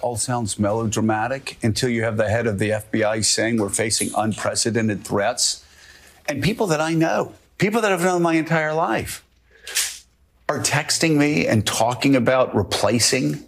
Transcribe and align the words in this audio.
all 0.00 0.16
sounds 0.16 0.58
melodramatic 0.58 1.58
until 1.62 1.88
you 1.88 2.02
have 2.04 2.16
the 2.16 2.28
head 2.28 2.46
of 2.46 2.58
the 2.58 2.70
FBI 2.70 3.24
saying 3.24 3.58
we're 3.58 3.68
facing 3.68 4.10
unprecedented 4.16 5.04
threats. 5.04 5.64
And 6.26 6.42
people 6.42 6.66
that 6.68 6.80
I 6.80 6.94
know, 6.94 7.32
people 7.58 7.80
that 7.80 7.92
I've 7.92 8.02
known 8.02 8.22
my 8.22 8.34
entire 8.34 8.74
life, 8.74 9.24
are 10.48 10.60
texting 10.60 11.16
me 11.16 11.46
and 11.46 11.66
talking 11.66 12.16
about 12.16 12.54
replacing 12.54 13.44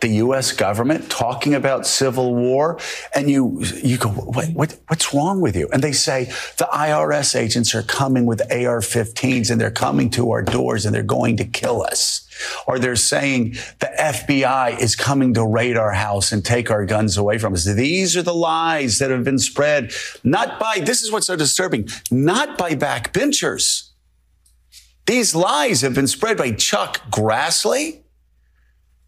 the 0.00 0.08
U.S. 0.08 0.52
government, 0.52 1.10
talking 1.10 1.54
about 1.54 1.86
civil 1.86 2.34
war, 2.34 2.78
and 3.14 3.30
you 3.30 3.62
you 3.82 3.98
go, 3.98 4.08
what, 4.10 4.48
what, 4.50 4.78
what's 4.88 5.14
wrong 5.14 5.40
with 5.40 5.56
you? 5.56 5.68
And 5.72 5.82
they 5.82 5.92
say 5.92 6.24
the 6.58 6.68
IRS 6.72 7.34
agents 7.34 7.74
are 7.74 7.82
coming 7.82 8.26
with 8.26 8.40
AR-15s 8.42 9.50
and 9.50 9.60
they're 9.60 9.70
coming 9.70 10.10
to 10.10 10.30
our 10.30 10.42
doors 10.42 10.84
and 10.84 10.94
they're 10.94 11.02
going 11.02 11.36
to 11.38 11.44
kill 11.44 11.82
us. 11.82 12.28
Or 12.66 12.78
they're 12.78 12.96
saying 12.96 13.52
the 13.78 13.90
FBI 13.98 14.78
is 14.80 14.96
coming 14.96 15.34
to 15.34 15.46
raid 15.46 15.76
our 15.76 15.92
house 15.92 16.32
and 16.32 16.44
take 16.44 16.70
our 16.70 16.84
guns 16.84 17.16
away 17.16 17.38
from 17.38 17.52
us. 17.52 17.64
These 17.64 18.16
are 18.16 18.22
the 18.22 18.34
lies 18.34 18.98
that 18.98 19.10
have 19.10 19.24
been 19.24 19.38
spread, 19.38 19.92
not 20.22 20.58
by, 20.58 20.80
this 20.80 21.02
is 21.02 21.12
what's 21.12 21.26
so 21.26 21.36
disturbing, 21.36 21.88
not 22.10 22.58
by 22.58 22.74
backbenchers. 22.74 23.90
These 25.06 25.34
lies 25.34 25.82
have 25.82 25.94
been 25.94 26.06
spread 26.06 26.36
by 26.36 26.52
Chuck 26.52 27.10
Grassley, 27.10 28.03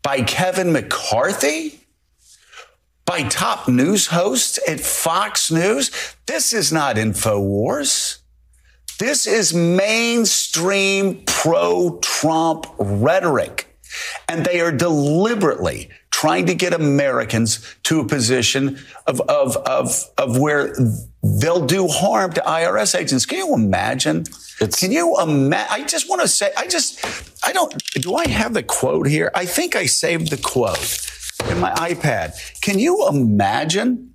by 0.07 0.23
Kevin 0.23 0.71
McCarthy, 0.71 1.81
by 3.07 3.25
top 3.25 3.67
news 3.67 4.07
hosts 4.07 4.57
at 4.69 4.79
Fox 4.79 5.51
News. 5.51 5.91
This 6.27 6.53
is 6.53 6.73
not 6.73 6.95
InfoWars. 6.95 8.19
This 9.01 9.27
is 9.27 9.53
mainstream 9.53 11.25
pro 11.27 11.99
Trump 12.03 12.67
rhetoric. 12.79 13.77
And 14.29 14.47
they 14.47 14.61
are 14.61 14.71
deliberately 14.71 15.91
trying 16.13 16.47
to 16.47 16.55
get 16.55 16.73
Americans 16.73 17.75
to 17.83 17.99
a 17.99 18.07
position 18.07 18.79
of, 19.09 19.21
of, 19.23 19.57
of, 19.57 20.05
of 20.19 20.39
where 20.39 20.73
they'll 21.41 21.67
do 21.67 21.89
harm 21.89 22.33
to 22.35 22.41
IRS 22.43 22.97
agents. 22.97 23.27
Can 23.27 23.39
you 23.39 23.55
imagine? 23.55 24.23
It's, 24.61 24.81
Can 24.81 24.93
you 24.93 25.17
imagine? 25.21 25.69
I 25.71 25.85
just 25.85 26.09
want 26.09 26.23
to 26.23 26.29
say, 26.29 26.51
I 26.57 26.67
just, 26.67 27.05
I 27.45 27.53
don't, 27.53 27.75
do 27.95 28.15
I 28.15 28.29
have 28.29 28.55
the 28.55 28.63
quote 28.63 29.07
here? 29.07 29.31
I 29.35 29.45
think 29.45 29.77
I 29.77 29.87
saved 29.87 30.31
the 30.31 30.37
quote 30.37 31.07
in 31.51 31.61
my 31.61 31.71
iPad. 31.73 32.61
Can 32.61 32.79
you 32.79 33.07
imagine 33.09 34.15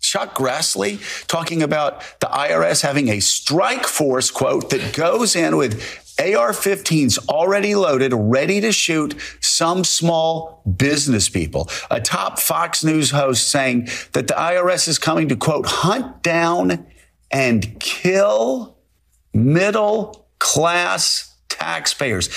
Chuck 0.00 0.34
Grassley 0.34 0.98
talking 1.26 1.62
about 1.62 2.00
the 2.20 2.26
IRS 2.26 2.82
having 2.82 3.08
a 3.08 3.20
strike 3.20 3.86
force, 3.86 4.30
quote, 4.30 4.70
that 4.70 4.94
goes 4.94 5.36
in 5.36 5.56
with 5.56 5.80
AR 6.18 6.52
15s 6.52 7.28
already 7.28 7.74
loaded, 7.74 8.12
ready 8.14 8.60
to 8.60 8.72
shoot 8.72 9.14
some 9.40 9.84
small 9.84 10.62
business 10.76 11.28
people. 11.28 11.70
A 11.90 12.00
top 12.00 12.38
Fox 12.38 12.84
News 12.84 13.10
host 13.10 13.48
saying 13.48 13.88
that 14.12 14.26
the 14.26 14.34
IRS 14.34 14.86
is 14.88 14.98
coming 14.98 15.28
to, 15.28 15.36
quote, 15.36 15.66
hunt 15.66 16.22
down 16.22 16.86
and 17.30 17.78
kill 17.80 18.76
middle 19.32 20.26
class 20.38 21.34
taxpayers. 21.48 22.28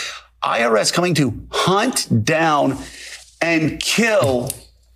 IRS 0.43 0.91
coming 0.91 1.13
to 1.15 1.47
hunt 1.51 2.25
down 2.25 2.77
and 3.41 3.79
kill 3.79 4.49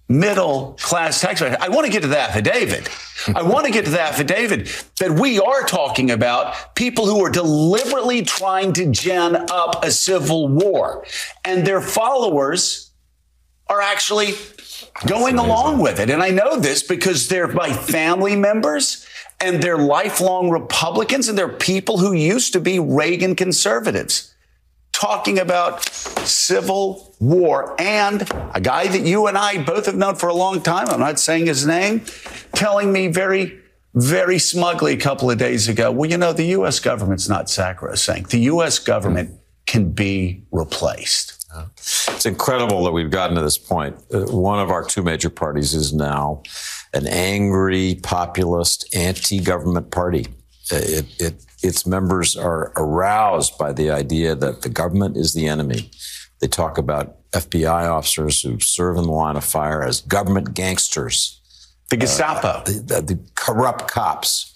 middle 0.10 0.78
class 0.82 1.22
taxpayers. 1.22 1.56
I 1.60 1.70
want 1.70 1.86
to 1.86 1.92
get 1.92 2.02
to 2.02 2.08
the 2.08 2.20
affidavit. 2.20 2.90
I 3.36 3.44
want 3.44 3.66
to 3.66 3.72
get 3.72 3.86
to 3.86 3.92
the 3.92 4.02
affidavit 4.02 4.86
that 5.00 5.12
we 5.12 5.40
are 5.40 5.64
talking 5.64 6.12
about 6.12 6.76
people 6.76 7.06
who 7.06 7.24
are 7.26 7.30
deliberately 7.30 8.22
trying 8.22 8.74
to 8.74 8.92
gen 8.92 9.36
up 9.50 9.84
a 9.84 9.92
civil 9.92 10.48
war 10.48 11.06
and 11.44 11.66
their 11.66 11.82
followers 11.82 12.92
are 13.70 13.82
actually 13.82 14.34
going 15.08 15.38
along 15.38 15.80
with 15.80 16.00
it. 16.00 16.10
And 16.10 16.24
I 16.24 16.30
know 16.30 16.58
this 16.58 16.84
because 16.84 17.28
they're 17.28 17.48
my 17.50 17.74
family 17.74 18.36
members 18.36 19.06
and 19.40 19.62
they're 19.62 19.78
lifelong 19.78 20.50
Republicans 20.50 21.28
and 21.28 21.38
they're 21.38 21.48
people 21.48 21.98
who 21.98 22.14
used 22.14 22.54
to 22.54 22.60
be 22.60 22.80
Reagan 22.80 23.36
conservatives 23.36 24.34
talking 24.98 25.38
about 25.38 25.84
civil 25.86 27.16
war 27.20 27.76
and 27.80 28.28
a 28.56 28.60
guy 28.60 28.88
that 28.88 29.02
you 29.02 29.28
and 29.28 29.38
I 29.38 29.64
both 29.64 29.86
have 29.86 29.96
known 29.96 30.16
for 30.16 30.28
a 30.28 30.34
long 30.34 30.62
time. 30.62 30.90
I'm 30.90 31.00
not 31.00 31.20
saying 31.20 31.46
his 31.46 31.68
name, 31.68 32.04
telling 32.54 32.92
me 32.92 33.08
very, 33.08 33.60
very 33.94 34.40
smugly 34.40 34.94
a 34.94 34.98
couple 34.98 35.30
of 35.30 35.38
days 35.38 35.68
ago, 35.68 35.92
well, 35.92 36.10
you 36.10 36.18
know, 36.18 36.34
the 36.34 36.46
U.S. 36.46 36.80
government's 36.80 37.30
not 37.30 37.48
sacrosanct. 37.48 38.32
The 38.32 38.40
U.S. 38.40 38.80
government 38.80 39.40
can 39.68 39.92
be 39.92 40.44
replaced. 40.52 41.46
It's 41.78 42.26
incredible 42.26 42.84
that 42.84 42.92
we've 42.92 43.12
gotten 43.12 43.36
to 43.36 43.42
this 43.42 43.58
point. 43.58 43.96
Uh, 44.12 44.22
one 44.26 44.60
of 44.60 44.70
our 44.70 44.84
two 44.84 45.02
major 45.02 45.30
parties 45.30 45.74
is 45.74 45.94
now 45.94 46.44
an 46.94 47.08
angry, 47.08 48.00
populist, 48.02 48.94
anti 48.96 49.40
government 49.40 49.92
party. 49.92 50.28
Uh, 50.72 50.78
it, 50.82 51.06
it 51.20 51.46
its 51.64 51.86
members 51.86 52.36
are 52.36 52.72
aroused 52.76 53.58
by 53.58 53.74
the 53.74 53.90
idea 53.90 54.36
that 54.36 54.62
the 54.62 54.70
government 54.70 55.18
is 55.18 55.34
the 55.34 55.48
enemy. 55.48 55.90
They 56.40 56.48
talk 56.48 56.78
about 56.78 57.18
FBI 57.32 57.90
officers 57.90 58.42
who 58.42 58.60
serve 58.60 58.98
in 58.98 59.04
the 59.04 59.12
line 59.12 59.36
of 59.36 59.44
fire 59.44 59.84
as 59.84 60.02
government 60.02 60.54
gangsters. 60.54 61.42
The 61.90 61.98
Gestapo. 61.98 62.48
Uh, 62.48 62.64
the, 62.64 63.04
the, 63.06 63.20
corrupt 63.36 63.90
cops. 63.90 64.54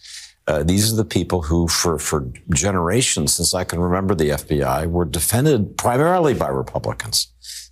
Uh, 0.47 0.64
these 0.64 0.91
are 0.91 0.96
the 0.96 1.06
people 1.06 1.41
who, 1.41 1.68
for, 1.68 1.97
for 1.97 2.31
generations, 2.53 3.34
since 3.34 3.53
I 3.53 3.64
can 3.64 3.80
remember 3.80 4.14
the 4.14 4.30
FBI, 4.30 4.90
were 4.90 5.06
defended 5.06 5.78
primarily 5.78 6.34
by 6.34 6.50
Republicans. 6.50 7.28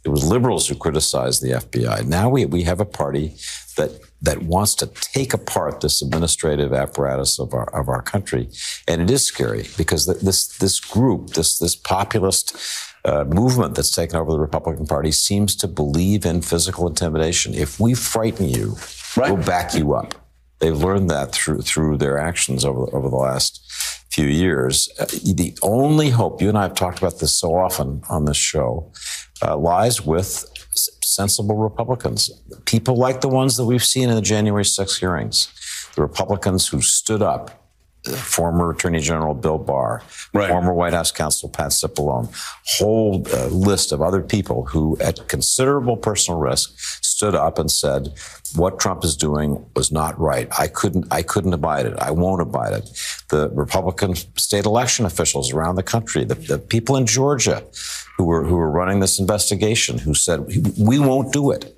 It 0.05 0.09
was 0.09 0.23
liberals 0.23 0.67
who 0.67 0.75
criticized 0.75 1.41
the 1.41 1.51
FBI. 1.51 2.05
Now 2.05 2.29
we, 2.29 2.45
we 2.45 2.63
have 2.63 2.79
a 2.79 2.85
party 2.85 3.35
that 3.75 3.99
that 4.21 4.43
wants 4.43 4.75
to 4.75 4.87
take 4.87 5.33
apart 5.33 5.81
this 5.81 6.01
administrative 6.01 6.73
apparatus 6.73 7.39
of 7.39 7.53
our 7.53 7.69
of 7.73 7.87
our 7.87 8.01
country, 8.01 8.49
and 8.87 9.01
it 9.01 9.09
is 9.09 9.25
scary 9.25 9.67
because 9.77 10.05
this 10.21 10.47
this 10.57 10.79
group, 10.79 11.31
this 11.31 11.57
this 11.59 11.75
populist 11.75 12.55
uh, 13.05 13.23
movement 13.23 13.75
that's 13.75 13.95
taken 13.95 14.17
over 14.17 14.31
the 14.31 14.39
Republican 14.39 14.85
Party, 14.85 15.11
seems 15.11 15.55
to 15.55 15.67
believe 15.67 16.25
in 16.25 16.41
physical 16.41 16.87
intimidation. 16.87 17.53
If 17.53 17.79
we 17.79 17.93
frighten 17.93 18.49
you, 18.49 18.77
right. 19.15 19.31
we'll 19.31 19.45
back 19.45 19.73
you 19.73 19.93
up. 19.93 20.13
They've 20.59 20.75
learned 20.75 21.09
that 21.09 21.31
through 21.31 21.61
through 21.61 21.97
their 21.97 22.17
actions 22.17 22.65
over 22.65 22.93
over 22.93 23.09
the 23.09 23.15
last 23.15 23.65
few 24.11 24.27
years. 24.27 24.89
Uh, 24.99 25.05
the 25.05 25.57
only 25.61 26.09
hope 26.09 26.41
you 26.41 26.49
and 26.49 26.57
I 26.57 26.63
have 26.63 26.73
talked 26.73 26.97
about 26.97 27.19
this 27.19 27.33
so 27.33 27.55
often 27.55 28.01
on 28.09 28.25
this 28.25 28.37
show 28.37 28.91
uh, 29.41 29.55
lies 29.55 30.05
with 30.05 30.48
sensible 31.03 31.55
Republicans, 31.55 32.29
people 32.65 32.95
like 32.95 33.21
the 33.21 33.27
ones 33.27 33.55
that 33.57 33.65
we've 33.65 33.83
seen 33.83 34.09
in 34.09 34.15
the 34.15 34.21
January 34.21 34.65
6 34.65 34.97
hearings, 34.99 35.47
the 35.95 36.01
Republicans 36.01 36.67
who 36.67 36.81
stood 36.81 37.21
up. 37.21 37.58
Former 38.05 38.71
Attorney 38.71 39.01
General 39.01 39.33
Bill 39.33 39.57
Barr, 39.57 40.01
right. 40.33 40.49
former 40.49 40.73
White 40.73 40.93
House 40.93 41.11
counsel 41.11 41.49
Pat 41.49 41.71
Cipollone, 41.71 42.33
whole 42.77 43.27
uh, 43.33 43.47
list 43.47 43.91
of 43.91 44.01
other 44.01 44.21
people 44.21 44.65
who, 44.65 44.97
at 45.01 45.27
considerable 45.27 45.97
personal 45.97 46.39
risk, 46.39 46.73
stood 47.03 47.35
up 47.35 47.59
and 47.59 47.69
said, 47.69 48.13
"What 48.55 48.79
Trump 48.79 49.03
is 49.03 49.17
doing 49.17 49.65
was 49.75 49.91
not 49.91 50.17
right. 50.17 50.47
I 50.57 50.67
couldn't. 50.67 51.07
I 51.11 51.23
couldn't 51.23 51.53
abide 51.53 51.85
it. 51.87 51.99
I 51.99 52.11
won't 52.11 52.41
abide 52.41 52.71
it." 52.71 52.89
The 53.27 53.49
Republican 53.49 54.15
state 54.15 54.65
election 54.65 55.05
officials 55.05 55.51
around 55.51 55.75
the 55.75 55.83
country, 55.83 56.23
the, 56.23 56.35
the 56.35 56.57
people 56.57 56.95
in 56.95 57.05
Georgia, 57.05 57.65
who 58.15 58.23
were 58.23 58.45
who 58.45 58.55
were 58.55 58.71
running 58.71 59.01
this 59.01 59.19
investigation, 59.19 59.97
who 59.97 60.13
said 60.13 60.45
we 60.77 60.99
won't 60.99 61.33
do 61.33 61.51
it. 61.51 61.75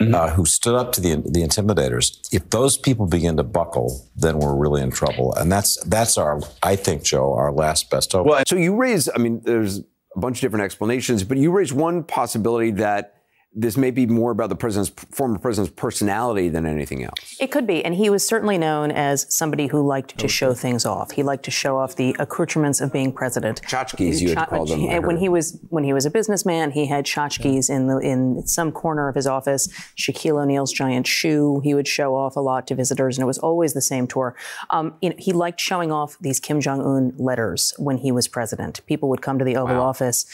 Mm-hmm. 0.00 0.14
Uh, 0.14 0.30
who 0.30 0.46
stood 0.46 0.74
up 0.74 0.92
to 0.92 1.00
the 1.02 1.16
the 1.16 1.42
intimidators. 1.42 2.26
If 2.32 2.48
those 2.48 2.78
people 2.78 3.06
begin 3.06 3.36
to 3.36 3.42
buckle, 3.42 4.08
then 4.16 4.38
we're 4.38 4.54
really 4.54 4.80
in 4.80 4.90
trouble, 4.90 5.34
and 5.34 5.52
that's 5.52 5.76
that's 5.84 6.16
our 6.16 6.40
I 6.62 6.76
think 6.76 7.02
Joe 7.02 7.34
our 7.34 7.52
last 7.52 7.90
best 7.90 8.12
hope. 8.12 8.26
Well, 8.26 8.42
so 8.46 8.56
you 8.56 8.74
raise, 8.74 9.10
I 9.14 9.18
mean, 9.18 9.42
there's 9.44 9.80
a 10.16 10.18
bunch 10.18 10.38
of 10.38 10.40
different 10.40 10.64
explanations, 10.64 11.22
but 11.22 11.36
you 11.36 11.50
raise 11.50 11.70
one 11.74 12.02
possibility 12.02 12.70
that 12.72 13.19
this 13.52 13.76
may 13.76 13.90
be 13.90 14.06
more 14.06 14.30
about 14.30 14.48
the 14.48 14.54
president's 14.54 14.90
former 15.10 15.36
president's 15.36 15.74
personality 15.74 16.48
than 16.48 16.66
anything 16.66 17.02
else. 17.02 17.36
It 17.40 17.50
could 17.50 17.66
be, 17.66 17.84
and 17.84 17.96
he 17.96 18.08
was 18.08 18.24
certainly 18.24 18.58
known 18.58 18.92
as 18.92 19.26
somebody 19.34 19.66
who 19.66 19.84
liked 19.84 20.16
to 20.18 20.28
show 20.28 20.54
things 20.54 20.86
off. 20.86 21.10
He 21.10 21.24
liked 21.24 21.44
to 21.46 21.50
show 21.50 21.76
off 21.76 21.96
the 21.96 22.14
accoutrements 22.20 22.80
of 22.80 22.92
being 22.92 23.12
president. 23.12 23.60
Tchotchkes, 23.62 24.20
you 24.20 24.36
had 24.36 24.48
called 24.48 24.68
them. 24.68 25.02
When 25.02 25.16
he 25.16 25.28
was 25.28 25.58
when 25.68 25.82
he 25.82 25.92
was 25.92 26.06
a 26.06 26.10
businessman, 26.10 26.70
he 26.70 26.86
had 26.86 27.04
tchotchkes 27.04 27.68
yeah. 27.68 27.76
in 27.76 27.86
the 27.88 27.98
in 27.98 28.46
some 28.46 28.70
corner 28.70 29.08
of 29.08 29.16
his 29.16 29.26
office. 29.26 29.66
Shaquille 29.96 30.40
O'Neal's 30.40 30.72
giant 30.72 31.08
shoe. 31.08 31.60
He 31.64 31.74
would 31.74 31.88
show 31.88 32.14
off 32.14 32.36
a 32.36 32.40
lot 32.40 32.68
to 32.68 32.76
visitors, 32.76 33.18
and 33.18 33.24
it 33.24 33.26
was 33.26 33.38
always 33.38 33.74
the 33.74 33.82
same 33.82 34.06
tour. 34.06 34.36
Um, 34.70 34.94
you 35.02 35.10
know, 35.10 35.16
he 35.18 35.32
liked 35.32 35.60
showing 35.60 35.90
off 35.90 36.16
these 36.20 36.38
Kim 36.38 36.60
Jong 36.60 36.80
Un 36.80 37.14
letters 37.18 37.74
when 37.78 37.98
he 37.98 38.12
was 38.12 38.28
president. 38.28 38.86
People 38.86 39.08
would 39.08 39.22
come 39.22 39.40
to 39.40 39.44
the 39.44 39.56
Oval 39.56 39.76
wow. 39.76 39.82
Office, 39.82 40.24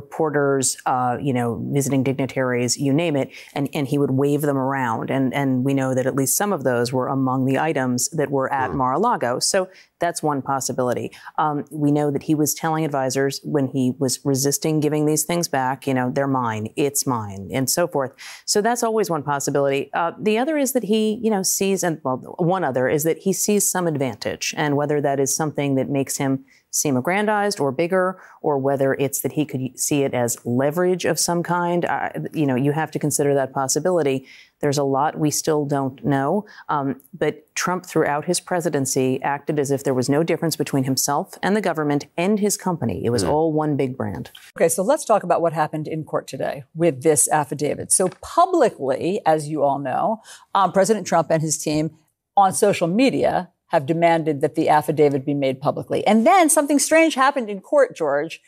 reporters, 0.00 0.76
uh, 0.86 1.16
you 1.26 1.32
know, 1.32 1.48
visiting 1.72 2.02
dignitaries 2.02 2.76
you 2.76 2.92
name 2.92 3.16
it, 3.22 3.28
and, 3.56 3.68
and 3.76 3.84
he 3.88 3.96
would 3.98 4.10
wave 4.10 4.42
them 4.48 4.58
around. 4.66 5.10
And, 5.10 5.32
and 5.40 5.64
we 5.66 5.72
know 5.74 5.94
that 5.94 6.06
at 6.06 6.14
least 6.14 6.36
some 6.36 6.52
of 6.52 6.64
those 6.64 6.92
were 6.96 7.08
among 7.08 7.46
the 7.46 7.58
items 7.70 8.08
that 8.18 8.30
were 8.30 8.48
at 8.52 8.70
mm. 8.70 8.74
Mar-a-Lago. 8.80 9.38
So 9.38 9.68
That's 10.04 10.22
one 10.22 10.42
possibility. 10.42 11.12
Um, 11.38 11.64
we 11.70 11.90
know 11.90 12.10
that 12.10 12.24
he 12.24 12.34
was 12.34 12.52
telling 12.52 12.84
advisors 12.84 13.40
when 13.42 13.68
he 13.68 13.94
was 13.98 14.20
resisting 14.22 14.78
giving 14.78 15.06
these 15.06 15.24
things 15.24 15.48
back, 15.48 15.86
you 15.86 15.94
know, 15.94 16.10
they're 16.14 16.26
mine, 16.26 16.68
it's 16.76 17.06
mine, 17.06 17.48
and 17.50 17.70
so 17.70 17.88
forth. 17.88 18.12
So 18.44 18.60
that's 18.60 18.82
always 18.82 19.08
one 19.08 19.22
possibility. 19.22 19.90
Uh, 19.94 20.12
the 20.20 20.36
other 20.36 20.58
is 20.58 20.72
that 20.72 20.84
he, 20.84 21.18
you 21.22 21.30
know, 21.30 21.42
sees, 21.42 21.82
and 21.82 22.02
well, 22.04 22.18
one 22.38 22.64
other 22.64 22.86
is 22.86 23.04
that 23.04 23.16
he 23.16 23.32
sees 23.32 23.70
some 23.70 23.86
advantage, 23.86 24.52
and 24.58 24.76
whether 24.76 25.00
that 25.00 25.18
is 25.18 25.34
something 25.34 25.74
that 25.76 25.88
makes 25.88 26.18
him 26.18 26.44
seem 26.74 26.96
aggrandized 26.96 27.60
or 27.60 27.70
bigger, 27.70 28.20
or 28.42 28.58
whether 28.58 28.94
it's 28.94 29.20
that 29.20 29.32
he 29.32 29.44
could 29.44 29.78
see 29.78 30.02
it 30.02 30.12
as 30.12 30.44
leverage 30.44 31.04
of 31.04 31.18
some 31.18 31.42
kind. 31.42 31.84
Uh, 31.84 32.10
you 32.32 32.46
know, 32.46 32.56
you 32.56 32.72
have 32.72 32.90
to 32.90 32.98
consider 32.98 33.32
that 33.34 33.52
possibility. 33.52 34.26
There's 34.60 34.78
a 34.78 34.82
lot 34.82 35.18
we 35.18 35.30
still 35.30 35.64
don't 35.64 36.04
know. 36.04 36.46
Um, 36.68 37.00
but 37.16 37.54
Trump, 37.54 37.86
throughout 37.86 38.24
his 38.24 38.40
presidency, 38.40 39.22
acted 39.22 39.60
as 39.60 39.70
if 39.70 39.84
there 39.84 39.94
was 39.94 40.08
no 40.08 40.22
difference 40.22 40.56
between 40.56 40.84
himself 40.84 41.38
and 41.42 41.56
the 41.56 41.60
government 41.60 42.06
and 42.16 42.40
his 42.40 42.56
company. 42.56 43.04
It 43.04 43.10
was 43.10 43.22
mm. 43.22 43.28
all 43.28 43.52
one 43.52 43.76
big 43.76 43.96
brand. 43.96 44.30
Okay, 44.58 44.68
so 44.68 44.82
let's 44.82 45.04
talk 45.04 45.22
about 45.22 45.40
what 45.40 45.52
happened 45.52 45.86
in 45.86 46.04
court 46.04 46.26
today 46.26 46.64
with 46.74 47.02
this 47.02 47.28
affidavit. 47.28 47.92
So, 47.92 48.08
publicly, 48.20 49.20
as 49.24 49.48
you 49.48 49.62
all 49.62 49.78
know, 49.78 50.22
um, 50.54 50.72
President 50.72 51.06
Trump 51.06 51.28
and 51.30 51.40
his 51.40 51.56
team 51.56 51.96
on 52.36 52.52
social 52.52 52.88
media 52.88 53.50
have 53.74 53.86
demanded 53.86 54.40
that 54.40 54.54
the 54.54 54.68
affidavit 54.68 55.26
be 55.26 55.34
made 55.34 55.60
publicly. 55.60 56.06
And 56.06 56.24
then 56.24 56.48
something 56.48 56.78
strange 56.78 57.16
happened 57.16 57.50
in 57.50 57.60
court, 57.60 57.96
George. 57.96 58.40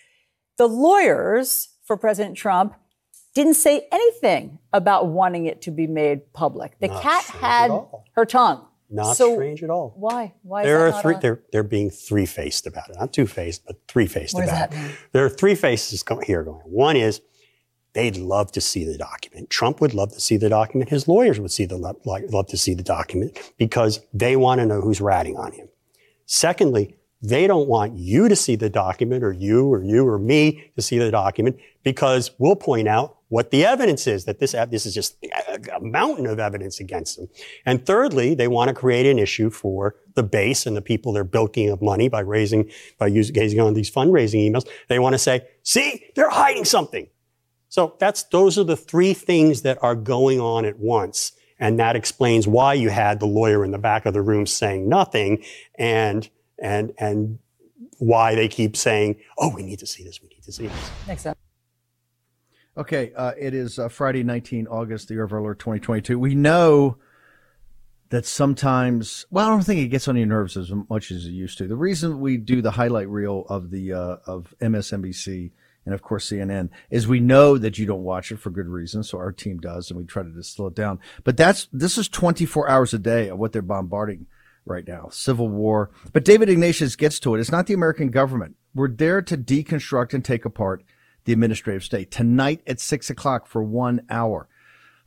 The 0.56 0.68
lawyers 0.68 1.70
for 1.84 1.96
President 1.96 2.36
Trump 2.36 2.76
didn't 3.34 3.54
say 3.54 3.88
anything 3.90 4.60
about 4.72 5.08
wanting 5.08 5.46
it 5.46 5.60
to 5.62 5.72
be 5.72 5.88
made 5.88 6.32
public. 6.32 6.78
The 6.78 6.86
not 6.86 7.02
cat 7.02 7.24
had 7.24 7.72
her 8.12 8.24
tongue. 8.24 8.68
Not 8.88 9.16
so 9.16 9.34
strange 9.34 9.64
at 9.64 9.70
all. 9.70 9.94
Why? 9.96 10.32
Why? 10.42 10.62
There 10.62 10.86
are 10.86 11.02
three. 11.02 11.16
They're 11.20 11.42
they're 11.50 11.64
being 11.64 11.90
three 11.90 12.24
faced 12.24 12.68
about 12.68 12.88
it, 12.88 12.94
not 12.96 13.12
two 13.12 13.26
faced, 13.26 13.66
but 13.66 13.76
three 13.88 14.06
faced 14.06 14.38
about 14.38 14.72
it. 14.72 14.76
Mean? 14.76 14.92
There 15.10 15.24
are 15.24 15.28
three 15.28 15.56
faces 15.56 16.04
here 16.24 16.44
going. 16.44 16.60
One 16.60 16.94
is 16.94 17.20
they'd 17.96 18.18
love 18.18 18.52
to 18.52 18.60
see 18.60 18.84
the 18.84 18.98
document. 18.98 19.48
Trump 19.48 19.80
would 19.80 19.94
love 19.94 20.12
to 20.12 20.20
see 20.20 20.36
the 20.36 20.50
document. 20.50 20.90
His 20.90 21.08
lawyers 21.08 21.40
would 21.40 21.50
see 21.50 21.64
the 21.64 21.78
love 21.78 22.46
to 22.48 22.56
see 22.56 22.74
the 22.74 22.82
document 22.82 23.38
because 23.56 24.00
they 24.12 24.36
want 24.36 24.60
to 24.60 24.66
know 24.66 24.82
who's 24.82 25.00
ratting 25.00 25.38
on 25.38 25.52
him. 25.52 25.68
Secondly, 26.26 26.94
they 27.22 27.46
don't 27.46 27.66
want 27.66 27.96
you 27.96 28.28
to 28.28 28.36
see 28.36 28.54
the 28.54 28.68
document 28.68 29.24
or 29.24 29.32
you 29.32 29.72
or 29.72 29.82
you 29.82 30.06
or 30.06 30.18
me 30.18 30.70
to 30.76 30.82
see 30.82 30.98
the 30.98 31.10
document 31.10 31.58
because 31.84 32.32
we'll 32.38 32.54
point 32.54 32.86
out 32.86 33.16
what 33.28 33.50
the 33.50 33.64
evidence 33.64 34.06
is 34.06 34.26
that 34.26 34.40
this, 34.40 34.52
this 34.68 34.84
is 34.84 34.94
just 34.94 35.16
a 35.74 35.80
mountain 35.80 36.26
of 36.26 36.38
evidence 36.38 36.78
against 36.78 37.16
them. 37.16 37.28
And 37.64 37.84
thirdly, 37.84 38.34
they 38.34 38.46
want 38.46 38.68
to 38.68 38.74
create 38.74 39.06
an 39.06 39.18
issue 39.18 39.48
for 39.48 39.96
the 40.14 40.22
base 40.22 40.66
and 40.66 40.76
the 40.76 40.82
people 40.82 41.14
they're 41.14 41.24
bilking 41.24 41.70
of 41.70 41.80
money 41.80 42.08
by 42.10 42.20
raising, 42.20 42.70
by 42.98 43.06
using, 43.06 43.34
gazing 43.34 43.58
on 43.58 43.72
these 43.72 43.90
fundraising 43.90 44.50
emails. 44.50 44.68
They 44.88 44.98
want 44.98 45.14
to 45.14 45.18
say, 45.18 45.48
see, 45.62 46.04
they're 46.14 46.30
hiding 46.30 46.66
something. 46.66 47.08
So 47.76 47.94
that's, 47.98 48.22
those 48.22 48.58
are 48.58 48.64
the 48.64 48.74
three 48.74 49.12
things 49.12 49.60
that 49.60 49.76
are 49.82 49.94
going 49.94 50.40
on 50.40 50.64
at 50.64 50.78
once. 50.78 51.32
And 51.58 51.78
that 51.78 51.94
explains 51.94 52.48
why 52.48 52.72
you 52.72 52.88
had 52.88 53.20
the 53.20 53.26
lawyer 53.26 53.66
in 53.66 53.70
the 53.70 53.76
back 53.76 54.06
of 54.06 54.14
the 54.14 54.22
room 54.22 54.46
saying 54.46 54.88
nothing 54.88 55.44
and, 55.78 56.26
and, 56.58 56.94
and 56.96 57.38
why 57.98 58.34
they 58.34 58.48
keep 58.48 58.78
saying, 58.78 59.16
oh, 59.36 59.54
we 59.54 59.62
need 59.62 59.78
to 59.80 59.86
see 59.86 60.02
this, 60.02 60.22
we 60.22 60.28
need 60.28 60.42
to 60.44 60.52
see 60.52 60.68
this. 60.68 60.90
Makes 61.06 61.20
sense. 61.20 61.38
Okay, 62.78 63.12
uh, 63.14 63.32
it 63.38 63.52
is 63.52 63.78
uh, 63.78 63.90
Friday, 63.90 64.22
19 64.22 64.68
August, 64.68 65.08
the 65.08 65.14
year 65.14 65.24
of 65.24 65.34
our 65.34 65.42
Lord 65.42 65.58
2022. 65.58 66.18
We 66.18 66.34
know 66.34 66.96
that 68.08 68.24
sometimes, 68.24 69.26
well, 69.30 69.48
I 69.48 69.50
don't 69.50 69.64
think 69.64 69.82
it 69.82 69.88
gets 69.88 70.08
on 70.08 70.16
your 70.16 70.24
nerves 70.24 70.56
as 70.56 70.72
much 70.88 71.10
as 71.10 71.26
it 71.26 71.32
used 71.32 71.58
to. 71.58 71.68
The 71.68 71.76
reason 71.76 72.20
we 72.20 72.38
do 72.38 72.62
the 72.62 72.70
highlight 72.70 73.10
reel 73.10 73.44
of 73.50 73.70
the 73.70 73.92
uh, 73.92 74.16
of 74.26 74.54
MSNBC 74.62 75.50
and 75.86 75.94
of 75.94 76.02
course 76.02 76.28
CNN 76.28 76.68
is 76.90 77.08
we 77.08 77.20
know 77.20 77.56
that 77.56 77.78
you 77.78 77.86
don't 77.86 78.02
watch 78.02 78.30
it 78.30 78.38
for 78.38 78.50
good 78.50 78.68
reason, 78.68 79.02
so 79.02 79.16
our 79.16 79.32
team 79.32 79.58
does, 79.58 79.90
and 79.90 79.98
we 79.98 80.04
try 80.04 80.22
to 80.22 80.28
distill 80.28 80.66
it 80.66 80.74
down. 80.74 80.98
But 81.24 81.38
that's 81.38 81.68
this 81.72 81.96
is 81.96 82.08
24 82.08 82.68
hours 82.68 82.92
a 82.92 82.98
day 82.98 83.28
of 83.28 83.38
what 83.38 83.52
they're 83.52 83.62
bombarding 83.62 84.26
right 84.66 84.86
now, 84.86 85.08
civil 85.10 85.48
war. 85.48 85.90
But 86.12 86.24
David 86.24 86.50
Ignatius 86.50 86.96
gets 86.96 87.18
to 87.20 87.34
it. 87.34 87.40
It's 87.40 87.52
not 87.52 87.66
the 87.66 87.74
American 87.74 88.10
government. 88.10 88.56
We're 88.74 88.90
there 88.90 89.22
to 89.22 89.38
deconstruct 89.38 90.12
and 90.12 90.24
take 90.24 90.44
apart 90.44 90.82
the 91.24 91.32
administrative 91.32 91.84
state 91.84 92.10
tonight 92.10 92.60
at 92.66 92.80
six 92.80 93.08
o'clock 93.08 93.46
for 93.46 93.62
one 93.62 94.02
hour. 94.10 94.48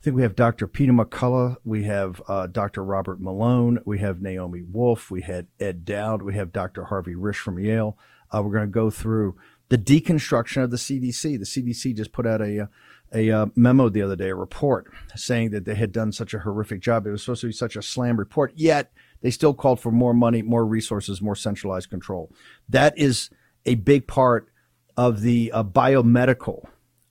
I 0.00 0.02
think 0.02 0.16
we 0.16 0.22
have 0.22 0.34
Dr. 0.34 0.66
Peter 0.66 0.92
McCullough. 0.92 1.56
We 1.62 1.84
have 1.84 2.22
uh, 2.26 2.46
Dr. 2.46 2.82
Robert 2.82 3.20
Malone. 3.20 3.80
We 3.84 3.98
have 3.98 4.22
Naomi 4.22 4.62
Wolf. 4.62 5.10
We 5.10 5.20
had 5.20 5.46
Ed 5.60 5.84
Dowd. 5.84 6.22
We 6.22 6.34
have 6.34 6.52
Dr. 6.52 6.84
Harvey 6.84 7.14
Risch 7.14 7.36
from 7.36 7.58
Yale. 7.58 7.98
Uh, 8.30 8.42
we're 8.42 8.52
going 8.52 8.66
to 8.66 8.72
go 8.72 8.88
through 8.88 9.36
the 9.70 9.78
deconstruction 9.78 10.62
of 10.62 10.70
the 10.70 10.76
CDC. 10.76 11.38
The 11.38 11.46
CDC 11.46 11.96
just 11.96 12.12
put 12.12 12.26
out 12.26 12.42
a, 12.42 12.68
a, 13.14 13.28
a 13.30 13.50
memo 13.56 13.88
the 13.88 14.02
other 14.02 14.16
day, 14.16 14.28
a 14.28 14.34
report 14.34 14.92
saying 15.16 15.50
that 15.50 15.64
they 15.64 15.76
had 15.76 15.92
done 15.92 16.12
such 16.12 16.34
a 16.34 16.40
horrific 16.40 16.80
job. 16.80 17.06
It 17.06 17.10
was 17.10 17.22
supposed 17.22 17.40
to 17.42 17.46
be 17.46 17.52
such 17.52 17.76
a 17.76 17.82
slam 17.82 18.18
report, 18.18 18.52
yet 18.56 18.92
they 19.22 19.30
still 19.30 19.54
called 19.54 19.80
for 19.80 19.92
more 19.92 20.12
money, 20.12 20.42
more 20.42 20.66
resources, 20.66 21.22
more 21.22 21.36
centralized 21.36 21.88
control. 21.88 22.30
That 22.68 22.98
is 22.98 23.30
a 23.64 23.76
big 23.76 24.06
part 24.06 24.48
of 24.96 25.22
the 25.22 25.52
uh, 25.52 25.64
biomedical 25.64 26.66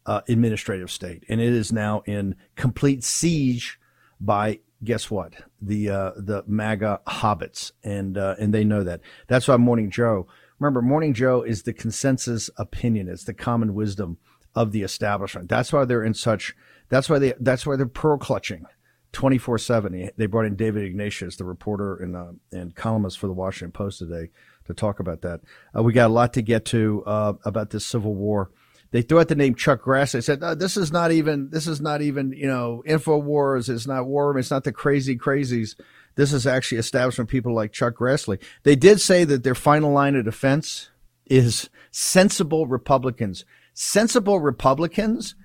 uh, 0.06 0.22
administrative 0.28 0.92
state, 0.92 1.24
and 1.30 1.40
it 1.40 1.54
is 1.54 1.72
now 1.72 2.02
in 2.06 2.36
complete 2.56 3.04
siege 3.04 3.80
by 4.20 4.60
guess 4.84 5.10
what 5.10 5.34
the 5.62 5.90
uh, 5.90 6.12
the 6.16 6.44
MAGA 6.46 7.02
hobbits, 7.08 7.72
and 7.84 8.18
uh, 8.18 8.36
and 8.40 8.54
they 8.54 8.64
know 8.64 8.84
that. 8.84 9.02
That's 9.28 9.48
why 9.48 9.58
Morning 9.58 9.92
Joe 9.92 10.28
Remember, 10.60 10.82
Morning 10.82 11.14
Joe 11.14 11.42
is 11.42 11.64
the 11.64 11.74
consensus 11.74 12.50
opinion. 12.58 13.08
It's 13.08 13.24
the 13.24 13.34
common 13.34 13.74
wisdom 13.74 14.18
of 14.56 14.72
the 14.72 14.82
establishment. 14.82 15.48
That's 15.50 15.72
why 15.72 15.86
they're 15.86 16.04
in 16.04 16.14
such. 16.14 16.56
That's 16.90 17.10
why 17.10 17.20
they. 17.20 17.34
That's 17.40 17.66
why 17.66 17.76
they're 17.76 17.86
pearl 17.86 18.18
clutching, 18.18 18.66
twenty 19.14 19.38
four 19.38 19.58
seven. 19.58 20.10
They 20.18 20.26
brought 20.26 20.46
in 20.46 20.56
David 20.56 20.84
Ignatius, 20.84 21.38
the 21.38 21.46
reporter 21.46 21.96
and 21.96 22.16
uh, 22.16 22.32
and 22.52 22.76
columnist 22.76 23.20
for 23.20 23.28
the 23.28 23.34
Washington 23.34 23.72
Post 23.72 24.00
today, 24.00 24.32
to 24.66 24.74
talk 24.74 25.00
about 25.00 25.22
that. 25.22 25.42
Uh, 25.76 25.84
we 25.84 25.94
got 25.94 26.10
a 26.10 26.14
lot 26.14 26.34
to 26.34 26.42
get 26.42 26.66
to 26.66 27.04
uh, 27.06 27.34
about 27.46 27.70
this 27.70 27.86
civil 27.86 28.14
war. 28.14 28.52
They 28.92 29.04
threw 29.04 29.20
out 29.20 29.28
the 29.28 29.36
name 29.36 29.54
Chuck 29.54 29.84
Grass. 29.84 30.14
They 30.14 30.22
said, 30.22 30.40
oh, 30.42 30.56
"This 30.56 30.76
is 30.76 30.92
not 30.92 31.12
even. 31.12 31.52
This 31.52 31.68
is 31.68 31.80
not 31.80 32.02
even. 32.02 32.34
You 32.34 32.48
know, 32.48 32.84
Infowars. 32.88 33.70
It's 33.70 33.88
not 33.88 34.08
War. 34.08 34.38
It's 34.38 34.52
not 34.52 34.64
the 34.64 34.74
crazy 34.74 35.16
crazies." 35.16 35.76
This 36.19 36.33
is 36.33 36.45
actually 36.45 36.80
establishment 36.80 37.30
people 37.30 37.54
like 37.54 37.71
Chuck 37.71 37.95
Grassley. 37.95 38.44
They 38.63 38.75
did 38.75 39.00
say 39.00 39.24
that 39.24 39.45
their 39.45 39.56
final 39.56 39.94
line 39.94 40.18
of 40.18 40.25
defense 40.25 40.89
is 41.27 41.69
sensible 41.92 42.68
Republicans. 42.68 43.45
Sensible 43.74 44.42
Republicans 44.42 45.36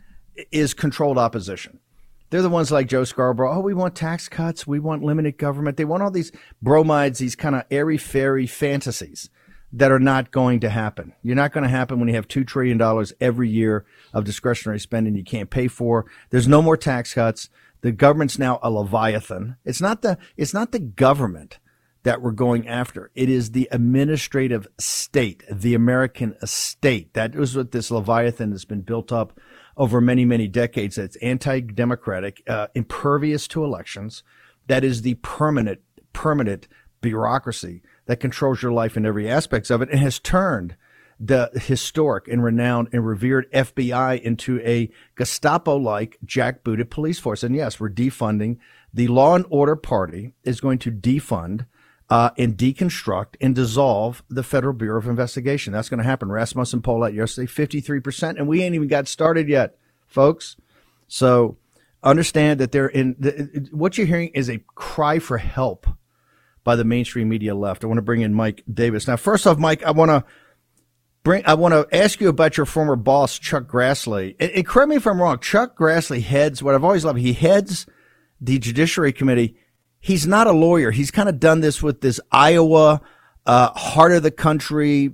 is 0.50 0.74
controlled 0.74 1.16
opposition. 1.16 1.78
They're 2.30 2.42
the 2.42 2.48
ones 2.48 2.72
like 2.72 2.88
Joe 2.88 3.04
Scarborough. 3.04 3.52
Oh, 3.52 3.60
we 3.60 3.72
want 3.72 3.94
tax 3.94 4.28
cuts. 4.28 4.66
We 4.66 4.80
want 4.80 5.04
limited 5.04 5.38
government. 5.38 5.76
They 5.76 5.84
want 5.84 6.02
all 6.02 6.10
these 6.10 6.32
bromides, 6.60 7.20
these 7.20 7.36
kind 7.36 7.54
of 7.54 7.62
airy 7.70 7.96
fairy 7.96 8.48
fantasies 8.48 9.30
that 9.72 9.92
are 9.92 10.00
not 10.00 10.32
going 10.32 10.58
to 10.58 10.70
happen. 10.70 11.12
You're 11.22 11.36
not 11.36 11.52
going 11.52 11.62
to 11.62 11.70
happen 11.70 12.00
when 12.00 12.08
you 12.08 12.16
have 12.16 12.26
$2 12.26 12.44
trillion 12.44 13.06
every 13.20 13.48
year 13.48 13.84
of 14.12 14.24
discretionary 14.24 14.80
spending 14.80 15.14
you 15.14 15.22
can't 15.22 15.50
pay 15.50 15.68
for. 15.68 16.06
There's 16.30 16.48
no 16.48 16.60
more 16.60 16.76
tax 16.76 17.14
cuts. 17.14 17.48
The 17.84 17.92
government's 17.92 18.38
now 18.38 18.58
a 18.62 18.70
leviathan. 18.70 19.56
It's 19.62 19.82
not 19.82 20.00
the 20.00 20.16
it's 20.38 20.54
not 20.54 20.72
the 20.72 20.78
government 20.78 21.58
that 22.02 22.22
we're 22.22 22.30
going 22.30 22.66
after. 22.66 23.10
It 23.14 23.28
is 23.28 23.50
the 23.50 23.68
administrative 23.70 24.66
state, 24.78 25.44
the 25.52 25.74
American 25.74 26.34
estate. 26.40 27.12
That 27.12 27.34
is 27.34 27.54
what 27.54 27.72
this 27.72 27.90
leviathan 27.90 28.52
has 28.52 28.64
been 28.64 28.80
built 28.80 29.12
up 29.12 29.38
over 29.76 30.00
many 30.00 30.24
many 30.24 30.48
decades. 30.48 30.96
That's 30.96 31.16
anti-democratic, 31.16 32.42
uh, 32.48 32.68
impervious 32.74 33.46
to 33.48 33.62
elections. 33.62 34.22
That 34.66 34.82
is 34.82 35.02
the 35.02 35.16
permanent 35.16 35.80
permanent 36.14 36.68
bureaucracy 37.02 37.82
that 38.06 38.18
controls 38.18 38.62
your 38.62 38.72
life 38.72 38.96
in 38.96 39.04
every 39.04 39.28
aspect 39.28 39.70
of 39.70 39.82
it 39.82 39.90
and 39.90 40.00
has 40.00 40.18
turned 40.18 40.74
the 41.26 41.50
historic 41.54 42.28
and 42.28 42.44
renowned 42.44 42.88
and 42.92 43.06
revered 43.06 43.50
FBI 43.52 44.20
into 44.20 44.60
a 44.60 44.90
Gestapo 45.14 45.76
like 45.76 46.18
jackbooted 46.24 46.90
police 46.90 47.18
force. 47.18 47.42
And 47.42 47.54
yes, 47.54 47.80
we're 47.80 47.90
defunding. 47.90 48.58
The 48.92 49.08
Law 49.08 49.34
and 49.34 49.46
Order 49.48 49.76
Party 49.76 50.34
is 50.44 50.60
going 50.60 50.78
to 50.80 50.92
defund 50.92 51.66
uh, 52.10 52.30
and 52.36 52.58
deconstruct 52.58 53.36
and 53.40 53.54
dissolve 53.54 54.22
the 54.28 54.42
Federal 54.42 54.74
Bureau 54.74 54.98
of 54.98 55.08
Investigation. 55.08 55.72
That's 55.72 55.88
going 55.88 55.98
to 55.98 56.04
happen. 56.04 56.30
Rasmussen 56.30 56.82
poll 56.82 57.02
out 57.02 57.14
yesterday, 57.14 57.46
53%, 57.46 58.36
and 58.36 58.46
we 58.46 58.62
ain't 58.62 58.74
even 58.74 58.88
got 58.88 59.08
started 59.08 59.48
yet, 59.48 59.78
folks. 60.06 60.56
So 61.08 61.56
understand 62.02 62.60
that 62.60 62.70
they're 62.70 62.86
in 62.86 63.16
the, 63.18 63.68
what 63.72 63.96
you're 63.96 64.06
hearing 64.06 64.28
is 64.34 64.50
a 64.50 64.60
cry 64.74 65.18
for 65.18 65.38
help 65.38 65.86
by 66.64 66.76
the 66.76 66.84
mainstream 66.84 67.30
media 67.30 67.54
left. 67.54 67.82
I 67.82 67.86
want 67.86 67.98
to 67.98 68.02
bring 68.02 68.20
in 68.20 68.34
Mike 68.34 68.62
Davis. 68.70 69.08
Now, 69.08 69.16
first 69.16 69.46
off, 69.46 69.56
Mike, 69.58 69.82
I 69.82 69.90
want 69.92 70.10
to 70.10 70.24
Bring, 71.24 71.42
I 71.46 71.54
want 71.54 71.72
to 71.72 71.88
ask 71.96 72.20
you 72.20 72.28
about 72.28 72.58
your 72.58 72.66
former 72.66 72.96
boss, 72.96 73.38
Chuck 73.38 73.64
Grassley. 73.64 74.36
And, 74.38 74.50
and 74.50 74.66
correct 74.66 74.90
me 74.90 74.96
if 74.96 75.06
I'm 75.06 75.20
wrong. 75.20 75.38
Chuck 75.38 75.76
Grassley 75.76 76.22
heads 76.22 76.62
what 76.62 76.74
I've 76.74 76.84
always 76.84 77.04
loved. 77.04 77.18
He 77.18 77.32
heads 77.32 77.86
the 78.42 78.58
Judiciary 78.58 79.12
Committee. 79.12 79.56
He's 80.00 80.26
not 80.26 80.46
a 80.46 80.52
lawyer. 80.52 80.90
He's 80.90 81.10
kind 81.10 81.30
of 81.30 81.40
done 81.40 81.60
this 81.60 81.82
with 81.82 82.02
this 82.02 82.20
Iowa 82.30 83.00
uh, 83.46 83.70
heart 83.70 84.12
of 84.12 84.22
the 84.22 84.30
country, 84.30 85.12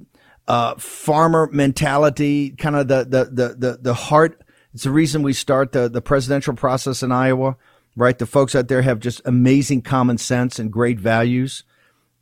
uh, 0.49 0.75
farmer 0.79 1.49
mentality, 1.53 2.51
kind 2.51 2.75
of 2.75 2.89
the, 2.89 3.05
the, 3.05 3.25
the, 3.27 3.55
the, 3.55 3.79
the 3.81 3.95
heart. 3.95 4.43
It's 4.75 4.83
the 4.83 4.91
reason 4.91 5.23
we 5.23 5.33
start 5.33 5.71
the, 5.71 5.89
the 5.89 6.03
presidential 6.03 6.55
process 6.55 7.05
in 7.05 7.13
Iowa, 7.13 7.57
right? 7.95 8.19
The 8.19 8.27
folks 8.27 8.57
out 8.57 8.67
there 8.67 8.83
have 8.83 8.99
just 8.99 9.21
amazing 9.25 9.83
common 9.83 10.19
sense 10.19 10.59
and 10.59 10.73
great 10.73 10.99
values. 10.99 11.63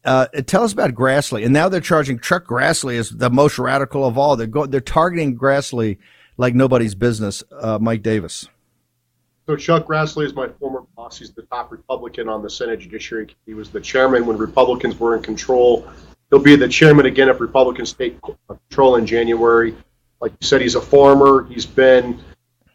Uh, 0.05 0.26
tell 0.47 0.62
us 0.62 0.73
about 0.73 0.93
Grassley. 0.93 1.45
And 1.45 1.52
now 1.52 1.69
they're 1.69 1.81
charging 1.81 2.19
Chuck 2.19 2.47
Grassley 2.47 2.95
is 2.95 3.11
the 3.11 3.31
most 3.31 3.59
radical 3.59 4.07
of 4.07 4.17
all. 4.17 4.37
They're 4.37 4.47
go, 4.47 4.67
they're 4.67 4.81
targeting 4.81 5.37
Grassley 5.37 5.99
like 6.37 6.55
nobody's 6.55 6.95
business. 6.95 7.43
Uh, 7.52 7.78
Mike 7.81 8.02
Davis. 8.02 8.49
So 9.47 9.57
Chuck 9.57 9.87
Grassley 9.87 10.26
is 10.26 10.35
my 10.35 10.49
former 10.61 10.83
boss. 10.95 11.19
He's 11.19 11.33
the 11.33 11.43
top 11.43 11.73
Republican 11.73 12.28
on 12.28 12.43
the 12.43 12.50
Senate 12.50 12.81
Judiciary 12.81 13.25
Committee. 13.25 13.40
He 13.47 13.55
was 13.55 13.71
the 13.71 13.81
chairman 13.81 14.26
when 14.26 14.37
Republicans 14.37 14.99
were 15.00 15.17
in 15.17 15.23
control. 15.23 15.88
He'll 16.31 16.38
be 16.38 16.55
the 16.55 16.69
chairman 16.69 17.07
again 17.07 17.31
if 17.31 17.40
Republicans 17.40 17.95
take 17.95 18.19
control 18.47 18.97
in 18.97 19.07
January. 19.07 19.75
Like 20.21 20.33
you 20.33 20.47
said, 20.47 20.61
he's 20.61 20.75
a 20.75 20.81
farmer. 20.81 21.47
He's 21.49 21.64
been 21.64 22.23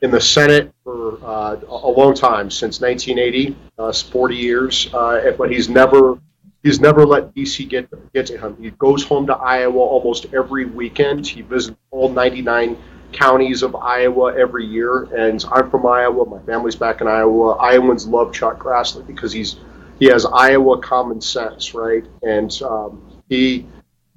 in 0.01 0.10
the 0.10 0.20
Senate 0.20 0.74
for 0.84 1.24
uh, 1.24 1.58
a 1.68 1.89
long 1.89 2.15
time, 2.15 2.50
since 2.50 2.82
1980, 2.82 3.56
uh, 3.77 3.94
40 3.94 4.36
years. 4.36 4.94
Uh, 4.94 5.32
but 5.38 5.51
he's 5.51 5.70
never 5.70 6.20
he's 6.63 6.79
never 6.79 7.05
let 7.05 7.36
DC 7.36 7.67
get 7.67 7.89
get 8.13 8.25
to 8.27 8.38
him. 8.38 8.58
He 8.60 8.72
goes 8.72 9.03
home 9.03 9.27
to 9.27 9.36
Iowa 9.36 9.77
almost 9.77 10.34
every 10.34 10.65
weekend. 10.65 11.27
He 11.27 11.41
visits 11.41 11.77
all 11.91 12.10
99 12.10 12.77
counties 13.12 13.62
of 13.62 13.75
Iowa 13.75 14.36
every 14.36 14.65
year. 14.65 15.03
And 15.15 15.43
I'm 15.51 15.70
from 15.70 15.86
Iowa. 15.86 16.25
My 16.25 16.41
family's 16.43 16.75
back 16.75 17.01
in 17.01 17.08
Iowa. 17.08 17.55
Iowans 17.58 18.08
love 18.08 18.34
Chuck 18.34 18.60
Grassley 18.60 19.05
because 19.05 19.32
he's 19.32 19.58
he 20.00 20.05
has 20.08 20.25
Iowa 20.25 20.79
common 20.79 21.22
sense, 21.22 21.74
right? 21.74 22.03
And 22.24 22.51
um, 22.63 23.22
he 23.29 23.67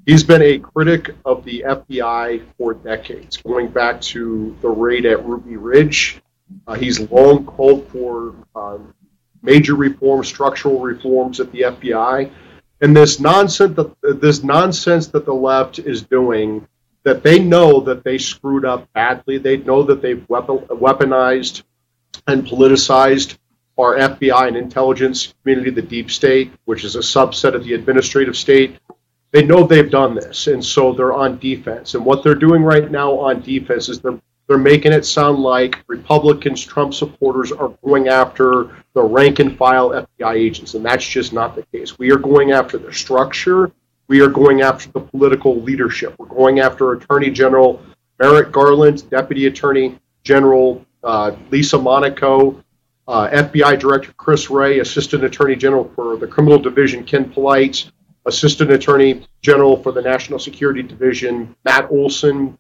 he's 0.07 0.25
been 0.25 0.43
a 0.43 0.59
critic 0.59 1.15
of 1.25 1.45
the 1.45 1.65
FBI 1.67 2.43
for 2.57 2.75
decades, 2.75 3.37
going 3.37 3.69
back 3.69 4.01
to 4.03 4.57
the 4.63 4.69
raid 4.69 5.05
at 5.05 5.25
Ruby 5.25 5.57
Ridge. 5.57 6.21
Uh, 6.67 6.75
he's 6.75 7.01
long 7.11 7.45
called 7.45 7.89
for 7.89 8.35
um, 8.55 8.95
major 9.47 9.75
reforms, 9.75 10.29
structural 10.29 10.81
reforms 10.81 11.41
at 11.41 11.51
the 11.53 11.61
FBI. 11.61 12.31
And 12.83 12.95
this 12.95 13.21
nonsense 13.21 13.77
that 13.77 14.21
this 14.21 14.43
nonsense 14.43 15.07
that 15.09 15.25
the 15.25 15.33
left 15.33 15.79
is 15.79 16.03
doing, 16.03 16.67
that 17.05 17.23
they 17.23 17.39
know 17.39 17.81
that 17.81 18.05
they 18.05 18.19
screwed 18.19 18.67
up 18.67 18.93
badly. 18.93 19.39
They 19.39 19.57
know 19.59 19.83
that 19.85 20.03
they've 20.03 20.27
weaponized 20.29 21.63
and 22.27 22.47
politicized 22.47 23.39
our 23.79 23.97
FBI 23.97 24.49
and 24.49 24.57
intelligence 24.57 25.35
community, 25.43 25.71
the 25.71 25.83
deep 25.83 26.11
state, 26.11 26.51
which 26.65 26.85
is 26.85 26.97
a 26.97 27.01
subset 27.01 27.55
of 27.55 27.65
the 27.65 27.75
administrative 27.75 28.37
state. 28.37 28.79
They 29.33 29.45
know 29.45 29.65
they've 29.65 29.91
done 29.91 30.15
this, 30.15 30.47
and 30.47 30.65
so 30.65 30.93
they're 30.93 31.13
on 31.13 31.39
defense. 31.39 31.95
And 31.95 32.05
what 32.05 32.23
they're 32.23 32.35
doing 32.35 32.63
right 32.63 32.91
now 32.91 33.13
on 33.19 33.41
defense 33.43 33.89
is 33.89 34.01
they're 34.01 34.21
they're 34.47 34.59
making 34.59 34.93
it 34.93 35.05
sound 35.05 35.41
like 35.41 35.83
Republicans, 35.89 36.65
Trump 36.65 36.95
supporters 36.95 37.51
are 37.51 37.71
going 37.85 38.09
after 38.09 38.77
the 38.97 39.03
rank 39.03 39.41
and 39.41 39.59
file 39.59 39.91
FBI 39.91 40.35
agents, 40.35 40.73
and 40.73 40.83
that's 40.83 41.07
just 41.07 41.31
not 41.31 41.55
the 41.55 41.63
case. 41.65 41.99
We 41.99 42.11
are 42.13 42.17
going 42.17 42.53
after 42.53 42.79
the 42.79 42.91
structure. 42.95 43.71
We 44.09 44.23
are 44.23 44.29
going 44.31 44.63
after 44.63 44.91
the 44.91 45.01
political 45.01 45.61
leadership. 45.61 46.15
We're 46.19 46.29
going 46.29 46.61
after 46.61 46.93
Attorney 46.93 47.29
General 47.29 47.83
Merrick 48.19 48.53
Garland, 48.53 49.09
Deputy 49.11 49.49
Attorney 49.49 49.99
General 50.25 50.83
uh, 51.05 51.37
Lisa 51.51 51.77
Monaco, 51.77 52.65
uh, 53.07 53.29
FBI 53.29 53.79
Director 53.79 54.15
Chris 54.17 54.49
Wray, 54.49 54.79
Assistant 54.79 55.25
Attorney 55.25 55.57
General 55.57 55.93
for 55.95 56.17
the 56.17 56.27
Criminal 56.27 56.59
Division 56.59 57.05
Ken 57.05 57.29
Polite, 57.29 57.91
Assistant 58.25 58.71
Attorney 58.71 59.27
General 59.43 59.77
for 59.83 59.93
the 59.93 60.01
National 60.01 60.39
Security 60.39 60.83
Division 60.83 61.55
Matt 61.67 61.91
Olsen, 61.91 62.57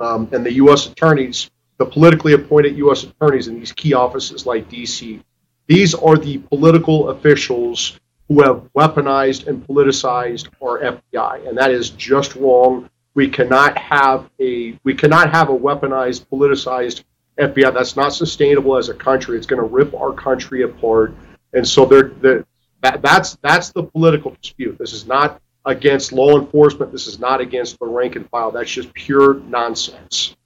um, 0.00 0.30
and 0.32 0.46
the 0.46 0.54
U.S. 0.54 0.86
attorneys, 0.86 1.50
the 1.76 1.84
politically 1.84 2.32
appointed 2.32 2.74
U.S. 2.78 3.04
attorneys 3.04 3.48
in 3.48 3.56
these 3.56 3.72
key 3.72 3.92
offices 3.92 4.46
like 4.46 4.70
D.C. 4.70 5.22
These 5.66 5.94
are 5.94 6.16
the 6.16 6.38
political 6.38 7.10
officials 7.10 7.98
who 8.28 8.42
have 8.42 8.68
weaponized 8.74 9.46
and 9.46 9.66
politicized 9.66 10.48
our 10.62 10.80
FBI, 10.80 11.48
and 11.48 11.56
that 11.58 11.70
is 11.70 11.90
just 11.90 12.36
wrong. 12.36 12.88
We 13.14 13.28
cannot 13.28 13.78
have 13.78 14.28
a 14.40 14.78
we 14.82 14.94
cannot 14.94 15.30
have 15.30 15.48
a 15.48 15.56
weaponized, 15.56 16.26
politicized 16.26 17.04
FBI. 17.38 17.72
That's 17.72 17.96
not 17.96 18.14
sustainable 18.14 18.76
as 18.76 18.88
a 18.88 18.94
country. 18.94 19.36
It's 19.36 19.46
going 19.46 19.62
to 19.62 19.68
rip 19.68 19.94
our 19.94 20.12
country 20.12 20.62
apart. 20.62 21.14
And 21.52 21.66
so 21.66 21.84
they're, 21.84 22.08
they're 22.08 22.44
that, 22.82 23.02
that's 23.02 23.36
that's 23.36 23.70
the 23.70 23.84
political 23.84 24.36
dispute. 24.42 24.78
This 24.78 24.92
is 24.92 25.06
not 25.06 25.40
against 25.64 26.12
law 26.12 26.38
enforcement. 26.38 26.92
This 26.92 27.06
is 27.06 27.18
not 27.18 27.40
against 27.40 27.78
the 27.78 27.86
rank 27.86 28.16
and 28.16 28.28
file. 28.28 28.50
That's 28.50 28.70
just 28.70 28.92
pure 28.92 29.34
nonsense. 29.34 30.36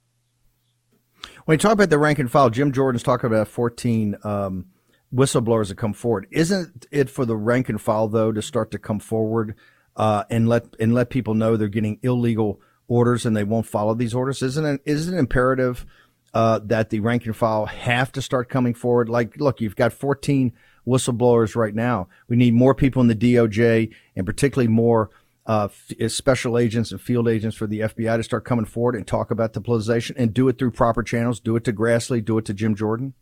When 1.45 1.55
you 1.55 1.59
talk 1.59 1.73
about 1.73 1.89
the 1.89 1.97
rank 1.97 2.19
and 2.19 2.31
file, 2.31 2.49
Jim 2.49 2.71
Jordan's 2.71 3.03
talking 3.03 3.27
about 3.27 3.47
14 3.47 4.17
um, 4.23 4.65
whistleblowers 5.13 5.69
that 5.69 5.77
come 5.77 5.93
forward. 5.93 6.27
Isn't 6.31 6.85
it 6.91 7.09
for 7.09 7.25
the 7.25 7.35
rank 7.35 7.69
and 7.69 7.81
file 7.81 8.07
though 8.07 8.31
to 8.31 8.41
start 8.41 8.71
to 8.71 8.79
come 8.79 8.99
forward 8.99 9.55
uh, 9.95 10.23
and 10.29 10.47
let 10.47 10.65
and 10.79 10.93
let 10.93 11.09
people 11.09 11.33
know 11.33 11.57
they're 11.57 11.67
getting 11.67 11.99
illegal 12.03 12.61
orders 12.87 13.25
and 13.25 13.35
they 13.35 13.43
won't 13.43 13.65
follow 13.65 13.93
these 13.93 14.13
orders? 14.13 14.41
Isn't 14.41 14.65
it 14.65 14.81
isn't 14.85 15.15
it 15.15 15.19
imperative 15.19 15.85
uh, 16.33 16.59
that 16.65 16.89
the 16.89 16.99
rank 16.99 17.25
and 17.25 17.35
file 17.35 17.65
have 17.65 18.11
to 18.13 18.21
start 18.21 18.49
coming 18.49 18.73
forward? 18.73 19.09
Like, 19.09 19.39
look, 19.39 19.61
you've 19.61 19.75
got 19.75 19.93
14 19.93 20.53
whistleblowers 20.87 21.55
right 21.55 21.75
now. 21.75 22.07
We 22.27 22.35
need 22.35 22.53
more 22.53 22.75
people 22.75 23.01
in 23.01 23.07
the 23.07 23.15
DOJ 23.15 23.93
and 24.15 24.25
particularly 24.25 24.67
more 24.67 25.09
uh, 25.45 25.67
special 26.07 26.59
agents 26.59 26.91
and 26.91 27.01
field 27.01 27.27
agents 27.27 27.57
for 27.57 27.65
the 27.65 27.79
FBI 27.79 28.17
to 28.17 28.23
start 28.23 28.45
coming 28.45 28.65
forward 28.65 28.95
and 28.95 29.07
talk 29.07 29.31
about 29.31 29.53
the 29.53 29.61
politicization 29.61 30.13
and 30.15 30.31
do 30.31 30.47
it 30.47 30.59
through 30.59 30.69
proper 30.69 31.01
channels. 31.01 31.39
Do 31.39 31.55
it 31.55 31.63
to 31.63 31.73
Grassley. 31.73 32.23
Do 32.23 32.37
it 32.37 32.45
to 32.45 32.53
Jim 32.53 32.75
Jordan. 32.75 33.15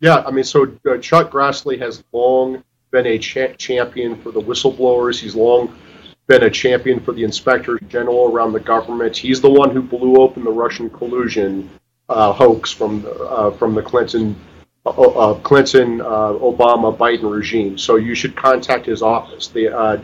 Yeah, 0.00 0.22
I 0.26 0.30
mean, 0.30 0.44
so 0.44 0.72
uh, 0.88 0.98
Chuck 0.98 1.30
Grassley 1.30 1.78
has 1.80 2.04
long 2.12 2.62
been 2.90 3.06
a 3.06 3.18
cha- 3.18 3.52
champion 3.54 4.20
for 4.20 4.30
the 4.30 4.40
whistleblowers. 4.40 5.20
He's 5.20 5.34
long 5.34 5.76
been 6.26 6.44
a 6.44 6.50
champion 6.50 7.00
for 7.00 7.12
the 7.12 7.24
inspectors 7.24 7.80
general 7.88 8.32
around 8.32 8.52
the 8.52 8.60
government. 8.60 9.16
He's 9.16 9.40
the 9.40 9.50
one 9.50 9.70
who 9.70 9.82
blew 9.82 10.16
open 10.16 10.44
the 10.44 10.50
Russian 10.50 10.88
collusion 10.90 11.68
uh, 12.08 12.32
hoax 12.32 12.70
from 12.70 13.06
uh, 13.28 13.50
from 13.52 13.74
the 13.74 13.82
Clinton 13.82 14.36
uh, 14.86 14.90
uh, 14.90 15.34
Clinton, 15.40 16.00
uh, 16.00 16.32
Obama, 16.40 16.96
Biden 16.96 17.30
regime. 17.30 17.76
So 17.76 17.96
you 17.96 18.14
should 18.14 18.36
contact 18.36 18.86
his 18.86 19.02
office. 19.02 19.48
The 19.48 20.02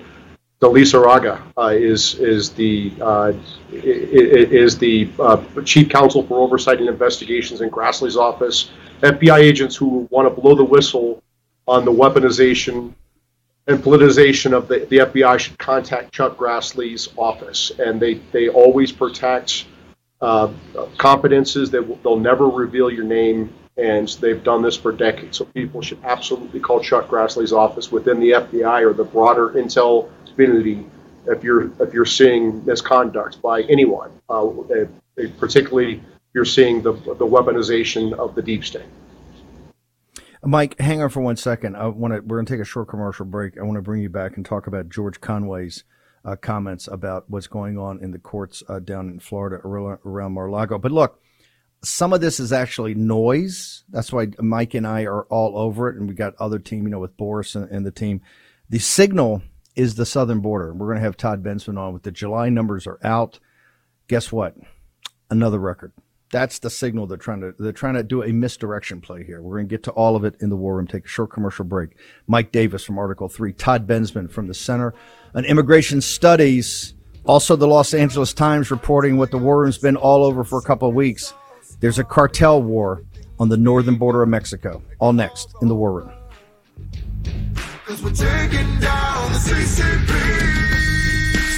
uh, 0.65 0.69
Delisa 0.69 1.03
Raga 1.03 1.43
uh, 1.57 1.69
is 1.69 2.15
is 2.15 2.51
the 2.51 2.93
uh, 3.01 3.33
is 3.73 4.79
the 4.79 5.09
uh, 5.19 5.43
chief 5.65 5.89
counsel 5.89 6.23
for 6.23 6.39
oversight 6.39 6.79
and 6.79 6.89
investigations 6.89 7.61
in 7.61 7.71
Grassley's 7.71 8.17
office. 8.17 8.71
FBI 9.01 9.39
agents 9.39 9.77
who 9.77 10.09
want 10.11 10.27
to 10.27 10.41
blow 10.41 10.55
the 10.55 10.65
whistle 10.65 11.23
on 11.67 11.85
the 11.85 11.93
weaponization 11.93 12.93
and 13.67 13.79
politicization 13.79 14.53
of 14.53 14.69
the, 14.69 14.87
the 14.91 14.99
FBI 14.99 15.39
should 15.39 15.59
contact 15.59 16.13
Chuck 16.13 16.37
Grassley's 16.37 17.09
office, 17.17 17.73
and 17.79 18.01
they 18.01 18.15
they 18.33 18.49
always 18.49 18.93
protect 18.93 19.67
uh, 20.21 20.53
confidences. 20.99 21.71
They 21.71 21.81
will, 21.81 21.97
they'll 21.97 22.19
never 22.19 22.49
reveal 22.49 22.91
your 22.91 23.05
name 23.05 23.53
and 23.77 24.09
they've 24.21 24.45
done 24.45 24.63
this 24.63 24.77
for 24.77 24.93
decades. 24.93 25.37
So 25.37 25.47
people 25.47 25.83
should 25.83 25.99
absolutely 26.05 26.61
call 26.61 26.81
Chuck 26.81 27.09
Grassley's 27.09 27.53
office 27.53 27.91
within 27.91 28.21
the 28.21 28.31
FBI 28.31 28.89
or 28.89 28.93
the 28.93 29.03
broader 29.03 29.49
intel 29.49 30.11
community 30.35 30.85
if 31.27 31.43
you're 31.43 31.71
if 31.83 31.95
you're 31.95 32.05
seeing 32.05 32.65
misconduct 32.65 33.41
by 33.41 33.63
anyone, 33.63 34.11
uh, 34.29 34.47
particularly 35.39 35.95
if 35.95 36.03
you're 36.35 36.45
seeing 36.45 36.83
the 36.83 36.93
the 36.93 37.27
weaponization 37.27 38.13
of 38.13 38.35
the 38.35 38.43
deep 38.43 38.65
state. 38.65 38.87
Mike, 40.47 40.79
hang 40.79 41.01
on 41.01 41.09
for 41.09 41.23
one 41.23 41.37
second. 41.37 41.75
I 41.77 41.87
want 41.87 42.13
to. 42.13 42.21
We're 42.21 42.37
going 42.37 42.47
to 42.47 42.53
take 42.53 42.61
a 42.61 42.67
short 42.67 42.89
commercial 42.89 43.25
break. 43.25 43.59
I 43.59 43.63
want 43.63 43.77
to 43.77 43.83
bring 43.83 44.03
you 44.03 44.11
back 44.11 44.37
and 44.37 44.45
talk 44.45 44.67
about 44.67 44.91
George 44.91 45.21
Conway's 45.21 45.85
uh, 46.25 46.37
comments 46.37 46.87
about 46.87 47.25
what's 47.29 47.47
going 47.47 47.79
on 47.79 48.03
in 48.03 48.11
the 48.11 48.19
courts 48.19 48.63
uh, 48.69 48.79
down 48.79 49.09
in 49.09 49.21
Florida 49.21 49.57
around, 49.65 49.99
around 50.05 50.33
Mar-a-Lago. 50.33 50.79
But 50.79 50.93
look, 50.93 51.23
some 51.83 52.13
of 52.13 52.21
this 52.21 52.41
is 52.41 52.53
actually 52.53 52.95
noise. 52.95 53.85
That's 53.89 54.13
why 54.13 54.29
Mike 54.39 54.75
and 54.75 54.87
I 54.87 55.05
are 55.05 55.25
all 55.25 55.57
over 55.57 55.89
it, 55.89 55.97
and 55.97 56.09
we 56.09 56.15
got 56.15 56.35
other 56.37 56.59
team, 56.59 56.85
you 56.85 56.91
know, 56.91 56.99
with 56.99 57.17
Boris 57.17 57.55
and, 57.55 57.71
and 57.71 57.87
the 57.87 57.91
team. 57.91 58.21
The 58.69 58.79
signal 58.79 59.43
is 59.77 59.95
the 59.95 60.07
southern 60.07 60.41
border. 60.41 60.73
We're 60.73 60.87
going 60.87 60.99
to 60.99 61.05
have 61.05 61.17
Todd 61.17 61.43
Bensman 61.43 61.79
on 61.79 61.93
with 61.93 62.03
the 62.03 62.13
July 62.13 62.49
numbers 62.49 62.87
are 62.87 62.99
out. 63.03 63.41
Guess 64.09 64.33
what? 64.33 64.57
Another 65.31 65.59
record. 65.59 65.93
That's 66.31 66.59
the 66.59 66.71
signal 66.71 67.07
they're 67.07 67.17
trying 67.17 67.41
to 67.43 67.55
they're 67.59 67.73
trying 67.73 67.95
to 67.95 68.03
do 68.03 68.23
a 68.23 68.33
misdirection 68.33 69.01
play 69.01 69.25
here. 69.25 69.41
We're 69.41 69.57
going 69.57 69.69
to 69.69 69.73
get 69.73 69.85
to 69.85 69.93
all 69.93 70.17
of 70.17 70.25
it 70.25 70.37
in 70.41 70.51
the 70.51 70.57
war 70.57 70.77
room. 70.77 70.87
Take 70.87 71.05
a 71.05 71.09
short 71.09 71.31
commercial 71.31 71.65
break. 71.65 71.97
Mike 72.27 72.51
Davis 72.51 72.85
from 72.85 72.99
Article 72.99 73.29
Three, 73.29 73.53
Todd 73.53 73.87
Bensman 73.87 74.31
from 74.31 74.49
the 74.49 74.55
Center 74.55 74.95
on 75.35 75.45
Immigration 75.45 76.01
Studies, 76.01 76.95
also 77.25 77.55
the 77.55 77.69
Los 77.69 77.95
Angeles 77.95 78.33
Times 78.33 78.71
reporting 78.71 79.17
what 79.17 79.31
the 79.31 79.39
war 79.39 79.61
room's 79.61 79.79
been 79.79 79.97
all 79.97 80.25
over 80.25 80.43
for 80.43 80.59
a 80.59 80.63
couple 80.63 80.89
of 80.89 80.95
weeks 80.95 81.35
there's 81.81 81.99
a 81.99 82.05
cartel 82.05 82.63
war 82.63 83.03
on 83.39 83.49
the 83.49 83.57
northern 83.57 83.97
border 83.97 84.23
of 84.23 84.29
Mexico. 84.29 84.83
All 84.99 85.13
next 85.13 85.55
in 85.61 85.69
the 85.69 85.75
War 85.75 85.93
Room. 85.93 86.13
Cause 87.95 88.03
we're 88.03 88.11
taking 88.11 88.81
down 88.81 89.31
the 89.31 89.39
CCP. 89.39 90.09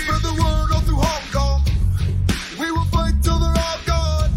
Spread 0.03 0.21
the 0.21 0.35
word 0.35 0.71
all 0.71 0.81
through 0.83 0.97
Hong 0.97 1.33
Kong. 1.33 1.63
We 2.61 2.71
will 2.71 2.85
fight 2.85 3.15
till 3.23 3.39
they're 3.39 3.49
all 3.49 3.79
gone. 3.87 4.31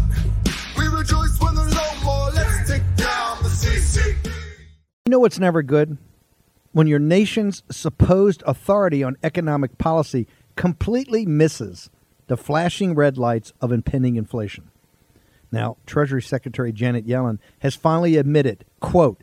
We 0.78 0.86
rejoice 0.86 1.38
when 1.42 1.54
there's 1.54 1.74
no 1.74 2.02
more. 2.02 2.30
Let's 2.30 2.70
take 2.70 2.84
down 2.96 3.42
the 3.42 3.50
CCP. 3.50 4.32
You 5.04 5.10
know 5.10 5.18
what's 5.18 5.38
never 5.38 5.62
good? 5.62 5.98
When 6.72 6.86
your 6.86 6.98
nation's 6.98 7.64
supposed 7.70 8.42
authority 8.46 9.02
on 9.02 9.18
economic 9.22 9.76
policy 9.76 10.26
completely 10.56 11.26
misses 11.26 11.90
the 12.28 12.38
flashing 12.38 12.94
red 12.94 13.18
lights 13.18 13.52
of 13.60 13.72
impending 13.72 14.16
inflation. 14.16 14.70
Now, 15.52 15.76
Treasury 15.84 16.22
Secretary 16.22 16.72
Janet 16.72 17.06
Yellen 17.06 17.40
has 17.58 17.74
finally 17.74 18.16
admitted, 18.16 18.64
quote, 18.80 19.22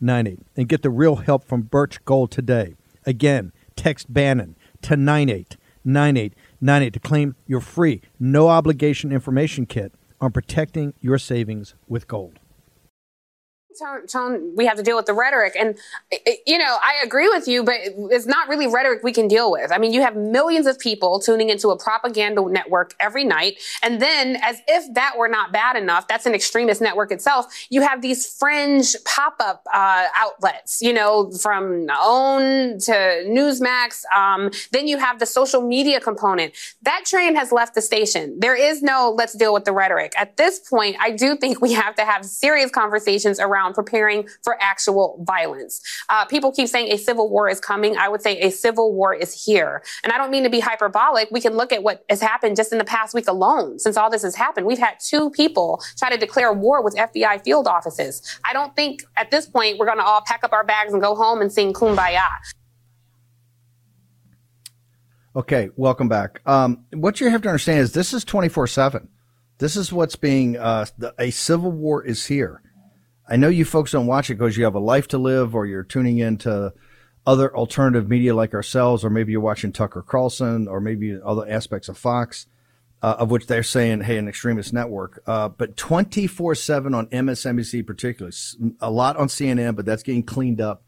and 0.00 0.68
get 0.68 0.82
the 0.82 0.90
real 0.90 1.16
help 1.16 1.44
from 1.44 1.62
Birch 1.62 2.04
Gold 2.04 2.30
today. 2.30 2.74
Again, 3.04 3.52
text 3.76 4.12
Bannon 4.12 4.56
to 4.82 4.96
989898 4.96 6.92
to 6.92 7.00
claim 7.00 7.36
your 7.46 7.60
free, 7.60 8.02
no 8.18 8.48
obligation 8.48 9.12
information 9.12 9.66
kit 9.66 9.92
on 10.20 10.32
protecting 10.32 10.94
your 11.00 11.18
savings 11.18 11.74
with 11.88 12.08
gold 12.08 12.38
tone, 13.78 14.06
tone 14.06 14.52
we 14.56 14.66
have 14.66 14.76
to 14.76 14.82
deal 14.82 14.96
with 14.96 15.06
the 15.06 15.14
rhetoric. 15.14 15.54
And, 15.58 15.76
you 16.46 16.58
know, 16.58 16.78
I 16.82 17.02
agree 17.04 17.28
with 17.28 17.48
you, 17.48 17.64
but 17.64 17.76
it's 18.10 18.26
not 18.26 18.48
really 18.48 18.66
rhetoric 18.66 19.02
we 19.02 19.12
can 19.12 19.28
deal 19.28 19.50
with. 19.50 19.72
I 19.72 19.78
mean, 19.78 19.92
you 19.92 20.02
have 20.02 20.16
millions 20.16 20.66
of 20.66 20.78
people 20.78 21.20
tuning 21.20 21.50
into 21.50 21.70
a 21.70 21.78
propaganda 21.78 22.42
network 22.48 22.94
every 23.00 23.24
night. 23.24 23.58
And 23.82 24.00
then, 24.00 24.36
as 24.42 24.60
if 24.68 24.94
that 24.94 25.16
were 25.16 25.28
not 25.28 25.52
bad 25.52 25.76
enough, 25.76 26.08
that's 26.08 26.26
an 26.26 26.34
extremist 26.34 26.80
network 26.80 27.12
itself. 27.12 27.46
You 27.70 27.82
have 27.82 28.02
these 28.02 28.26
fringe 28.26 28.94
pop 29.04 29.36
up 29.40 29.66
uh, 29.72 30.06
outlets, 30.14 30.80
you 30.82 30.92
know, 30.92 31.30
from 31.30 31.86
OAN 31.86 32.84
to 32.86 32.92
Newsmax. 33.26 34.04
Um, 34.14 34.50
then 34.72 34.86
you 34.86 34.98
have 34.98 35.18
the 35.18 35.26
social 35.26 35.62
media 35.62 36.00
component. 36.00 36.52
That 36.82 37.04
train 37.06 37.34
has 37.36 37.52
left 37.52 37.74
the 37.74 37.82
station. 37.82 38.38
There 38.38 38.56
is 38.56 38.82
no 38.82 39.14
let's 39.16 39.32
deal 39.32 39.52
with 39.52 39.64
the 39.64 39.72
rhetoric. 39.72 40.12
At 40.16 40.36
this 40.36 40.58
point, 40.58 40.96
I 41.00 41.10
do 41.10 41.36
think 41.36 41.60
we 41.60 41.72
have 41.72 41.94
to 41.96 42.04
have 42.04 42.24
serious 42.24 42.70
conversations 42.70 43.40
around 43.40 43.65
around 43.66 43.74
preparing 43.74 44.28
for 44.42 44.56
actual 44.60 45.22
violence. 45.26 45.80
Uh, 46.08 46.24
people 46.24 46.52
keep 46.52 46.68
saying 46.68 46.92
a 46.92 46.96
civil 46.96 47.28
war 47.28 47.48
is 47.48 47.60
coming. 47.60 47.96
I 47.96 48.08
would 48.08 48.22
say 48.22 48.38
a 48.40 48.50
civil 48.50 48.94
war 48.94 49.14
is 49.14 49.44
here. 49.44 49.82
And 50.04 50.12
I 50.12 50.18
don't 50.18 50.30
mean 50.30 50.44
to 50.44 50.50
be 50.50 50.60
hyperbolic. 50.60 51.30
We 51.30 51.40
can 51.40 51.54
look 51.54 51.72
at 51.72 51.82
what 51.82 52.04
has 52.08 52.20
happened 52.20 52.56
just 52.56 52.72
in 52.72 52.78
the 52.78 52.84
past 52.84 53.14
week 53.14 53.28
alone 53.28 53.78
since 53.78 53.96
all 53.96 54.10
this 54.10 54.22
has 54.22 54.34
happened. 54.34 54.66
We've 54.66 54.78
had 54.78 54.98
two 55.00 55.30
people 55.30 55.82
try 55.96 56.10
to 56.10 56.16
declare 56.16 56.52
war 56.52 56.82
with 56.82 56.94
FBI 56.94 57.42
field 57.44 57.66
offices. 57.66 58.22
I 58.44 58.52
don't 58.52 58.74
think 58.76 59.04
at 59.16 59.30
this 59.30 59.46
point 59.46 59.78
we're 59.78 59.86
going 59.86 59.98
to 59.98 60.04
all 60.04 60.22
pack 60.24 60.44
up 60.44 60.52
our 60.52 60.64
bags 60.64 60.92
and 60.92 61.02
go 61.02 61.14
home 61.14 61.40
and 61.40 61.52
sing 61.52 61.72
kumbaya. 61.72 62.24
Okay, 65.34 65.68
welcome 65.76 66.08
back. 66.08 66.40
Um, 66.46 66.86
what 66.94 67.20
you 67.20 67.28
have 67.28 67.42
to 67.42 67.48
understand 67.48 67.80
is 67.80 67.92
this 67.92 68.14
is 68.14 68.24
24 68.24 68.68
7. 68.68 69.08
This 69.58 69.76
is 69.76 69.92
what's 69.92 70.16
being, 70.16 70.56
uh, 70.56 70.86
the, 70.98 71.14
a 71.18 71.30
civil 71.30 71.72
war 71.72 72.04
is 72.04 72.26
here. 72.26 72.62
I 73.28 73.36
know 73.36 73.48
you 73.48 73.64
folks 73.64 73.92
don't 73.92 74.06
watch 74.06 74.30
it 74.30 74.34
because 74.36 74.56
you 74.56 74.64
have 74.64 74.74
a 74.74 74.80
life 74.80 75.08
to 75.08 75.18
live 75.18 75.54
or 75.54 75.66
you're 75.66 75.82
tuning 75.82 76.18
into 76.18 76.72
other 77.26 77.54
alternative 77.56 78.08
media 78.08 78.34
like 78.34 78.54
ourselves, 78.54 79.04
or 79.04 79.10
maybe 79.10 79.32
you're 79.32 79.40
watching 79.40 79.72
Tucker 79.72 80.02
Carlson 80.02 80.68
or 80.68 80.80
maybe 80.80 81.18
other 81.24 81.48
aspects 81.48 81.88
of 81.88 81.98
Fox, 81.98 82.46
uh, 83.02 83.16
of 83.18 83.30
which 83.30 83.46
they're 83.46 83.64
saying, 83.64 84.02
hey, 84.02 84.16
an 84.16 84.28
extremist 84.28 84.72
network. 84.72 85.22
Uh, 85.26 85.48
but 85.48 85.76
24 85.76 86.54
7 86.54 86.94
on 86.94 87.08
MSNBC, 87.08 87.84
particularly, 87.84 88.36
a 88.80 88.90
lot 88.90 89.16
on 89.16 89.26
CNN, 89.26 89.74
but 89.74 89.84
that's 89.84 90.04
getting 90.04 90.22
cleaned 90.22 90.60
up 90.60 90.84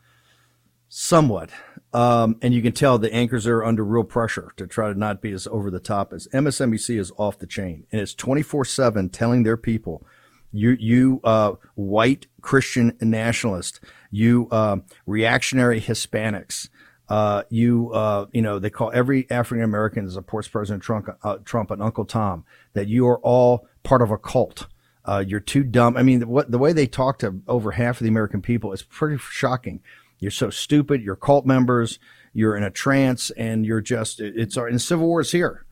somewhat. 0.89 1.51
Um, 1.93 2.37
and 2.43 2.55
you 2.55 2.63
can 2.63 2.73
tell 2.73 2.99
the 2.99 3.13
anchors 3.13 3.47
are 3.47 3.65
under 3.65 3.85
real 3.85 4.05
pressure 4.05 4.53
to 4.57 4.67
try 4.67 4.93
to 4.93 4.99
not 4.99 5.21
be 5.21 5.33
as 5.33 5.47
over 5.49 5.71
the 5.71 5.81
top 5.81 6.13
as 6.13 6.29
MSNBC 6.29 6.99
is 6.99 7.11
off 7.17 7.39
the 7.39 7.47
chain. 7.47 7.87
And 7.91 8.01
it's 8.01 8.15
24 8.15 8.65
7 8.65 9.09
telling 9.09 9.43
their 9.43 9.57
people 9.57 10.07
you 10.53 10.71
you 10.79 11.21
uh, 11.25 11.55
white 11.75 12.27
Christian 12.41 12.97
nationalist, 13.01 13.81
you 14.11 14.49
uh, 14.51 14.79
reactionary 15.07 15.81
Hispanics, 15.81 16.69
uh, 17.09 17.43
you 17.49 17.91
uh, 17.93 18.27
you 18.33 18.43
know 18.43 18.59
they 18.59 18.71
call 18.71 18.91
every 18.93 19.31
African 19.31 19.65
American 19.65 20.05
that 20.05 20.13
supports 20.13 20.49
President 20.49 20.83
Trump 20.83 21.09
uh, 21.23 21.39
Trump 21.45 21.71
and 21.71 21.83
Uncle 21.83 22.05
Tom 22.05 22.45
that 22.75 22.89
you 22.89 23.07
are 23.09 23.19
all 23.19 23.67
part 23.83 24.03
of 24.03 24.11
a 24.11 24.19
cult. 24.19 24.67
Uh, 25.05 25.25
you're 25.27 25.41
too 25.41 25.63
dumb. 25.63 25.97
I 25.97 26.03
mean, 26.03 26.29
what 26.29 26.51
the 26.51 26.59
way 26.59 26.73
they 26.73 26.87
talk 26.87 27.19
to 27.21 27.41
over 27.49 27.73
half 27.73 28.01
of 28.01 28.05
the 28.05 28.11
American 28.11 28.43
people 28.43 28.73
is 28.73 28.83
pretty 28.83 29.17
shocking. 29.19 29.81
You're 30.19 30.31
so 30.31 30.51
stupid. 30.51 31.03
You're 31.03 31.17
cult 31.17 31.47
members. 31.47 31.99
You're 32.35 32.57
in 32.57 32.63
a 32.63 32.71
trance, 32.71 33.31
and 33.31 33.65
you're 33.65 33.81
just 33.81 34.21
it's 34.21 34.57
our 34.57 34.67
and 34.67 34.81
Civil 34.81 35.07
War 35.07 35.23
is 35.23 35.33
here. 35.33 35.65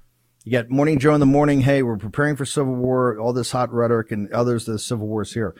You 0.46 0.52
got 0.52 0.70
Morning 0.70 1.00
Joe 1.00 1.12
in 1.12 1.18
the 1.18 1.26
morning. 1.26 1.62
Hey, 1.62 1.82
we're 1.82 1.96
preparing 1.96 2.36
for 2.36 2.44
Civil 2.44 2.76
War. 2.76 3.18
All 3.18 3.32
this 3.32 3.50
hot 3.50 3.72
rhetoric 3.72 4.12
and 4.12 4.32
others. 4.32 4.64
The 4.64 4.78
Civil 4.78 5.08
War 5.08 5.22
is 5.22 5.32
here. 5.32 5.56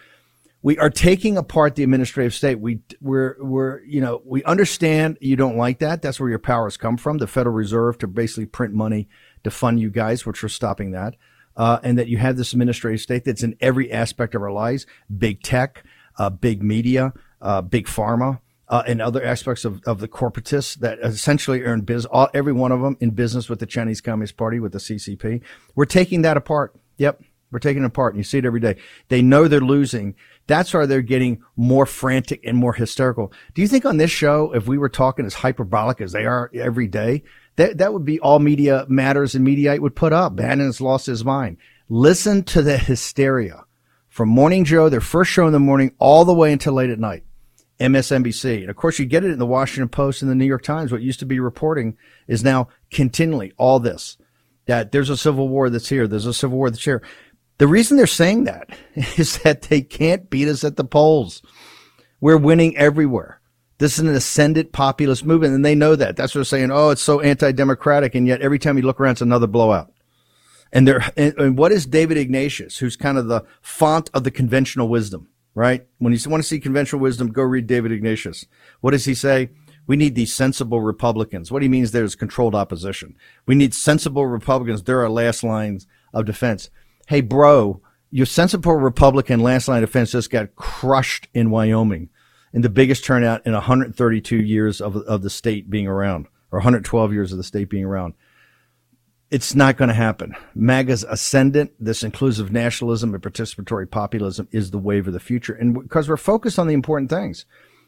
We 0.63 0.79
are 0.79 0.91
taking 0.91 1.37
apart 1.37 1.75
the 1.75 1.83
administrative 1.83 2.33
state. 2.33 2.61
We 2.61 2.83
we're 3.01 3.35
we're 3.41 3.81
you 3.81 4.01
know 4.01 4.23
we 4.25 4.45
understand 4.45 5.19
you 5.21 5.35
don't 5.35 5.57
like 5.57 5.81
that. 5.81 6.03
That's 6.03 6.21
where 6.21 6.29
your 6.29 6.39
powers 6.39 6.77
come 6.77 6.99
from. 6.99 7.19
The 7.19 7.27
Federal 7.27 7.57
Reserve 7.57 7.99
to 7.99 8.07
basically 8.07 8.47
print 8.47 8.75
money 8.75 9.09
to 9.43 9.51
fund 9.51 9.81
you 9.81 9.91
guys, 9.91 10.25
which 10.25 10.41
we're 10.41 10.49
stopping 10.49 10.93
that. 10.93 11.17
Uh, 11.57 11.81
and 11.83 11.99
that 11.99 12.07
you 12.07 12.19
have 12.19 12.37
this 12.37 12.53
administrative 12.53 13.01
state 13.01 13.25
that's 13.25 13.43
in 13.43 13.57
every 13.61 13.91
aspect 13.91 14.37
of 14.37 14.43
our 14.43 14.53
lives. 14.53 14.87
Big 15.19 15.43
tech, 15.43 15.83
uh, 16.17 16.31
big 16.31 16.63
media, 16.63 17.13
uh, 17.43 17.61
big 17.61 17.87
pharma 17.87 18.39
uh, 18.69 18.83
and 18.87 19.01
other 19.01 19.25
aspects 19.25 19.65
of, 19.65 19.81
of 19.85 20.01
the 20.01 20.09
corporatists 20.09 20.77
that 20.77 20.99
essentially 21.01 21.63
are 21.63 21.75
in 21.75 21.87
all, 22.11 22.29
every 22.35 22.53
one 22.53 22.73
of 22.73 22.81
them 22.81 22.97
in 23.01 23.11
business 23.11 23.49
with 23.49 23.61
the 23.61 23.67
Chinese 23.67 24.01
Communist 24.01 24.37
Party, 24.37 24.59
with 24.59 24.73
the 24.73 24.79
CCP. 24.79 25.43
We're 25.75 25.85
taking 25.85 26.23
that 26.23 26.37
apart. 26.37 26.75
Yep. 26.99 27.23
We're 27.53 27.61
taking 27.61 27.85
it 27.85 27.87
apart 27.87 28.15
and 28.15 28.19
you 28.19 28.25
see 28.25 28.39
it 28.39 28.45
every 28.45 28.61
day. 28.61 28.77
They 29.09 29.23
know 29.23 29.47
they're 29.47 29.61
losing. 29.61 30.17
That's 30.49 30.75
why 30.75 30.87
they're 30.87 31.01
getting 31.01 31.43
more 31.57 31.87
frantic 31.87 32.41
and 32.45 32.57
more 32.57 32.73
hysterical. 32.73 33.33
Do 33.55 33.63
you 33.63 33.69
think 33.69 33.85
on 33.85 33.99
this 33.99 34.11
show, 34.11 34.53
if 34.53 34.67
we 34.67 34.79
were 34.79 34.89
talking 34.89 35.25
as 35.25 35.35
hyperbolic 35.35 36.01
as 36.01 36.13
they 36.13 36.27
are 36.27 36.51
every 36.55 36.89
day, 36.89 37.23
that, 37.55 37.79
that 37.79 37.93
would 37.93 38.05
be 38.05 38.21
all 38.21 38.41
media 38.41 38.85
matters 38.89 39.35
and 39.35 39.47
Mediaite 39.47 39.81
would 39.81 39.95
put 39.95 40.13
up. 40.13 40.37
Bannon's 40.37 40.81
lost 40.81 41.07
his 41.07 41.25
mind. 41.25 41.57
Listen 41.89 42.43
to 42.45 42.63
the 42.63 42.79
hysteria 42.79 43.65
from 44.09 44.29
Morning 44.29 44.65
Joe, 44.65 44.89
their 44.89 45.01
first 45.01 45.31
show 45.31 45.47
in 45.47 45.53
the 45.53 45.61
morning, 45.61 45.93
all 45.99 46.25
the 46.25 46.35
way 46.35 46.53
until 46.53 46.73
late 46.75 46.91
at 46.91 46.99
night. 46.99 47.25
MSNBC. 47.81 48.61
And 48.61 48.71
of 48.71 48.77
course, 48.77 48.99
you 48.99 49.07
get 49.07 49.25
it 49.25 49.31
in 49.31 49.39
the 49.39 49.47
Washington 49.47 49.89
Post 49.89 50.23
and 50.23 50.31
the 50.31 50.35
New 50.35 50.47
York 50.47 50.63
Times. 50.63 50.93
What 50.93 51.03
used 51.03 51.21
to 51.21 51.27
be 51.27 51.41
reporting 51.41 51.97
is 52.27 52.43
now 52.43 52.69
continually 52.91 53.53
all 53.57 53.79
this 53.79 54.17
that 54.67 54.91
there's 54.93 55.11
a 55.11 55.17
civil 55.17 55.49
war 55.49 55.71
that's 55.71 55.89
here. 55.89 56.09
There's 56.09 56.27
a 56.27 56.35
civil 56.35 56.59
war 56.59 56.71
that's 56.71 56.85
here. 56.85 57.03
The 57.59 57.69
reason 57.69 57.97
they're 57.97 58.07
saying 58.07 58.45
that 58.45 58.71
is 58.95 59.39
that 59.39 59.63
they 59.63 59.81
can't 59.81 60.29
beat 60.29 60.49
us 60.49 60.65
at 60.65 60.77
the 60.77 60.85
polls. 60.85 61.43
We're 62.21 62.37
winning 62.37 62.77
everywhere. 62.77 63.41
This 63.79 63.95
is 63.95 64.01
an 64.01 64.09
ascendant 64.09 64.73
populist 64.73 65.25
movement, 65.25 65.55
and 65.55 65.65
they 65.65 65.75
know 65.75 65.97
that. 65.97 66.17
That's 66.17 66.35
what 66.35 66.41
they're 66.41 66.45
saying. 66.45 66.71
Oh, 66.71 66.91
it's 66.91 67.03
so 67.03 67.21
anti-democratic, 67.21 68.15
and 68.15 68.27
yet 68.27 68.41
every 68.41 68.59
time 68.59 68.79
you 68.79 68.83
look 68.83 68.99
around, 68.99 69.13
it's 69.13 69.21
another 69.21 69.47
blowout. 69.47 69.93
And 70.73 70.89
they're 70.89 71.05
and, 71.17 71.35
and 71.39 71.59
what 71.59 71.73
is 71.73 71.87
David 71.87 72.17
Ignatius, 72.17 72.79
who's 72.79 72.97
kind 72.97 73.19
of 73.19 73.29
the 73.29 73.45
font 73.61 74.11
of 74.15 74.25
the 74.25 74.31
conventional 74.31 74.89
wisdom? 74.89 75.29
Right? 75.57 75.87
When 75.99 76.13
you 76.13 76.31
want 76.31 76.43
to 76.43 76.49
see 76.49 76.61
conventional 76.61 77.01
wisdom, 77.01 77.33
go 77.33 77.43
read 77.43 77.67
David 77.67 77.91
Ignatius. 77.91 78.45
What 78.83 78.91
does 78.91 79.07
he 79.07 79.15
say? 79.15 79.49
We 79.87 79.97
need 79.97 80.15
these 80.15 80.35
sensible 80.35 80.83
Republicans. 80.83 81.51
What 81.51 81.63
he 81.63 81.69
means 81.69 81.91
there 81.91 82.05
is 82.05 82.15
controlled 82.15 82.55
opposition. 82.55 83.17
We 83.47 83.55
need 83.55 83.73
sensible 83.73 84.27
Republicans. 84.27 84.83
They're 84.83 85.01
our 85.01 85.09
last 85.09 85.43
lines 85.43 85.87
of 86.13 86.27
defense. 86.27 86.69
Hey, 87.09 87.23
bro, 87.23 87.81
your 88.11 88.27
sensible 88.27 88.75
Republican 88.75 89.41
last 89.41 89.67
line 89.67 89.83
of 89.83 89.89
defense 89.89 90.11
just 90.13 90.31
got 90.31 90.55
crushed 90.57 91.27
in 91.33 91.51
Wyoming 91.51 92.11
in 92.53 92.61
the 92.61 92.69
biggest 92.69 93.05
turnout 93.05 93.47
in 93.47 93.55
132 93.55 94.37
years 94.37 94.83
of, 94.83 94.97
of 94.97 95.23
the 95.23 95.31
state 95.31 95.71
being 95.71 95.87
around. 95.87 96.27
or 96.53 96.59
112 96.59 97.13
years 97.15 97.33
of 97.33 97.39
the 97.39 97.45
state 97.45 97.71
being 97.71 97.85
around. 97.85 98.13
It's 99.29 99.57
not 99.57 99.77
going 99.77 99.89
to 99.89 99.95
happen. 99.95 100.37
MAGA's 100.55 101.03
ascendant, 101.03 101.73
this 101.81 102.05
inclusive 102.05 102.53
nationalism 102.53 103.13
and 103.13 103.23
participatory 103.23 103.91
populism 103.91 104.47
is 104.53 104.71
the 104.71 104.79
wave 104.79 105.09
of 105.09 105.13
the 105.13 105.21
future. 105.21 105.53
And 105.53 105.75
because 105.75 106.09
we're 106.09 106.17
focused 106.17 106.59
on 106.59 106.69
the 106.69 106.75
important 106.75 107.11
things. 107.11 107.45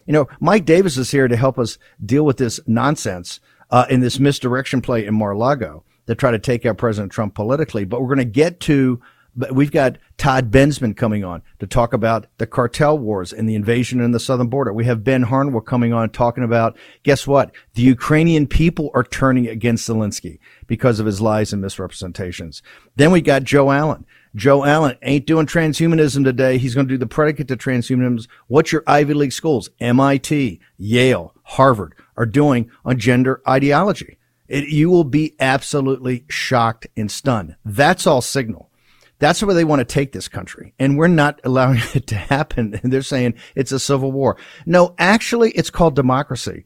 You 0.06 0.14
know, 0.14 0.28
Mike 0.40 0.64
Davis 0.64 0.96
is 0.96 1.10
here 1.10 1.28
to 1.28 1.36
help 1.36 1.58
us 1.58 1.78
deal 2.04 2.24
with 2.24 2.38
this 2.38 2.58
nonsense 2.66 3.40
uh, 3.70 3.86
in 3.88 4.00
this 4.00 4.18
misdirection 4.18 4.80
play 4.80 5.06
in 5.06 5.14
Mar-a-Lago 5.14 5.84
that 6.06 6.16
try 6.16 6.30
to 6.30 6.38
take 6.38 6.66
out 6.66 6.78
President 6.78 7.12
Trump 7.12 7.34
politically. 7.34 7.84
But 7.84 8.00
we're 8.00 8.14
going 8.14 8.18
to 8.18 8.24
get 8.24 8.58
to 8.60 9.00
but 9.38 9.52
we've 9.52 9.70
got 9.70 9.98
Todd 10.16 10.50
Bensman 10.50 10.96
coming 10.96 11.22
on 11.22 11.42
to 11.60 11.66
talk 11.66 11.92
about 11.92 12.26
the 12.38 12.46
cartel 12.46 12.98
wars 12.98 13.32
and 13.32 13.48
the 13.48 13.54
invasion 13.54 14.00
in 14.00 14.10
the 14.10 14.18
southern 14.18 14.48
border. 14.48 14.72
We 14.72 14.84
have 14.86 15.04
Ben 15.04 15.22
Harnwell 15.22 15.60
coming 15.60 15.92
on 15.92 16.10
talking 16.10 16.42
about, 16.42 16.76
guess 17.04 17.24
what? 17.24 17.52
The 17.74 17.82
Ukrainian 17.82 18.48
people 18.48 18.90
are 18.94 19.04
turning 19.04 19.46
against 19.46 19.88
Zelensky 19.88 20.40
because 20.68 21.00
of 21.00 21.06
his 21.06 21.20
lies 21.20 21.52
and 21.52 21.60
misrepresentations. 21.60 22.62
Then 22.94 23.10
we 23.10 23.20
got 23.20 23.42
Joe 23.42 23.72
Allen. 23.72 24.06
Joe 24.36 24.64
Allen 24.64 24.96
ain't 25.02 25.26
doing 25.26 25.46
transhumanism 25.46 26.22
today. 26.22 26.58
He's 26.58 26.76
going 26.76 26.86
to 26.86 26.94
do 26.94 26.98
the 26.98 27.06
predicate 27.06 27.48
to 27.48 27.56
transhumanism. 27.56 28.28
What 28.46 28.70
your 28.70 28.84
Ivy 28.86 29.14
League 29.14 29.32
schools, 29.32 29.70
MIT, 29.80 30.60
Yale, 30.76 31.34
Harvard 31.42 31.96
are 32.16 32.26
doing 32.26 32.70
on 32.84 32.98
gender 32.98 33.42
ideology. 33.48 34.18
It, 34.46 34.68
you 34.68 34.88
will 34.90 35.04
be 35.04 35.34
absolutely 35.40 36.24
shocked 36.28 36.86
and 36.96 37.10
stunned. 37.10 37.56
That's 37.64 38.06
all 38.06 38.20
signal. 38.20 38.70
That's 39.18 39.42
where 39.42 39.54
they 39.54 39.64
want 39.64 39.80
to 39.80 39.84
take 39.84 40.12
this 40.12 40.28
country. 40.28 40.74
And 40.78 40.96
we're 40.96 41.08
not 41.08 41.40
allowing 41.44 41.80
it 41.94 42.06
to 42.08 42.14
happen. 42.14 42.78
And 42.82 42.92
they're 42.92 43.02
saying 43.02 43.34
it's 43.54 43.72
a 43.72 43.80
civil 43.80 44.12
war. 44.12 44.36
No, 44.66 44.94
actually, 44.98 45.50
it's 45.52 45.70
called 45.70 45.96
democracy. 45.96 46.64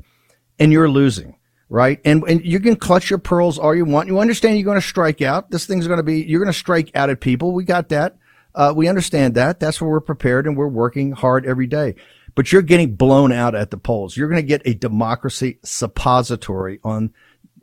And 0.58 0.70
you're 0.72 0.90
losing, 0.90 1.36
right? 1.72 2.02
And, 2.04 2.22
and 2.24 2.44
you 2.44 2.60
can 2.60 2.76
clutch 2.76 3.08
your 3.08 3.18
pearls 3.18 3.58
all 3.58 3.74
you 3.74 3.86
want. 3.86 4.06
You 4.06 4.18
understand 4.18 4.58
you're 4.58 4.64
going 4.66 4.80
to 4.80 4.86
strike 4.86 5.22
out. 5.22 5.50
This 5.50 5.64
thing's 5.64 5.86
going 5.86 5.96
to 5.96 6.02
be, 6.02 6.22
you're 6.22 6.38
going 6.38 6.52
to 6.52 6.58
strike 6.58 6.90
out 6.94 7.08
at 7.08 7.22
people. 7.22 7.52
We 7.52 7.64
got 7.64 7.88
that. 7.88 8.18
Uh, 8.54 8.74
we 8.76 8.88
understand 8.88 9.36
that. 9.36 9.58
That's 9.58 9.80
where 9.80 9.90
we're 9.90 10.00
prepared 10.00 10.46
and 10.46 10.54
we're 10.54 10.68
working 10.68 11.12
hard 11.12 11.46
every 11.46 11.66
day. 11.66 11.94
But 12.34 12.52
you're 12.52 12.60
getting 12.60 12.94
blown 12.94 13.32
out 13.32 13.54
at 13.54 13.70
the 13.70 13.78
polls. 13.78 14.18
You're 14.18 14.28
going 14.28 14.42
to 14.42 14.46
get 14.46 14.60
a 14.66 14.74
democracy 14.74 15.60
suppository 15.62 16.78
on 16.84 17.14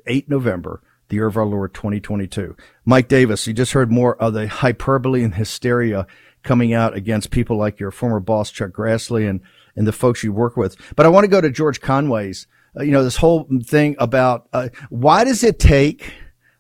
8 0.08 0.28
November 0.28 0.82
the 1.10 1.18
year 1.18 1.28
of 1.28 1.38
our 1.38 1.46
Lord 1.46 1.76
2022. 1.76 2.56
Mike 2.86 3.10
Davis, 3.10 3.46
you 3.46 3.54
just 3.54 3.74
heard 3.74 3.92
more 3.92 4.16
of 4.16 4.34
the 4.34 4.48
hyperbole 4.48 5.24
and 5.24 5.36
hysteria 5.36 6.08
coming 6.42 6.74
out 6.74 6.96
against 6.96 7.30
people 7.30 7.58
like 7.58 7.80
your 7.80 7.92
former 7.92 8.20
boss, 8.20 8.50
Chuck 8.50 8.72
Grassley, 8.72 9.30
and, 9.30 9.42
and 9.76 9.86
the 9.86 9.92
folks 9.92 10.24
you 10.24 10.34
work 10.34 10.58
with. 10.58 10.78
But 10.96 11.06
I 11.06 11.10
want 11.10 11.26
to 11.26 11.30
go 11.30 11.42
to 11.42 11.52
George 11.52 11.80
Conway's, 11.80 12.48
you 12.86 12.92
know, 12.92 13.04
this 13.04 13.18
whole 13.18 13.48
thing 13.64 13.96
about 14.00 14.48
uh, 14.54 14.70
why 14.90 15.24
does 15.24 15.44
it 15.44 15.60
take, 15.60 16.14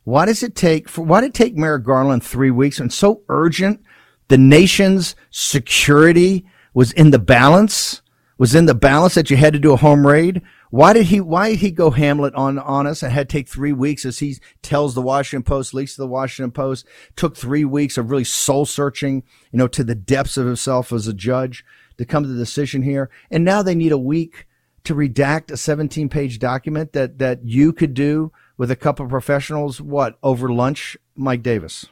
why 0.03 0.25
does 0.25 0.43
it 0.43 0.55
take, 0.55 0.89
for, 0.89 1.03
why 1.03 1.21
did 1.21 1.27
it 1.27 1.33
take 1.33 1.55
Merrick 1.55 1.83
Garland 1.83 2.23
three 2.23 2.51
weeks 2.51 2.79
and 2.79 2.91
so 2.91 3.21
urgent? 3.29 3.81
The 4.27 4.37
nation's 4.37 5.15
security 5.29 6.45
was 6.73 6.91
in 6.91 7.11
the 7.11 7.19
balance, 7.19 8.01
was 8.37 8.55
in 8.55 8.65
the 8.65 8.75
balance 8.75 9.15
that 9.15 9.29
you 9.29 9.37
had 9.37 9.53
to 9.53 9.59
do 9.59 9.73
a 9.73 9.77
home 9.77 10.05
raid. 10.05 10.41
Why 10.71 10.93
did 10.93 11.07
he? 11.07 11.19
Why 11.19 11.49
did 11.49 11.59
he 11.59 11.71
go 11.71 11.89
Hamlet 11.89 12.35
on 12.35 12.59
on 12.59 12.85
us 12.85 13.01
and 13.01 13.11
had 13.11 13.27
to 13.27 13.33
take 13.33 13.47
three 13.47 13.73
weeks 13.73 14.05
as 14.05 14.19
he 14.19 14.37
tells 14.61 14.93
the 14.93 15.01
Washington 15.01 15.43
Post, 15.43 15.73
leaks 15.73 15.95
to 15.95 16.01
the 16.01 16.07
Washington 16.07 16.51
Post, 16.51 16.85
took 17.15 17.35
three 17.35 17.65
weeks 17.65 17.97
of 17.97 18.11
really 18.11 18.23
soul 18.23 18.67
searching, 18.67 19.23
you 19.51 19.57
know, 19.57 19.67
to 19.67 19.83
the 19.83 19.95
depths 19.95 20.37
of 20.37 20.45
himself 20.45 20.93
as 20.93 21.07
a 21.07 21.13
judge 21.13 21.65
to 21.97 22.05
come 22.05 22.21
to 22.21 22.29
the 22.29 22.37
decision 22.37 22.83
here, 22.83 23.09
and 23.31 23.43
now 23.43 23.63
they 23.63 23.73
need 23.73 23.91
a 23.91 23.97
week 23.97 24.45
to 24.89 24.95
redact 24.95 25.51
a 25.51 25.57
17 25.57 26.09
page 26.09 26.39
document 26.39 26.93
that 26.93 27.19
that 27.19 27.45
you 27.45 27.71
could 27.71 27.93
do 27.93 28.31
with 28.57 28.71
a 28.71 28.75
couple 28.75 29.05
of 29.05 29.11
professionals. 29.11 29.79
What 29.79 30.17
over 30.23 30.49
lunch, 30.49 30.97
Mike 31.15 31.43
Davis? 31.43 31.85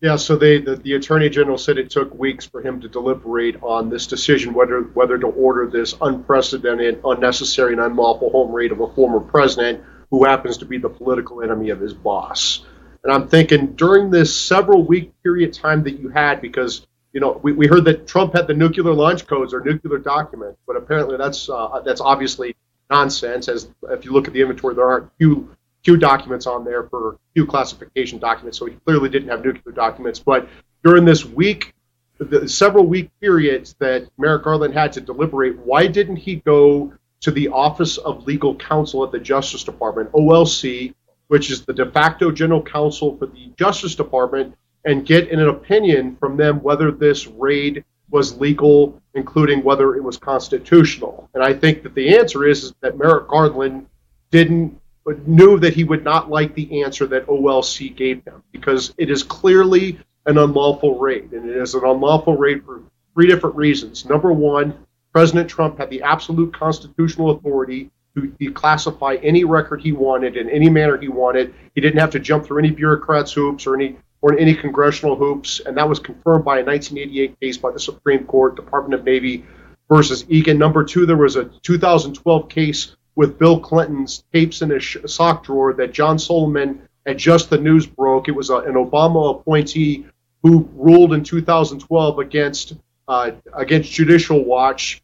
Yeah, 0.00 0.14
so 0.14 0.36
they 0.36 0.60
the, 0.60 0.76
the 0.76 0.94
attorney 0.94 1.28
general 1.28 1.58
said 1.58 1.78
it 1.78 1.90
took 1.90 2.14
weeks 2.14 2.46
for 2.46 2.62
him 2.62 2.80
to 2.80 2.88
deliberate 2.88 3.56
on 3.60 3.90
this 3.90 4.06
decision 4.06 4.54
whether 4.54 4.82
whether 4.82 5.18
to 5.18 5.26
order 5.26 5.68
this 5.68 5.96
unprecedented, 6.00 7.00
unnecessary, 7.04 7.72
and 7.72 7.82
unlawful 7.82 8.30
home 8.30 8.52
raid 8.52 8.70
of 8.70 8.80
a 8.80 8.94
former 8.94 9.18
president 9.18 9.82
who 10.12 10.24
happens 10.24 10.58
to 10.58 10.64
be 10.64 10.78
the 10.78 10.88
political 10.88 11.42
enemy 11.42 11.70
of 11.70 11.80
his 11.80 11.92
boss. 11.92 12.64
And 13.02 13.12
I'm 13.12 13.26
thinking 13.26 13.74
during 13.74 14.10
this 14.10 14.34
several 14.34 14.84
week 14.84 15.12
period 15.24 15.54
time 15.54 15.82
that 15.82 15.98
you 15.98 16.10
had, 16.10 16.40
because 16.40 16.86
you 17.12 17.20
know 17.20 17.40
we, 17.42 17.52
we 17.52 17.66
heard 17.66 17.84
that 17.84 18.06
Trump 18.06 18.34
had 18.34 18.46
the 18.46 18.54
nuclear 18.54 18.92
launch 18.92 19.26
codes 19.26 19.52
or 19.52 19.60
nuclear 19.60 19.98
documents, 19.98 20.58
but 20.66 20.76
apparently 20.76 21.16
that's 21.16 21.48
uh, 21.48 21.80
that's 21.84 22.00
obviously 22.00 22.54
nonsense. 22.90 23.48
As 23.48 23.70
if 23.90 24.04
you 24.04 24.12
look 24.12 24.26
at 24.26 24.34
the 24.34 24.40
inventory, 24.40 24.74
there 24.74 24.88
aren't 24.88 25.10
few 25.18 25.54
Q 25.82 25.96
documents 25.96 26.46
on 26.46 26.64
there 26.64 26.84
for 26.84 27.18
Q 27.34 27.46
classification 27.46 28.18
documents, 28.18 28.58
so 28.58 28.66
he 28.66 28.74
clearly 28.84 29.08
didn't 29.08 29.28
have 29.28 29.44
nuclear 29.44 29.74
documents. 29.74 30.18
But 30.18 30.48
during 30.84 31.04
this 31.04 31.24
week, 31.24 31.74
the 32.18 32.48
several 32.48 32.86
week 32.86 33.10
periods 33.20 33.74
that 33.78 34.08
Merrick 34.18 34.44
Garland 34.44 34.74
had 34.74 34.92
to 34.92 35.00
deliberate, 35.00 35.58
why 35.58 35.86
didn't 35.86 36.16
he 36.16 36.36
go 36.36 36.92
to 37.20 37.30
the 37.30 37.48
Office 37.48 37.98
of 37.98 38.26
Legal 38.26 38.54
Counsel 38.56 39.04
at 39.04 39.12
the 39.12 39.18
Justice 39.18 39.64
Department, 39.64 40.10
OLC, 40.12 40.94
which 41.28 41.50
is 41.50 41.64
the 41.64 41.72
de 41.72 41.90
facto 41.90 42.30
general 42.30 42.62
counsel 42.62 43.16
for 43.16 43.26
the 43.26 43.50
Justice 43.56 43.94
Department, 43.94 44.54
and 44.84 45.04
get 45.06 45.30
an 45.30 45.40
opinion 45.48 46.16
from 46.16 46.36
them 46.36 46.62
whether 46.62 46.90
this 46.90 47.26
raid 47.26 47.84
was 48.10 48.38
legal, 48.38 49.00
including 49.14 49.62
whether 49.62 49.94
it 49.96 50.02
was 50.02 50.16
constitutional? 50.16 51.28
And 51.34 51.42
I 51.42 51.52
think 51.52 51.82
that 51.82 51.94
the 51.94 52.16
answer 52.16 52.46
is, 52.46 52.64
is 52.64 52.74
that 52.80 52.98
Merrick 52.98 53.28
Garland 53.28 53.86
didn't 54.30 54.80
knew 55.26 55.58
that 55.58 55.74
he 55.74 55.84
would 55.84 56.04
not 56.04 56.30
like 56.30 56.54
the 56.54 56.82
answer 56.82 57.06
that 57.06 57.26
OLC 57.26 57.94
gave 57.94 58.22
him 58.24 58.42
because 58.52 58.94
it 58.96 59.10
is 59.10 59.22
clearly 59.22 59.98
an 60.26 60.38
unlawful 60.38 60.98
raid. 60.98 61.32
And 61.32 61.48
it 61.48 61.56
is 61.56 61.74
an 61.74 61.84
unlawful 61.84 62.36
raid 62.36 62.64
for 62.64 62.82
three 63.14 63.26
different 63.26 63.56
reasons. 63.56 64.04
Number 64.04 64.32
one, 64.32 64.86
President 65.12 65.48
Trump 65.48 65.78
had 65.78 65.90
the 65.90 66.02
absolute 66.02 66.52
constitutional 66.54 67.30
authority 67.30 67.90
to 68.14 68.32
declassify 68.40 69.18
any 69.22 69.44
record 69.44 69.80
he 69.80 69.92
wanted 69.92 70.36
in 70.36 70.48
any 70.50 70.68
manner 70.68 70.96
he 70.96 71.08
wanted. 71.08 71.54
He 71.74 71.80
didn't 71.80 71.98
have 71.98 72.10
to 72.10 72.20
jump 72.20 72.44
through 72.44 72.58
any 72.58 72.70
bureaucrats' 72.70 73.32
hoops 73.32 73.66
or 73.66 73.74
any 73.74 73.96
or 74.22 74.32
in 74.32 74.38
any 74.38 74.54
congressional 74.54 75.16
hoops, 75.16 75.60
and 75.60 75.76
that 75.76 75.88
was 75.88 75.98
confirmed 75.98 76.44
by 76.44 76.58
a 76.58 76.64
1988 76.64 77.40
case 77.40 77.56
by 77.56 77.70
the 77.70 77.80
Supreme 77.80 78.24
Court, 78.24 78.54
Department 78.54 78.94
of 79.00 79.04
Navy 79.04 79.44
versus 79.88 80.24
Egan. 80.28 80.58
Number 80.58 80.84
two, 80.84 81.06
there 81.06 81.16
was 81.16 81.36
a 81.36 81.44
2012 81.62 82.48
case 82.48 82.96
with 83.16 83.38
Bill 83.38 83.58
Clinton's 83.58 84.24
tapes 84.32 84.62
in 84.62 84.70
his 84.70 84.96
sock 85.06 85.44
drawer 85.44 85.72
that 85.74 85.92
John 85.92 86.18
Solomon 86.18 86.88
had 87.06 87.18
just 87.18 87.50
the 87.50 87.58
news 87.58 87.86
broke. 87.86 88.28
It 88.28 88.32
was 88.32 88.50
a, 88.50 88.56
an 88.56 88.74
Obama 88.74 89.40
appointee 89.40 90.06
who 90.42 90.68
ruled 90.74 91.12
in 91.12 91.24
2012 91.24 92.18
against 92.18 92.74
uh, 93.08 93.32
against 93.54 93.90
Judicial 93.90 94.44
Watch 94.44 95.02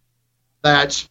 that 0.63 1.07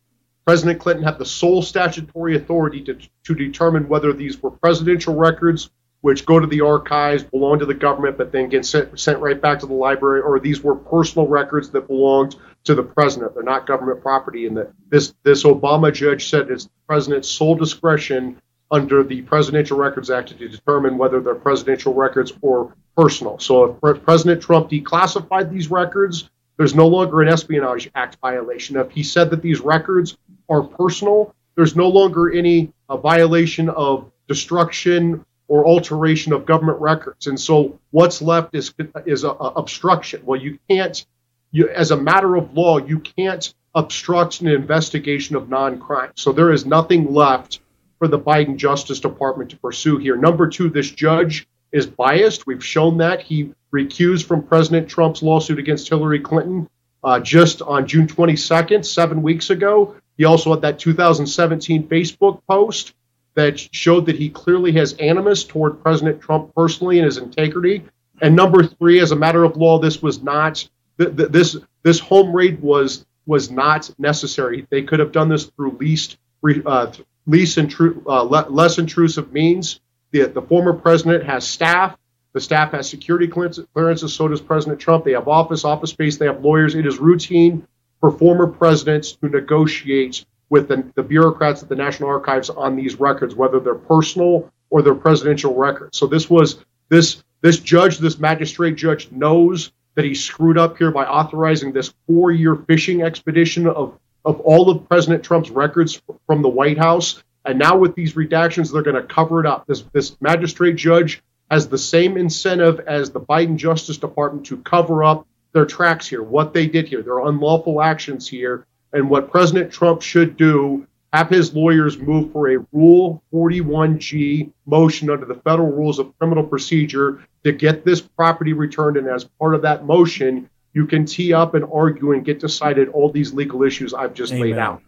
President 0.45 0.79
Clinton 0.79 1.03
had 1.03 1.17
the 1.17 1.25
sole 1.25 1.61
statutory 1.61 2.37
authority 2.37 2.81
to, 2.81 2.97
to 3.23 3.35
determine 3.35 3.89
whether 3.89 4.13
these 4.13 4.41
were 4.41 4.51
presidential 4.51 5.15
records 5.15 5.69
which 6.05 6.23
go 6.23 6.39
to 6.39 6.45
the 6.45 6.61
archives, 6.61 7.23
belong 7.23 7.57
to 7.57 7.65
the 7.65 7.73
government, 7.73 8.15
but 8.15 8.31
then 8.31 8.47
get 8.47 8.63
sent, 8.63 8.99
sent 8.99 9.19
right 9.19 9.41
back 9.41 9.57
to 9.57 9.65
the 9.65 9.73
library, 9.73 10.21
or 10.21 10.39
these 10.39 10.61
were 10.61 10.75
personal 10.75 11.27
records 11.27 11.71
that 11.71 11.87
belonged 11.87 12.35
to 12.63 12.75
the 12.75 12.83
president. 12.83 13.33
They're 13.33 13.41
not 13.41 13.65
government 13.65 14.03
property. 14.03 14.45
And 14.45 14.55
that 14.55 14.71
this 14.87 15.15
this 15.23 15.45
Obama 15.45 15.91
judge 15.91 16.29
said 16.29 16.51
it's 16.51 16.65
the 16.65 16.69
president's 16.85 17.27
sole 17.27 17.55
discretion 17.55 18.39
under 18.69 19.01
the 19.01 19.23
Presidential 19.23 19.79
Records 19.79 20.11
Act 20.11 20.29
to 20.29 20.47
determine 20.47 20.99
whether 20.99 21.19
they're 21.19 21.33
presidential 21.33 21.95
records 21.95 22.33
or 22.41 22.75
personal. 22.95 23.39
So 23.39 23.79
if 23.83 24.03
President 24.03 24.43
Trump 24.43 24.69
declassified 24.69 25.51
these 25.51 25.71
records, 25.71 26.29
there's 26.57 26.75
no 26.75 26.87
longer 26.87 27.23
an 27.23 27.29
Espionage 27.29 27.89
Act 27.95 28.17
violation. 28.21 28.77
If 28.77 28.91
he 28.91 29.01
said 29.01 29.31
that 29.31 29.41
these 29.41 29.59
records 29.59 30.17
are 30.49 30.61
personal, 30.61 31.33
there's 31.55 31.75
no 31.75 31.89
longer 31.89 32.31
any 32.31 32.71
uh, 32.89 32.97
violation 32.97 33.69
of 33.69 34.11
destruction 34.27 35.25
or 35.47 35.65
alteration 35.65 36.33
of 36.33 36.45
government 36.45 36.79
records. 36.79 37.27
And 37.27 37.39
so 37.39 37.79
what's 37.91 38.21
left 38.21 38.55
is 38.55 38.73
is 39.05 39.23
a, 39.23 39.29
a 39.29 39.53
obstruction. 39.55 40.21
Well, 40.25 40.39
you 40.39 40.59
can't, 40.69 41.05
you, 41.51 41.69
as 41.69 41.91
a 41.91 41.97
matter 41.97 42.35
of 42.35 42.53
law, 42.53 42.77
you 42.77 42.99
can't 42.99 43.53
obstruct 43.75 44.41
an 44.41 44.47
investigation 44.47 45.35
of 45.35 45.49
non-crime. 45.49 46.11
So 46.15 46.31
there 46.31 46.51
is 46.51 46.65
nothing 46.65 47.13
left 47.13 47.59
for 47.99 48.07
the 48.07 48.19
Biden 48.19 48.57
Justice 48.57 48.99
Department 48.99 49.51
to 49.51 49.57
pursue 49.57 49.97
here. 49.97 50.15
Number 50.15 50.47
two, 50.47 50.69
this 50.69 50.89
judge 50.89 51.47
is 51.71 51.85
biased. 51.85 52.47
We've 52.47 52.63
shown 52.63 52.97
that 52.97 53.21
he 53.21 53.53
recused 53.73 54.25
from 54.25 54.43
President 54.43 54.89
Trump's 54.89 55.21
lawsuit 55.21 55.59
against 55.59 55.89
Hillary 55.89 56.21
Clinton 56.21 56.69
uh, 57.03 57.19
just 57.19 57.61
on 57.61 57.85
June 57.85 58.07
22nd, 58.07 58.85
seven 58.85 59.21
weeks 59.21 59.49
ago. 59.49 59.95
He 60.17 60.23
also 60.23 60.51
had 60.51 60.61
that 60.61 60.79
2017 60.79 61.87
Facebook 61.87 62.41
post 62.49 62.93
that 63.35 63.59
showed 63.59 64.05
that 64.07 64.15
he 64.15 64.29
clearly 64.29 64.71
has 64.73 64.93
animus 64.93 65.43
toward 65.43 65.81
President 65.81 66.21
Trump 66.21 66.53
personally 66.55 66.99
and 66.99 67.05
his 67.05 67.17
integrity. 67.17 67.85
And 68.21 68.35
number 68.35 68.65
three, 68.65 68.99
as 68.99 69.11
a 69.11 69.15
matter 69.15 69.43
of 69.43 69.57
law, 69.57 69.77
this 69.77 70.01
was 70.01 70.23
not 70.23 70.67
th- 70.97 71.15
th- 71.15 71.29
this 71.29 71.57
this 71.83 71.99
home 71.99 72.33
raid 72.33 72.61
was 72.61 73.05
was 73.25 73.51
not 73.51 73.89
necessary. 73.97 74.65
They 74.69 74.83
could 74.83 74.99
have 74.99 75.11
done 75.11 75.29
this 75.29 75.45
through 75.45 75.77
least 75.79 76.17
uh, 76.65 76.91
least 77.27 77.57
intru- 77.57 78.01
uh, 78.07 78.21
le- 78.21 78.49
less 78.49 78.77
intrusive 78.77 79.33
means. 79.33 79.81
The, 80.11 80.27
the 80.27 80.41
former 80.41 80.73
president 80.73 81.25
has 81.25 81.45
staff. 81.45 81.97
The 82.33 82.39
staff 82.39 82.71
has 82.71 82.89
security 82.89 83.27
clearances. 83.27 84.13
So 84.13 84.27
does 84.27 84.41
President 84.41 84.79
Trump. 84.79 85.05
They 85.05 85.13
have 85.13 85.27
office, 85.27 85.65
office 85.65 85.89
space. 85.89 86.17
They 86.17 86.25
have 86.25 86.43
lawyers. 86.43 86.75
It 86.75 86.85
is 86.85 86.99
routine 86.99 87.67
for 87.99 88.11
former 88.11 88.47
presidents 88.47 89.13
to 89.13 89.29
negotiate 89.29 90.25
with 90.49 90.67
the, 90.67 90.91
the 90.95 91.03
bureaucrats 91.03 91.63
at 91.63 91.69
the 91.69 91.75
National 91.75 92.09
Archives 92.09 92.49
on 92.49 92.75
these 92.75 92.99
records, 92.99 93.35
whether 93.35 93.59
they're 93.59 93.75
personal 93.75 94.51
or 94.69 94.81
they're 94.81 94.95
presidential 94.95 95.55
records. 95.55 95.97
So 95.97 96.07
this 96.07 96.29
was 96.29 96.63
this 96.89 97.23
this 97.41 97.59
judge, 97.59 97.99
this 97.99 98.17
magistrate 98.17 98.75
judge, 98.75 99.11
knows 99.11 99.71
that 99.95 100.05
he 100.05 100.15
screwed 100.15 100.57
up 100.57 100.77
here 100.77 100.91
by 100.91 101.05
authorizing 101.05 101.71
this 101.71 101.93
four-year 102.07 102.55
fishing 102.55 103.01
expedition 103.01 103.67
of 103.67 103.97
of 104.23 104.39
all 104.41 104.69
of 104.69 104.87
President 104.89 105.23
Trump's 105.23 105.51
records 105.51 106.01
from 106.25 106.41
the 106.41 106.49
White 106.49 106.77
House. 106.77 107.23
And 107.45 107.59
now 107.59 107.77
with 107.77 107.93
these 107.93 108.13
redactions, 108.13 108.73
they're 108.73 108.81
going 108.81 108.95
to 108.95 109.03
cover 109.03 109.39
it 109.39 109.45
up. 109.45 109.67
This 109.67 109.83
this 109.93 110.19
magistrate 110.21 110.75
judge 110.75 111.21
has 111.51 111.67
the 111.67 111.77
same 111.77 112.17
incentive 112.17 112.79
as 112.81 113.11
the 113.11 113.19
Biden 113.19 113.55
Justice 113.55 113.97
Department 113.97 114.47
to 114.47 114.57
cover 114.57 115.03
up 115.03 115.27
their 115.53 115.65
tracks 115.65 116.07
here, 116.07 116.23
what 116.23 116.53
they 116.53 116.67
did 116.67 116.87
here, 116.87 117.01
their 117.01 117.19
unlawful 117.19 117.81
actions 117.81 118.27
here, 118.27 118.65
and 118.95 119.09
what 119.09 119.29
President 119.29 119.71
Trump 119.71 120.01
should 120.01 120.37
do. 120.37 120.87
Have 121.13 121.29
his 121.29 121.53
lawyers 121.53 121.97
move 121.97 122.33
for 122.33 122.49
a 122.49 122.57
Rule 122.73 123.23
41G 123.31 124.51
motion 124.65 125.09
under 125.09 125.25
the 125.25 125.35
federal 125.35 125.71
rules 125.71 125.97
of 125.97 126.17
criminal 126.17 126.43
procedure 126.43 127.23
to 127.45 127.53
get 127.53 127.85
this 127.85 128.01
property 128.01 128.51
returned. 128.51 128.97
And 128.97 129.07
as 129.07 129.23
part 129.23 129.55
of 129.55 129.61
that 129.61 129.85
motion, 129.85 130.49
you 130.73 130.85
can 130.85 131.05
tee 131.05 131.31
up 131.31 131.53
and 131.53 131.63
argue 131.71 132.11
and 132.11 132.25
get 132.25 132.41
decided 132.41 132.89
all 132.89 133.09
these 133.09 133.33
legal 133.33 133.63
issues 133.63 133.93
I've 133.93 134.13
just 134.13 134.33
Amen. 134.33 134.49
laid 134.49 134.57
out. 134.57 134.81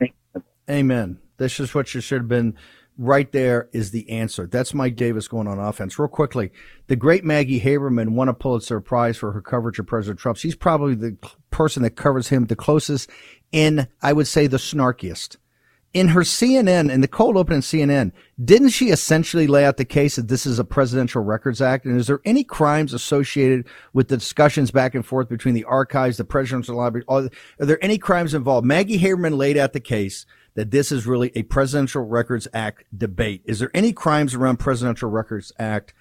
Amen. 0.69 1.17
This 1.37 1.61
is 1.61 1.73
what 1.73 1.93
you 1.93 2.01
should 2.01 2.21
have 2.21 2.27
been. 2.27 2.57
Right 2.99 3.31
there 3.31 3.69
is 3.73 3.91
the 3.91 4.09
answer. 4.09 4.47
That's 4.47 4.73
Mike 4.73 4.95
Davis 4.95 5.27
going 5.27 5.47
on 5.47 5.59
offense. 5.59 5.99
Real 5.99 6.07
quickly, 6.07 6.51
the 6.87 6.95
great 6.95 7.23
Maggie 7.23 7.61
Haberman 7.61 8.09
won 8.09 8.27
a 8.27 8.33
Pulitzer 8.33 8.81
Prize 8.81 9.17
for 9.17 9.31
her 9.33 9.41
coverage 9.41 9.77
of 9.77 9.85
President 9.85 10.19
Trump. 10.19 10.37
She's 10.37 10.55
probably 10.55 10.95
the 10.95 11.15
person 11.51 11.83
that 11.83 11.91
covers 11.91 12.29
him 12.29 12.45
the 12.45 12.55
closest 12.55 13.09
in, 13.51 13.87
I 14.01 14.13
would 14.13 14.27
say, 14.27 14.47
the 14.47 14.57
snarkiest. 14.57 15.37
In 15.93 16.09
her 16.09 16.21
CNN, 16.21 16.91
in 16.91 17.01
the 17.01 17.07
cold 17.07 17.37
open 17.37 17.55
in 17.55 17.61
CNN, 17.61 18.11
didn't 18.43 18.69
she 18.69 18.89
essentially 18.89 19.47
lay 19.47 19.63
out 19.63 19.77
the 19.77 19.85
case 19.85 20.15
that 20.15 20.27
this 20.27 20.45
is 20.45 20.59
a 20.59 20.65
Presidential 20.65 21.23
Records 21.23 21.61
Act? 21.61 21.85
And 21.85 21.99
is 21.99 22.07
there 22.07 22.19
any 22.25 22.43
crimes 22.43 22.93
associated 22.93 23.67
with 23.93 24.07
the 24.07 24.17
discussions 24.17 24.69
back 24.69 24.95
and 24.95 25.05
forth 25.05 25.29
between 25.29 25.53
the 25.53 25.63
archives, 25.63 26.17
the 26.17 26.25
presidential 26.25 26.75
library? 26.75 27.05
Are 27.07 27.29
there 27.59 27.83
any 27.83 27.97
crimes 27.97 28.33
involved? 28.33 28.67
Maggie 28.67 28.99
Haberman 28.99 29.37
laid 29.37 29.57
out 29.57 29.73
the 29.73 29.79
case 29.79 30.25
that 30.57 30.71
this 30.71 30.91
is 30.91 31.05
really 31.05 31.31
a 31.35 31.43
Presidential 31.43 32.03
Records 32.03 32.47
Act 32.51 32.83
debate. 32.97 33.43
Is 33.45 33.59
there 33.59 33.69
any 33.75 33.93
crimes 33.93 34.33
around 34.33 34.57
Presidential 34.57 35.07
Records 35.07 35.51
Act, 35.59 35.93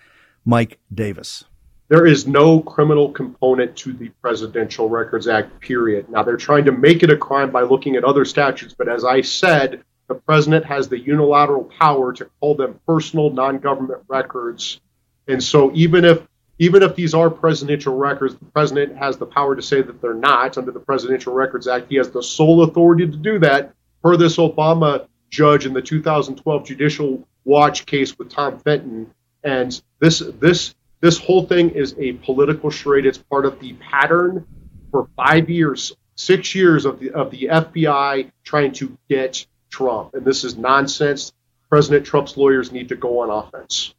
Mike 0.47 0.79
Davis? 0.93 1.45
There 1.89 2.07
is 2.07 2.27
no 2.27 2.61
criminal 2.61 3.11
component 3.11 3.77
to 3.77 3.93
the 3.93 4.09
Presidential 4.23 4.89
Records 4.89 5.29
Act, 5.29 5.61
period. 5.61 6.09
Now, 6.09 6.23
they're 6.23 6.39
trying 6.39 6.65
to 6.65 6.73
make 6.73 7.03
it 7.03 7.11
a 7.11 7.19
crime 7.19 7.51
by 7.51 7.65
looking 7.65 7.97
at 7.97 8.05
other 8.05 8.25
statutes, 8.25 8.75
but 8.77 8.89
as 8.89 9.05
I 9.05 9.21
said, 9.21 9.85
the 10.09 10.15
president 10.15 10.65
has 10.65 10.89
the 10.89 10.99
unilateral 10.99 11.65
power 11.79 12.15
to 12.15 12.25
call 12.41 12.55
them 12.55 12.81
personal 12.87 13.29
non-government 13.29 14.05
records. 14.09 14.81
And 15.29 15.43
so 15.43 15.71
even 15.75 16.07
if 16.07 16.27
even 16.59 16.83
if 16.83 16.97
these 16.97 17.13
are 17.13 17.29
presidential 17.29 17.95
records, 17.95 18.37
the 18.37 18.47
president 18.47 18.97
has 18.97 19.19
the 19.19 19.27
power 19.27 19.55
to 19.55 19.61
say 19.61 19.83
that 19.83 20.01
they're 20.01 20.15
not 20.15 20.57
under 20.57 20.73
the 20.73 20.81
Presidential 20.81 21.35
Records 21.35 21.69
Act. 21.69 21.91
He 21.91 21.97
has 21.97 22.09
the 22.09 22.23
sole 22.23 22.63
authority 22.63 23.07
to 23.07 23.15
do 23.15 23.39
that 23.41 23.75
per 24.07 24.17
this 24.17 24.37
Obama 24.37 25.09
judge 25.31 25.67
in 25.67 25.73
the 25.73 25.83
2012 25.83 26.65
Judicial 26.65 27.27
Watch 27.45 27.87
case 27.87 28.17
with 28.17 28.31
Tom 28.31 28.61
Fitton. 28.61 29.11
And 29.43 29.81
this 29.99 30.21
this 30.39 30.77
this 31.01 31.19
whole 31.19 31.45
thing 31.45 31.71
is 31.71 31.97
a 31.99 32.13
political 32.13 32.71
charade. 32.71 33.05
It's 33.05 33.19
part 33.19 33.47
of 33.47 33.59
the 33.59 33.73
pattern 33.75 34.47
for 34.93 35.09
five 35.17 35.51
years, 35.51 35.97
six 36.15 36.55
years 36.55 36.85
of 36.85 37.01
the 37.01 37.11
of 37.11 37.33
the 37.33 37.49
FBI 37.51 38.31
trying 38.45 38.73
to 38.75 38.97
get 39.09 39.45
Trump. 39.71 40.15
And 40.15 40.25
this 40.25 40.45
is 40.45 40.57
nonsense. 40.57 41.33
President 41.69 42.07
Trump's 42.07 42.37
lawyers 42.37 42.71
need 42.71 42.91
to 42.91 42.97
go 42.97 43.21
on 43.21 43.31
offense. 43.31 43.93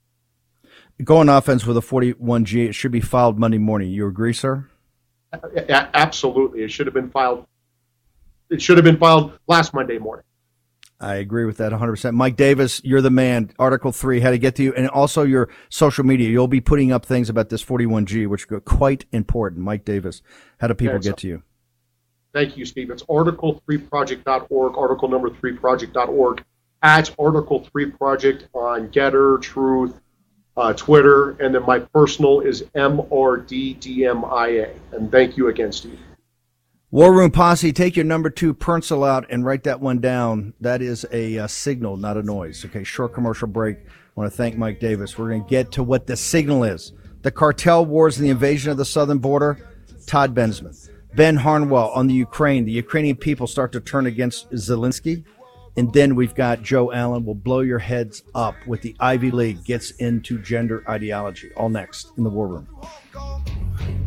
Go 1.04 1.18
on 1.18 1.28
offense 1.28 1.66
with 1.66 1.76
a 1.76 1.82
41G. 1.82 2.70
It 2.70 2.74
should 2.74 2.94
be 2.94 3.02
filed 3.02 3.38
Monday 3.38 3.58
morning. 3.58 3.92
You 3.92 4.08
agree, 4.08 4.34
sir? 4.34 4.70
Absolutely. 5.34 6.64
It 6.64 6.72
should 6.72 6.88
have 6.88 6.94
been 6.94 7.10
filed. 7.10 7.46
It 8.50 8.62
should 8.62 8.78
have 8.78 8.86
been 8.86 8.98
filed 8.98 9.38
last 9.48 9.74
Monday 9.74 9.98
morning. 9.98 10.24
I 11.00 11.16
agree 11.16 11.46
with 11.46 11.58
that 11.58 11.72
100%. 11.72 12.14
Mike 12.14 12.38
Davis, 12.38 12.82
you're 12.84 13.02
the 13.02 13.12
man. 13.12 13.52
Article 13.60 13.92
3, 13.92 14.20
how 14.20 14.32
to 14.32 14.40
get 14.40 14.56
to 14.56 14.64
you. 14.64 14.74
And 14.74 14.90
also 14.90 15.24
your 15.24 15.50
social 15.70 16.04
media. 16.04 16.30
You'll 16.30 16.48
be 16.48 16.62
putting 16.62 16.92
up 16.92 17.06
things 17.06 17.30
about 17.30 17.50
this 17.50 17.64
41G, 17.64 18.28
which 18.28 18.52
are 18.52 18.60
quite 18.60 19.06
important. 19.12 19.62
Mike 19.62 19.86
Davis, 19.86 20.24
how 20.60 20.68
do 20.68 20.74
people 20.74 20.96
Yeah, 20.96 21.02
get 21.02 21.18
to 21.18 21.28
you? 21.28 21.44
Thank 22.34 22.58
you, 22.58 22.66
Steve. 22.66 22.90
It's 22.90 23.04
article3project.org, 23.04 24.78
article 24.78 25.08
number 25.08 25.30
3project.org, 25.30 26.44
at 26.82 27.16
article 27.20 27.68
3 27.72 27.92
project 27.92 28.48
on 28.54 28.90
GETTR, 28.90 29.42
Truth, 29.42 30.00
uh, 30.56 30.74
Twitter, 30.74 31.32
and 31.40 31.54
then 31.54 31.64
my 31.64 31.80
personal 31.80 32.42
is 32.42 32.64
MRDDMIA. 32.76 34.76
And 34.94 35.12
thank 35.12 35.38
you 35.38 35.50
again, 35.50 35.72
Steve. 35.72 36.00
War 36.98 37.14
Room 37.14 37.30
Posse, 37.30 37.72
take 37.74 37.96
your 37.96 38.06
number 38.06 38.32
two 38.32 38.56
pencil 38.56 39.04
out 39.04 39.28
and 39.30 39.46
write 39.46 39.66
that 39.66 39.80
one 39.80 40.00
down. 40.00 40.56
That 40.62 40.82
is 40.82 41.06
a 41.12 41.38
uh, 41.38 41.46
signal, 41.46 41.96
not 41.96 42.18
a 42.18 42.24
noise. 42.24 42.66
Okay, 42.66 42.84
short 42.84 43.14
commercial 43.14 43.48
break. 43.48 43.78
I 43.78 43.90
want 44.16 44.32
to 44.32 44.36
thank 44.36 44.58
Mike 44.58 44.80
Davis. 44.80 45.16
We're 45.16 45.30
going 45.30 45.44
to 45.44 45.48
get 45.48 45.72
to 45.74 45.84
what 45.84 46.08
the 46.08 46.18
signal 46.18 46.64
is. 46.64 46.94
The 47.22 47.30
cartel 47.30 47.86
wars 47.86 48.18
and 48.18 48.26
the 48.26 48.32
invasion 48.32 48.72
of 48.72 48.78
the 48.78 48.84
southern 48.84 49.20
border. 49.20 49.60
Todd 50.08 50.34
Bensman. 50.34 50.90
Ben 51.14 51.36
Harnwell 51.36 51.92
on 51.92 52.08
the 52.08 52.16
Ukraine. 52.16 52.66
The 52.66 52.72
Ukrainian 52.72 53.16
people 53.16 53.46
start 53.46 53.72
to 53.74 53.80
turn 53.80 54.08
against 54.08 54.50
Zelensky. 54.50 55.24
And 55.76 55.94
then 55.94 56.16
we've 56.16 56.34
got 56.34 56.64
Joe 56.64 56.92
Allen 56.92 57.26
will 57.26 57.36
blow 57.36 57.60
your 57.60 57.78
heads 57.78 58.24
up 58.34 58.56
with 58.66 58.82
the 58.82 58.96
Ivy 59.00 59.30
League 59.30 59.64
gets 59.64 59.92
into 59.92 60.40
gender 60.40 60.84
ideology. 60.90 61.52
All 61.56 61.70
next 61.70 62.12
in 62.18 62.24
the 62.24 62.32
War 62.32 62.48
Room. 62.48 64.07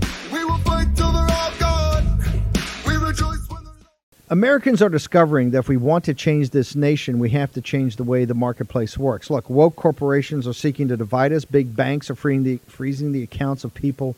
Americans 4.30 4.80
are 4.80 4.88
discovering 4.88 5.50
that 5.50 5.58
if 5.58 5.68
we 5.68 5.76
want 5.76 6.04
to 6.04 6.14
change 6.14 6.50
this 6.50 6.76
nation, 6.76 7.18
we 7.18 7.30
have 7.30 7.50
to 7.50 7.60
change 7.60 7.96
the 7.96 8.04
way 8.04 8.24
the 8.24 8.32
marketplace 8.32 8.96
works. 8.96 9.28
Look, 9.28 9.50
woke 9.50 9.74
corporations 9.74 10.46
are 10.46 10.52
seeking 10.52 10.86
to 10.86 10.96
divide 10.96 11.32
us. 11.32 11.44
Big 11.44 11.74
banks 11.74 12.08
are 12.10 12.14
the, 12.14 12.58
freezing 12.68 13.10
the 13.10 13.24
accounts 13.24 13.64
of 13.64 13.74
people 13.74 14.14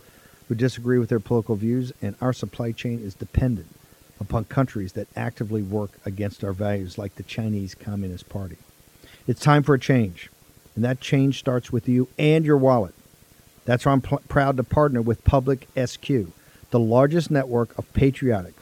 who 0.49 0.55
disagree 0.55 0.99
with 0.99 1.09
their 1.09 1.19
political 1.19 1.57
views, 1.57 1.95
and 2.03 2.15
our 2.21 2.35
supply 2.35 2.73
chain 2.73 3.01
is 3.03 3.15
dependent 3.15 3.69
upon 4.21 4.45
countries 4.45 4.93
that 4.93 5.09
actively 5.17 5.63
work 5.63 5.93
against 6.05 6.45
our 6.45 6.53
values, 6.53 6.99
like 6.99 7.15
the 7.15 7.23
Chinese 7.23 7.75
Communist 7.75 8.29
Party. 8.29 8.59
It's 9.27 9.41
time 9.41 9.63
for 9.63 9.75
a 9.75 9.81
change, 9.81 10.29
and 10.77 10.85
that 10.85 11.01
change 11.01 11.39
starts 11.39 11.73
with 11.73 11.89
you 11.89 12.09
and 12.19 12.45
your 12.45 12.59
wallet. 12.59 12.95
That's 13.65 13.87
why 13.87 13.93
I'm 13.93 14.03
pl- 14.03 14.21
proud 14.29 14.59
to 14.59 14.63
partner 14.63 15.01
with 15.01 15.25
Public 15.25 15.69
SQ, 15.75 16.07
the 16.71 16.81
largest 16.81 17.31
network 17.31 17.79
of 17.79 17.91
patriotic, 17.95 18.53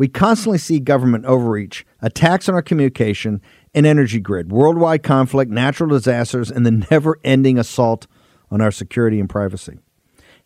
We 0.00 0.08
constantly 0.08 0.56
see 0.56 0.80
government 0.80 1.26
overreach, 1.26 1.84
attacks 2.00 2.48
on 2.48 2.54
our 2.54 2.62
communication 2.62 3.42
and 3.74 3.84
energy 3.84 4.18
grid, 4.18 4.50
worldwide 4.50 5.02
conflict, 5.02 5.50
natural 5.50 5.90
disasters, 5.90 6.50
and 6.50 6.64
the 6.64 6.86
never 6.90 7.18
ending 7.22 7.58
assault 7.58 8.06
on 8.50 8.62
our 8.62 8.70
security 8.70 9.20
and 9.20 9.28
privacy. 9.28 9.78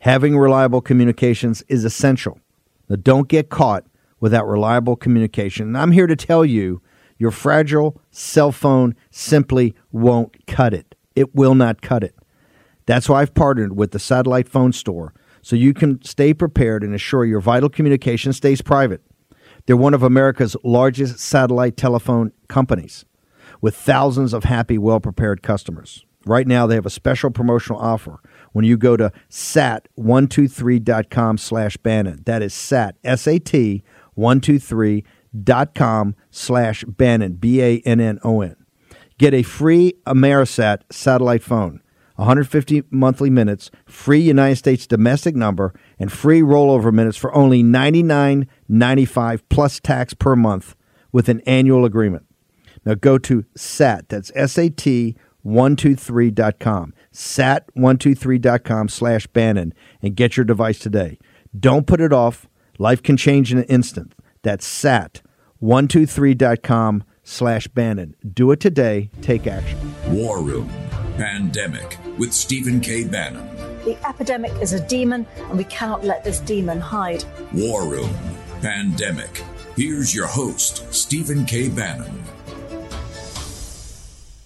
Having 0.00 0.36
reliable 0.38 0.80
communications 0.80 1.62
is 1.68 1.84
essential. 1.84 2.40
Now, 2.88 2.96
don't 2.96 3.28
get 3.28 3.48
caught 3.48 3.84
without 4.18 4.48
reliable 4.48 4.96
communication. 4.96 5.68
And 5.68 5.78
I'm 5.78 5.92
here 5.92 6.08
to 6.08 6.16
tell 6.16 6.44
you 6.44 6.82
your 7.16 7.30
fragile 7.30 8.00
cell 8.10 8.50
phone 8.50 8.96
simply 9.12 9.72
won't 9.92 10.48
cut 10.48 10.74
it. 10.74 10.96
It 11.14 11.32
will 11.32 11.54
not 11.54 11.80
cut 11.80 12.02
it. 12.02 12.16
That's 12.86 13.08
why 13.08 13.22
I've 13.22 13.34
partnered 13.34 13.76
with 13.76 13.92
the 13.92 14.00
Satellite 14.00 14.48
Phone 14.48 14.72
Store 14.72 15.14
so 15.42 15.54
you 15.54 15.72
can 15.72 16.02
stay 16.02 16.34
prepared 16.34 16.82
and 16.82 16.92
assure 16.92 17.24
your 17.24 17.40
vital 17.40 17.68
communication 17.68 18.32
stays 18.32 18.60
private. 18.60 19.00
They're 19.66 19.76
one 19.76 19.94
of 19.94 20.02
America's 20.02 20.56
largest 20.62 21.18
satellite 21.18 21.76
telephone 21.76 22.32
companies 22.48 23.04
with 23.60 23.74
thousands 23.74 24.34
of 24.34 24.44
happy, 24.44 24.76
well 24.76 25.00
prepared 25.00 25.42
customers. 25.42 26.04
Right 26.26 26.46
now, 26.46 26.66
they 26.66 26.74
have 26.74 26.86
a 26.86 26.90
special 26.90 27.30
promotional 27.30 27.80
offer 27.80 28.18
when 28.52 28.64
you 28.64 28.76
go 28.76 28.96
to 28.96 29.12
sat123.com 29.30 31.38
slash 31.38 31.76
Bannon. 31.78 32.22
That 32.24 32.42
is 32.42 32.54
sat, 32.54 32.96
S-A-T, 33.04 33.82
123.com 34.16 36.16
slash 36.30 36.84
Bannon, 36.84 37.34
B-A-N-N-O-N. 37.34 38.56
Get 39.18 39.34
a 39.34 39.42
free 39.42 39.94
Amerisat 40.06 40.78
satellite 40.90 41.42
phone, 41.42 41.82
150 42.16 42.84
monthly 42.90 43.30
minutes, 43.30 43.70
free 43.86 44.20
United 44.20 44.56
States 44.56 44.86
domestic 44.86 45.34
number, 45.34 45.74
and 45.98 46.12
free 46.12 46.40
rollover 46.40 46.92
minutes 46.92 47.16
for 47.16 47.34
only 47.34 47.62
$99.95 47.62 49.42
plus 49.48 49.80
tax 49.80 50.14
per 50.14 50.36
month 50.36 50.76
with 51.12 51.28
an 51.28 51.40
annual 51.40 51.84
agreement. 51.84 52.26
Now 52.84 52.94
go 52.94 53.18
to 53.18 53.44
SAT, 53.56 54.08
that's 54.08 54.30
S-A-T 54.34 55.16
123.com, 55.44 56.94
sat123.com 57.12 58.88
slash 58.88 59.26
Bannon, 59.28 59.72
and 60.00 60.16
get 60.16 60.36
your 60.36 60.44
device 60.44 60.78
today. 60.78 61.18
Don't 61.58 61.86
put 61.86 62.00
it 62.00 62.12
off. 62.12 62.48
Life 62.78 63.02
can 63.02 63.16
change 63.16 63.50
in 63.52 63.58
an 63.58 63.64
instant. 63.64 64.14
That's 64.42 64.66
sat123.com 64.66 67.04
slash 67.22 67.68
Bannon. 67.68 68.16
Do 68.32 68.50
it 68.52 68.60
today. 68.60 69.10
Take 69.20 69.46
action. 69.46 69.78
War 70.08 70.42
Room 70.42 70.70
Pandemic 71.16 71.98
with 72.18 72.32
Stephen 72.32 72.80
K. 72.80 73.04
Bannon. 73.04 73.48
The 73.84 73.96
epidemic 74.06 74.52
is 74.60 74.72
a 74.72 74.80
demon, 74.86 75.26
and 75.36 75.56
we 75.56 75.64
cannot 75.64 76.04
let 76.04 76.24
this 76.24 76.40
demon 76.40 76.80
hide. 76.80 77.24
War 77.52 77.86
Room 77.86 78.10
Pandemic. 78.60 79.44
Here's 79.76 80.14
your 80.14 80.26
host, 80.26 80.92
Stephen 80.92 81.44
K. 81.44 81.68
Bannon. 81.68 82.22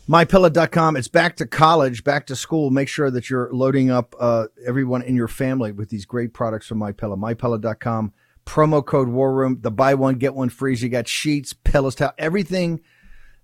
MyPillow.com. 0.08 0.96
It's 0.96 1.08
back 1.08 1.36
to 1.36 1.46
college, 1.46 2.02
back 2.02 2.26
to 2.26 2.36
school. 2.36 2.70
Make 2.70 2.88
sure 2.88 3.10
that 3.10 3.28
you're 3.28 3.52
loading 3.52 3.90
up 3.90 4.14
uh, 4.18 4.46
everyone 4.66 5.02
in 5.02 5.14
your 5.14 5.28
family 5.28 5.70
with 5.70 5.90
these 5.90 6.06
great 6.06 6.32
products 6.32 6.66
from 6.66 6.80
MyPillow. 6.80 7.18
MyPillow.com. 7.18 8.12
Promo 8.46 8.84
code 8.84 9.08
War 9.08 9.34
Room. 9.34 9.58
The 9.60 9.70
buy 9.70 9.94
one 9.94 10.14
get 10.14 10.34
one 10.34 10.48
free. 10.48 10.74
You 10.76 10.88
got 10.88 11.06
sheets, 11.06 11.52
pillows, 11.52 11.94
towel, 11.94 12.12
everything 12.16 12.80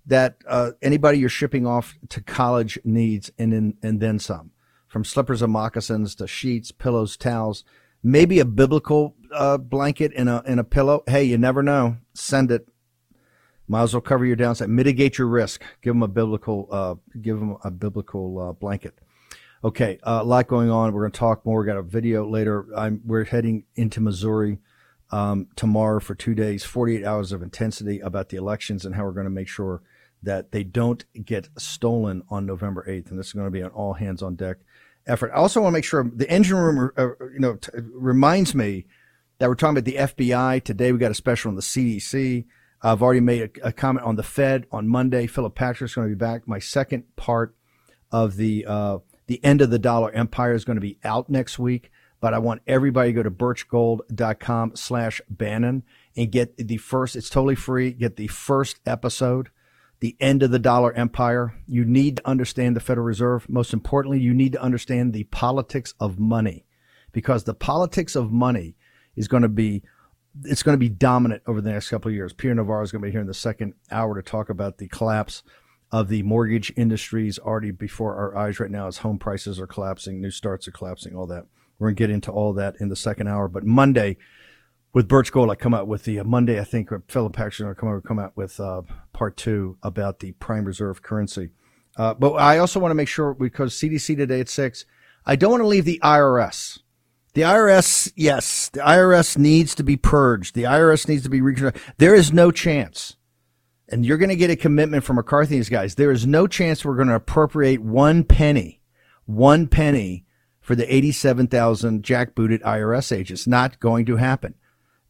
that 0.05 0.37
uh, 0.47 0.71
anybody 0.81 1.19
you're 1.19 1.29
shipping 1.29 1.65
off 1.65 1.95
to 2.09 2.21
college 2.21 2.79
needs, 2.83 3.31
and 3.37 3.53
then 3.53 3.77
and 3.81 3.99
then 3.99 4.19
some. 4.19 4.51
From 4.87 5.03
slippers 5.03 5.41
and 5.41 5.51
moccasins 5.51 6.15
to 6.15 6.27
sheets, 6.27 6.71
pillows, 6.71 7.17
towels, 7.17 7.63
maybe 8.03 8.39
a 8.39 8.45
biblical 8.45 9.15
uh, 9.33 9.57
blanket 9.57 10.11
and 10.15 10.29
a 10.29 10.43
and 10.45 10.59
a 10.59 10.63
pillow. 10.63 11.03
Hey, 11.07 11.23
you 11.23 11.37
never 11.37 11.63
know. 11.63 11.97
Send 12.13 12.51
it. 12.51 12.67
Might 13.67 13.83
as 13.83 13.93
well 13.93 14.01
cover 14.01 14.25
your 14.25 14.35
downside. 14.35 14.69
Mitigate 14.69 15.17
your 15.17 15.27
risk. 15.27 15.63
Give 15.81 15.93
them 15.93 16.03
a 16.03 16.07
biblical. 16.07 16.67
Uh, 16.71 16.95
give 17.19 17.39
them 17.39 17.57
a 17.63 17.71
biblical 17.71 18.39
uh, 18.39 18.51
blanket. 18.53 18.99
Okay, 19.63 19.97
a 20.03 20.23
lot 20.23 20.47
going 20.47 20.69
on. 20.69 20.93
We're 20.93 21.01
going 21.01 21.11
to 21.11 21.19
talk 21.19 21.43
more. 21.43 21.61
We 21.61 21.65
got 21.65 21.77
a 21.77 21.81
video 21.81 22.29
later. 22.29 22.67
I'm, 22.77 23.01
we're 23.03 23.23
heading 23.23 23.63
into 23.75 23.99
Missouri 23.99 24.59
um, 25.11 25.47
tomorrow 25.55 25.99
for 25.99 26.13
two 26.13 26.35
days, 26.35 26.63
48 26.63 27.03
hours 27.03 27.31
of 27.31 27.41
intensity 27.41 27.99
about 27.99 28.29
the 28.29 28.37
elections 28.37 28.85
and 28.85 28.93
how 28.93 29.05
we're 29.05 29.11
going 29.11 29.25
to 29.25 29.31
make 29.31 29.47
sure 29.47 29.81
that 30.25 30.51
they 30.51 30.63
don't 30.63 31.05
get 31.25 31.49
stolen 31.57 32.23
on 32.29 32.45
November 32.45 32.85
8th. 32.87 33.09
And 33.09 33.19
this 33.19 33.27
is 33.27 33.33
going 33.33 33.47
to 33.47 33.51
be 33.51 33.61
an 33.61 33.69
all 33.69 33.93
hands 33.93 34.21
on 34.21 34.35
deck 34.35 34.57
effort. 35.07 35.31
I 35.33 35.37
also 35.37 35.61
want 35.61 35.73
to 35.73 35.77
make 35.77 35.85
sure 35.85 36.09
the 36.13 36.29
engine 36.29 36.57
room, 36.57 36.91
uh, 36.97 37.07
you 37.33 37.39
know, 37.39 37.55
t- 37.55 37.71
reminds 37.75 38.53
me 38.53 38.85
that 39.39 39.49
we're 39.49 39.55
talking 39.55 39.77
about 39.77 39.85
the 39.85 39.95
FBI 39.95 40.63
today. 40.63 40.91
We 40.91 40.99
got 40.99 41.11
a 41.11 41.15
special 41.15 41.49
on 41.49 41.55
the 41.55 41.61
CDC. 41.61 42.45
I've 42.81 43.01
already 43.01 43.21
made 43.21 43.59
a, 43.63 43.67
a 43.67 43.71
comment 43.71 44.05
on 44.05 44.15
the 44.15 44.23
Fed 44.23 44.65
on 44.71 44.87
Monday. 44.87 45.27
Philip 45.27 45.55
Patrick's 45.55 45.95
going 45.95 46.09
to 46.09 46.15
be 46.15 46.19
back. 46.19 46.47
My 46.47 46.59
second 46.59 47.15
part 47.15 47.55
of 48.11 48.35
the 48.35 48.65
uh, 48.67 48.99
the 49.27 49.43
end 49.43 49.61
of 49.61 49.69
the 49.69 49.79
dollar 49.79 50.11
empire 50.11 50.53
is 50.53 50.65
going 50.65 50.77
to 50.77 50.81
be 50.81 50.99
out 51.03 51.29
next 51.29 51.57
week. 51.57 51.91
But 52.21 52.33
I 52.33 52.39
want 52.39 52.61
everybody 52.65 53.09
to 53.09 53.13
go 53.13 53.23
to 53.23 53.31
birchgold.com 53.31 54.75
slash 54.75 55.21
Bannon 55.29 55.83
and 56.15 56.31
get 56.31 56.57
the 56.57 56.77
first, 56.77 57.15
it's 57.15 57.29
totally 57.29 57.55
free. 57.55 57.91
Get 57.91 58.15
the 58.15 58.27
first 58.27 58.79
episode, 58.85 59.49
the 59.99 60.15
end 60.19 60.43
of 60.43 60.51
the 60.51 60.59
dollar 60.59 60.93
empire. 60.93 61.55
You 61.67 61.85
need 61.85 62.17
to 62.17 62.27
understand 62.27 62.75
the 62.75 62.81
Federal 62.81 63.05
Reserve. 63.05 63.49
Most 63.49 63.73
importantly, 63.73 64.19
you 64.19 64.33
need 64.33 64.53
to 64.53 64.61
understand 64.61 65.13
the 65.13 65.23
politics 65.25 65.93
of 65.99 66.19
money 66.19 66.65
because 67.11 67.43
the 67.43 67.53
politics 67.53 68.15
of 68.15 68.31
money 68.31 68.75
is 69.15 69.27
going 69.27 69.43
to 69.43 69.49
be 69.49 69.83
it's 70.43 70.63
going 70.63 70.73
to 70.73 70.79
be 70.79 70.89
dominant 70.89 71.41
over 71.47 71.61
the 71.61 71.71
next 71.71 71.89
couple 71.89 72.09
of 72.09 72.15
years. 72.15 72.33
Peter 72.33 72.53
Navarro 72.53 72.83
is 72.83 72.91
going 72.91 73.01
to 73.01 73.07
be 73.07 73.11
here 73.11 73.21
in 73.21 73.27
the 73.27 73.33
second 73.33 73.73
hour 73.89 74.15
to 74.15 74.21
talk 74.21 74.49
about 74.49 74.79
the 74.79 74.89
collapse 74.89 75.43
of 75.91 76.09
the 76.09 76.23
mortgage 76.23 76.73
industries 76.75 77.39
already 77.39 77.71
before 77.71 78.15
our 78.15 78.35
eyes 78.35 78.59
right 78.59 78.71
now 78.71 78.87
as 78.87 78.97
home 78.97 79.17
prices 79.17 79.59
are 79.59 79.67
collapsing, 79.67 80.19
new 80.19 80.31
starts 80.31 80.67
are 80.67 80.71
collapsing, 80.71 81.15
all 81.15 81.27
that. 81.27 81.45
We're 81.79 81.87
going 81.87 81.95
to 81.95 82.03
get 82.03 82.09
into 82.09 82.31
all 82.31 82.53
that 82.53 82.75
in 82.79 82.89
the 82.89 82.95
second 82.95 83.27
hour. 83.27 83.47
But 83.47 83.65
Monday, 83.65 84.17
with 84.95 85.09
Birch 85.09 85.29
Gold, 85.29 85.51
I 85.51 85.55
come 85.55 85.73
out 85.73 85.89
with 85.89 86.05
the 86.05 86.21
uh, 86.21 86.23
Monday. 86.23 86.57
I 86.57 86.63
think 86.63 86.89
or 86.89 87.03
Philip 87.09 87.35
going 87.35 87.51
to 87.51 87.75
come 87.75 87.89
over, 87.89 87.99
come 87.99 88.17
out 88.17 88.31
with 88.37 88.61
uh, 88.61 88.81
part 89.11 89.35
two 89.35 89.77
about 89.83 90.21
the 90.21 90.31
prime 90.31 90.63
reserve 90.63 91.03
currency. 91.03 91.49
Uh, 91.97 92.13
but 92.13 92.31
I 92.35 92.59
also 92.59 92.79
want 92.79 92.91
to 92.91 92.95
make 92.95 93.09
sure 93.09 93.33
because 93.33 93.73
CDC 93.73 94.15
today 94.15 94.39
at 94.39 94.47
six, 94.47 94.85
I 95.25 95.35
don't 95.35 95.51
want 95.51 95.63
to 95.63 95.67
leave 95.67 95.83
the 95.83 95.99
IRS. 96.01 96.79
The 97.33 97.41
IRS, 97.41 98.13
yes, 98.15 98.69
the 98.69 98.79
IRS 98.79 99.37
needs 99.37 99.75
to 99.75 99.83
be 99.83 99.97
purged. 99.97 100.55
The 100.55 100.63
IRS 100.63 101.09
needs 101.09 101.23
to 101.23 101.29
be 101.29 101.41
reconstructed. 101.41 101.81
There 101.97 102.15
is 102.15 102.31
no 102.31 102.49
chance, 102.49 103.17
and 103.89 104.05
you're 104.05 104.17
going 104.17 104.29
to 104.29 104.37
get 104.37 104.49
a 104.49 104.55
commitment 104.55 105.03
from 105.03 105.17
McCarthy 105.17 105.55
and 105.55 105.61
these 105.61 105.69
guys. 105.69 105.95
There 105.95 106.11
is 106.11 106.25
no 106.25 106.47
chance 106.47 106.85
we're 106.85 106.95
going 106.95 107.09
to 107.09 107.15
appropriate 107.15 107.81
one 107.81 108.23
penny, 108.23 108.79
one 109.25 109.67
penny 109.67 110.25
for 110.61 110.73
the 110.73 110.93
87,000 110.93 112.01
jackbooted 112.01 112.61
IRS 112.61 113.13
agents. 113.13 113.45
Not 113.45 113.81
going 113.81 114.05
to 114.05 114.15
happen. 114.15 114.55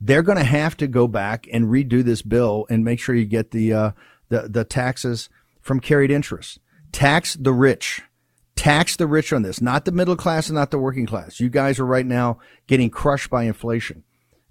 They're 0.02 0.24
going 0.24 0.38
to 0.38 0.44
have 0.44 0.76
to 0.78 0.88
go 0.88 1.08
back 1.08 1.48
and 1.52 1.66
redo 1.66 2.04
this 2.04 2.22
bill 2.22 2.66
and 2.70 2.84
make 2.84 3.00
sure 3.00 3.16
you 3.16 3.26
get 3.26 3.52
the 3.52 3.74
uh, 3.74 3.92
the 4.30 4.48
the 4.50 4.64
taxes 4.64 5.30
from 5.62 5.80
carried 5.80 6.12
interest. 6.12 6.60
Tax 6.92 7.36
the 7.36 7.54
rich 7.54 8.02
tax 8.56 8.96
the 8.96 9.08
rich 9.08 9.32
on 9.34 9.44
this, 9.44 9.62
not 9.62 9.86
the 9.86 9.92
middle 9.92 10.16
class 10.16 10.48
and 10.48 10.56
not 10.56 10.72
the 10.72 10.80
working 10.80 11.06
class. 11.06 11.40
You 11.40 11.50
guys 11.50 11.80
are 11.80 11.86
right 11.86 12.06
now 12.06 12.40
getting 12.68 12.90
crushed 12.90 13.30
by 13.30 13.44
inflation, 13.44 14.04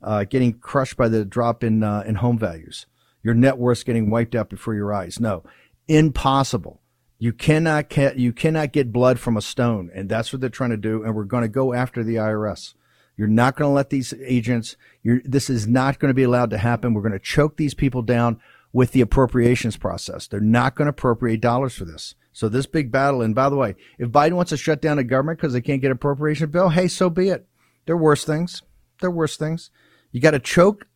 uh, 0.03 0.25
getting 0.25 0.53
crushed 0.55 0.97
by 0.97 1.09
the 1.09 1.25
drop 1.25 1.65
in 1.65 1.83
uh, 1.83 2.05
in 2.07 2.17
home 2.17 2.39
values. 2.39 2.87
Your 3.23 3.35
net 3.35 3.59
worth's 3.59 3.85
getting 3.85 4.11
wiped 4.11 4.35
out 4.35 4.51
before 4.51 4.75
your 4.75 4.93
eyes. 4.93 5.19
No, 5.19 5.43
impossible. 5.89 6.81
You 7.19 7.33
cannot 7.33 7.89
ca- 7.89 8.15
you 8.17 8.33
cannot 8.33 8.73
get 8.73 8.93
blood 8.93 9.19
from 9.19 9.37
a 9.37 9.43
stone, 9.43 9.91
and 9.95 10.09
that's 10.09 10.33
what 10.33 10.41
they're 10.41 10.51
trying 10.51 10.71
to 10.71 10.77
do. 10.77 11.03
And 11.03 11.15
we're 11.15 11.25
going 11.25 11.43
to 11.43 11.49
go 11.49 11.73
after 11.73 12.05
the 12.05 12.17
IRS. 12.17 12.75
You're 13.17 13.29
not 13.29 13.57
going 13.57 13.69
to 13.69 13.75
let 13.75 13.91
these 13.91 14.13
agents. 14.25 14.77
this 15.05 15.49
is 15.49 15.67
not 15.67 15.99
going 15.99 16.11
to 16.11 16.15
be 16.15 16.25
allowed 16.25 16.51
to 16.51 16.59
happen. 16.59 16.95
We're 16.95 17.03
going 17.03 17.13
to 17.13 17.19
choke 17.19 17.57
these 17.57 17.75
people 17.75 18.03
down 18.03 18.41
with 18.73 18.93
the 18.93 19.01
appropriations 19.01 19.77
process. 19.77 20.27
They're 20.27 20.41
not 20.41 20.75
going 20.75 20.87
to 20.87 20.91
appropriate 20.91 21.41
dollars 21.41 21.75
for 21.75 21.85
this. 21.85 22.15
So 22.33 22.49
this 22.49 22.67
big 22.67 22.91
battle, 22.91 23.23
and 23.23 23.35
by 23.35 23.49
the 23.49 23.57
way, 23.57 23.77
if 23.99 24.09
Biden 24.09 24.33
wants 24.33 24.51
to 24.51 24.57
shut 24.57 24.83
down 24.83 24.97
the 24.97 25.05
government 25.05 25.39
because 25.39 25.53
they 25.53 25.61
can't 25.61 25.81
get 25.81 25.93
appropriation 25.93 26.51
bill, 26.51 26.71
hey, 26.71 26.89
so 26.89 27.09
be 27.09 27.29
it. 27.29 27.47
There 27.87 27.95
are 27.95 27.99
worse 27.99 28.25
things. 28.25 28.63
There 29.01 29.09
are 29.09 29.13
worse 29.15 29.37
things. 29.37 29.71
You 30.11 30.21
got 30.21 30.33
to 30.33 30.41
choke 30.41 30.89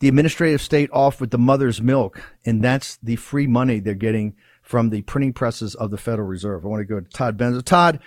the 0.00 0.08
administrative 0.08 0.60
state 0.60 0.90
off 0.92 1.20
with 1.20 1.30
the 1.30 1.38
mother's 1.38 1.80
milk, 1.80 2.20
and 2.44 2.64
that's 2.64 2.96
the 2.96 3.16
free 3.16 3.46
money 3.46 3.78
they're 3.78 3.94
getting 3.94 4.34
from 4.62 4.90
the 4.90 5.02
printing 5.02 5.32
presses 5.32 5.74
of 5.76 5.90
the 5.90 5.98
Federal 5.98 6.26
Reserve. 6.26 6.64
I 6.64 6.68
want 6.68 6.80
to 6.80 6.84
go 6.84 6.98
to 6.98 7.08
Todd 7.08 7.38
Benzo. 7.38 7.62
Todd, 7.62 8.00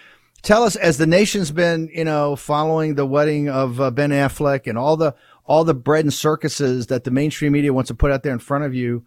tell 0.44 0.64
us 0.64 0.76
as 0.76 0.98
the 0.98 1.08
nation's 1.08 1.50
been, 1.50 1.89
you 1.91 2.04
know, 2.04 2.36
following 2.36 2.94
the 2.94 3.06
wedding 3.06 3.50
of 3.50 3.82
uh, 3.82 3.89
Ben 3.89 4.12
Affleck 4.12 4.68
and 4.68 4.78
all 4.78 4.96
the 4.96 5.16
all 5.46 5.64
the 5.64 5.74
bread 5.74 6.06
and 6.06 6.14
circuses 6.14 6.88
that 6.88 7.04
the 7.04 7.12
mainstream 7.12 7.52
media 7.52 7.74
wants 7.74 7.89
to 7.89 7.96
put 7.96 8.12
out 8.12 8.24
there 8.24 8.32
in 8.32 8.39
front 8.39 8.64
of 8.64 8.74
you. 8.74 9.04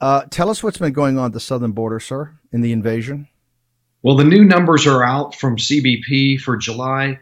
Uh, 0.00 0.22
tell 0.30 0.48
us 0.48 0.62
what's 0.62 0.78
been 0.78 0.92
going 0.92 1.18
on 1.18 1.26
at 1.26 1.32
the 1.32 1.40
southern 1.40 1.72
border, 1.72 1.98
sir, 1.98 2.32
in 2.52 2.60
the 2.60 2.72
invasion. 2.72 3.26
Well, 4.02 4.16
the 4.16 4.24
new 4.24 4.44
numbers 4.44 4.86
are 4.86 5.02
out 5.02 5.34
from 5.34 5.56
CBP 5.56 6.40
for 6.40 6.56
July, 6.56 7.18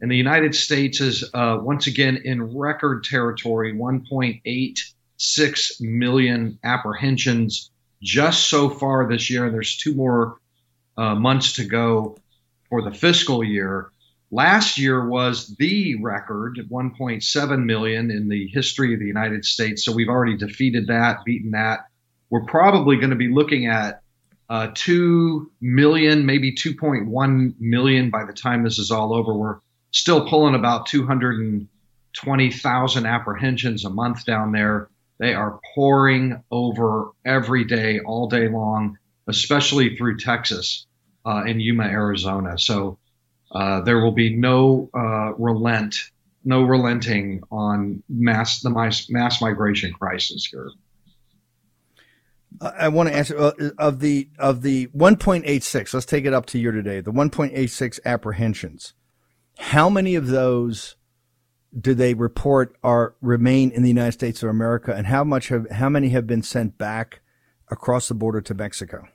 and 0.00 0.10
the 0.10 0.16
United 0.16 0.54
States 0.54 1.00
is 1.00 1.28
uh, 1.34 1.58
once 1.60 1.88
again 1.88 2.22
in 2.24 2.56
record 2.56 3.04
territory 3.04 3.74
1.86 3.74 5.80
million 5.80 6.58
apprehensions 6.64 7.70
just 8.00 8.48
so 8.48 8.70
far 8.70 9.08
this 9.08 9.28
year. 9.28 9.44
And 9.44 9.54
there's 9.54 9.76
two 9.76 9.94
more 9.94 10.38
uh, 10.96 11.16
months 11.16 11.54
to 11.54 11.64
go 11.64 12.16
for 12.72 12.80
the 12.80 12.90
fiscal 12.90 13.44
year. 13.44 13.90
Last 14.30 14.78
year 14.78 15.06
was 15.06 15.54
the 15.58 15.96
record, 16.00 16.58
1.7 16.70 17.64
million 17.66 18.10
in 18.10 18.30
the 18.30 18.46
history 18.46 18.94
of 18.94 19.00
the 19.00 19.06
United 19.06 19.44
States. 19.44 19.84
So 19.84 19.92
we've 19.92 20.08
already 20.08 20.38
defeated 20.38 20.86
that, 20.86 21.18
beaten 21.26 21.50
that. 21.50 21.80
We're 22.30 22.46
probably 22.46 22.96
going 22.96 23.10
to 23.10 23.16
be 23.16 23.28
looking 23.28 23.66
at 23.66 24.00
uh, 24.48 24.68
2 24.72 25.50
million, 25.60 26.24
maybe 26.24 26.54
2.1 26.54 27.54
million 27.60 28.08
by 28.08 28.24
the 28.24 28.32
time 28.32 28.64
this 28.64 28.78
is 28.78 28.90
all 28.90 29.14
over. 29.14 29.34
We're 29.34 29.58
still 29.90 30.26
pulling 30.26 30.54
about 30.54 30.86
220,000 30.86 33.06
apprehensions 33.06 33.84
a 33.84 33.90
month 33.90 34.24
down 34.24 34.52
there. 34.52 34.88
They 35.18 35.34
are 35.34 35.60
pouring 35.74 36.42
over 36.50 37.10
every 37.22 37.66
day, 37.66 38.00
all 38.00 38.30
day 38.30 38.48
long, 38.48 38.96
especially 39.28 39.94
through 39.94 40.16
Texas 40.16 40.86
uh, 41.24 41.44
and 41.46 41.60
Yuma, 41.60 41.84
Arizona. 41.84 42.58
So 42.58 42.98
uh, 43.52 43.82
there 43.82 44.00
will 44.00 44.12
be 44.12 44.34
no 44.34 44.90
uh, 44.94 45.34
relent, 45.34 45.96
no 46.44 46.62
relenting 46.62 47.42
on 47.50 48.02
mass 48.08 48.60
the 48.60 48.70
mass, 48.70 49.08
mass 49.10 49.40
migration 49.40 49.92
crisis 49.92 50.46
here. 50.46 50.70
I 52.60 52.88
want 52.88 53.08
to 53.08 53.14
answer 53.14 53.38
uh, 53.38 53.52
of 53.78 54.00
the 54.00 54.28
of 54.38 54.62
the 54.62 54.88
1.86. 54.88 55.94
Let's 55.94 56.06
take 56.06 56.24
it 56.24 56.34
up 56.34 56.46
to 56.46 56.58
year 56.58 56.72
today. 56.72 57.00
The 57.00 57.12
1.86 57.12 57.98
apprehensions. 58.04 58.94
How 59.58 59.88
many 59.88 60.14
of 60.14 60.28
those 60.28 60.96
do 61.78 61.94
they 61.94 62.14
report 62.14 62.76
are 62.82 63.14
remain 63.20 63.70
in 63.70 63.82
the 63.82 63.88
United 63.88 64.12
States 64.12 64.42
of 64.42 64.50
America, 64.50 64.94
and 64.94 65.06
how 65.06 65.24
much 65.24 65.48
have 65.48 65.70
how 65.70 65.88
many 65.88 66.10
have 66.10 66.26
been 66.26 66.42
sent 66.42 66.78
back 66.78 67.20
across 67.70 68.08
the 68.08 68.14
border 68.14 68.40
to 68.42 68.54
Mexico? 68.54 69.08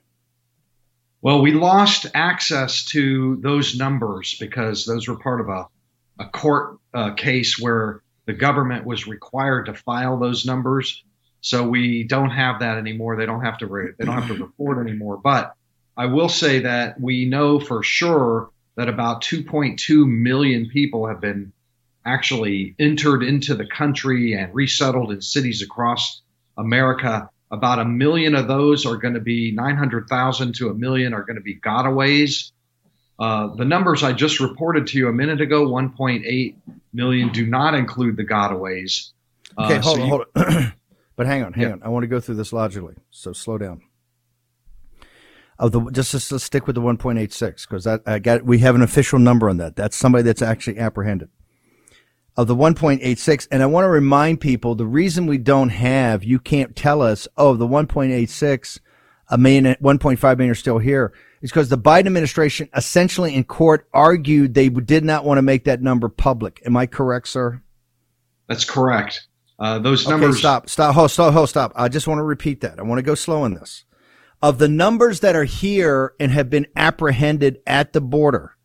Well, 1.20 1.42
we 1.42 1.52
lost 1.52 2.06
access 2.14 2.84
to 2.86 3.36
those 3.42 3.76
numbers 3.76 4.36
because 4.38 4.84
those 4.84 5.08
were 5.08 5.18
part 5.18 5.40
of 5.40 5.48
a, 5.48 5.66
a 6.20 6.26
court 6.26 6.78
uh, 6.94 7.14
case 7.14 7.58
where 7.58 8.02
the 8.26 8.34
government 8.34 8.84
was 8.84 9.06
required 9.06 9.66
to 9.66 9.74
file 9.74 10.18
those 10.18 10.46
numbers. 10.46 11.02
So 11.40 11.66
we 11.68 12.04
don't 12.04 12.30
have 12.30 12.60
that 12.60 12.78
anymore. 12.78 13.16
They 13.16 13.26
don't 13.26 13.44
have 13.44 13.58
to 13.58 13.66
re- 13.66 13.92
they 13.98 14.04
don't 14.04 14.14
have 14.14 14.28
to 14.28 14.44
report 14.44 14.78
anymore. 14.78 15.16
But 15.16 15.54
I 15.96 16.06
will 16.06 16.28
say 16.28 16.60
that 16.60 17.00
we 17.00 17.24
know 17.24 17.58
for 17.58 17.82
sure 17.82 18.50
that 18.76 18.88
about 18.88 19.22
2.2 19.22 20.06
million 20.06 20.68
people 20.68 21.08
have 21.08 21.20
been 21.20 21.52
actually 22.04 22.76
entered 22.78 23.22
into 23.22 23.56
the 23.56 23.66
country 23.66 24.34
and 24.34 24.54
resettled 24.54 25.10
in 25.10 25.20
cities 25.20 25.62
across 25.62 26.22
America. 26.56 27.28
About 27.50 27.78
a 27.78 27.84
million 27.84 28.34
of 28.34 28.46
those 28.46 28.84
are 28.84 28.96
going 28.96 29.14
to 29.14 29.20
be 29.20 29.52
900,000 29.52 30.54
to 30.56 30.68
a 30.68 30.74
million 30.74 31.14
are 31.14 31.22
going 31.22 31.36
to 31.36 31.42
be 31.42 31.56
gotaways. 31.56 32.52
Uh, 33.18 33.48
the 33.56 33.64
numbers 33.64 34.02
I 34.02 34.12
just 34.12 34.38
reported 34.38 34.86
to 34.88 34.98
you 34.98 35.08
a 35.08 35.12
minute 35.12 35.40
ago, 35.40 35.66
1.8 35.66 36.54
million, 36.92 37.32
do 37.32 37.46
not 37.46 37.74
include 37.74 38.16
the 38.16 38.24
gotaways. 38.24 39.10
Uh, 39.56 39.64
okay, 39.64 39.78
hold 39.78 39.96
so 39.96 40.02
on, 40.02 40.08
you- 40.08 40.08
hold 40.08 40.24
on. 40.36 40.72
but 41.16 41.26
hang 41.26 41.42
on, 41.42 41.52
hang 41.54 41.62
Yeah. 41.64 41.72
on. 41.72 41.82
I 41.82 41.88
want 41.88 42.02
to 42.04 42.06
go 42.08 42.20
through 42.20 42.34
this 42.36 42.52
logically. 42.52 42.94
So 43.10 43.32
slow 43.32 43.56
down. 43.58 43.80
Of 45.58 45.72
the 45.72 45.80
just 45.90 46.12
just 46.12 46.30
let's 46.30 46.44
stick 46.44 46.68
with 46.68 46.76
the 46.76 46.80
1.86 46.82 47.66
because 47.68 47.82
that 47.82 48.02
I 48.06 48.20
got 48.20 48.44
we 48.44 48.58
have 48.58 48.76
an 48.76 48.82
official 48.82 49.18
number 49.18 49.48
on 49.50 49.56
that. 49.56 49.74
That's 49.74 49.96
somebody 49.96 50.22
that's 50.22 50.40
actually 50.42 50.78
apprehended. 50.78 51.30
Of 52.38 52.46
the 52.46 52.54
1.86, 52.54 53.48
and 53.50 53.64
I 53.64 53.66
want 53.66 53.82
to 53.84 53.88
remind 53.88 54.40
people 54.40 54.76
the 54.76 54.86
reason 54.86 55.26
we 55.26 55.38
don't 55.38 55.70
have 55.70 56.22
you 56.22 56.38
can't 56.38 56.76
tell 56.76 57.02
us 57.02 57.26
oh 57.36 57.56
the 57.56 57.66
1.86 57.66 58.78
a 59.28 59.36
million 59.36 59.64
1.5 59.82 60.22
million 60.38 60.52
are 60.52 60.54
still 60.54 60.78
here 60.78 61.12
is 61.42 61.50
because 61.50 61.68
the 61.68 61.76
Biden 61.76 62.06
administration 62.06 62.68
essentially 62.76 63.34
in 63.34 63.42
court 63.42 63.88
argued 63.92 64.54
they 64.54 64.68
did 64.68 65.02
not 65.04 65.24
want 65.24 65.38
to 65.38 65.42
make 65.42 65.64
that 65.64 65.82
number 65.82 66.08
public. 66.08 66.62
Am 66.64 66.76
I 66.76 66.86
correct, 66.86 67.26
sir? 67.26 67.60
That's 68.46 68.64
correct. 68.64 69.26
Uh, 69.58 69.80
those 69.80 70.06
Okay, 70.06 70.12
numbers. 70.12 70.38
stop, 70.38 70.70
stop, 70.70 70.94
hold, 70.94 71.10
stop, 71.10 71.32
hold, 71.32 71.48
stop. 71.48 71.72
I 71.74 71.88
just 71.88 72.06
want 72.06 72.20
to 72.20 72.24
repeat 72.24 72.60
that. 72.60 72.78
I 72.78 72.82
want 72.82 73.00
to 73.00 73.02
go 73.02 73.16
slow 73.16 73.44
in 73.46 73.54
this. 73.54 73.84
Of 74.40 74.58
the 74.58 74.68
numbers 74.68 75.18
that 75.20 75.34
are 75.34 75.42
here 75.42 76.14
and 76.20 76.30
have 76.30 76.48
been 76.48 76.68
apprehended 76.76 77.58
at 77.66 77.92
the 77.92 78.00
border, 78.00 78.56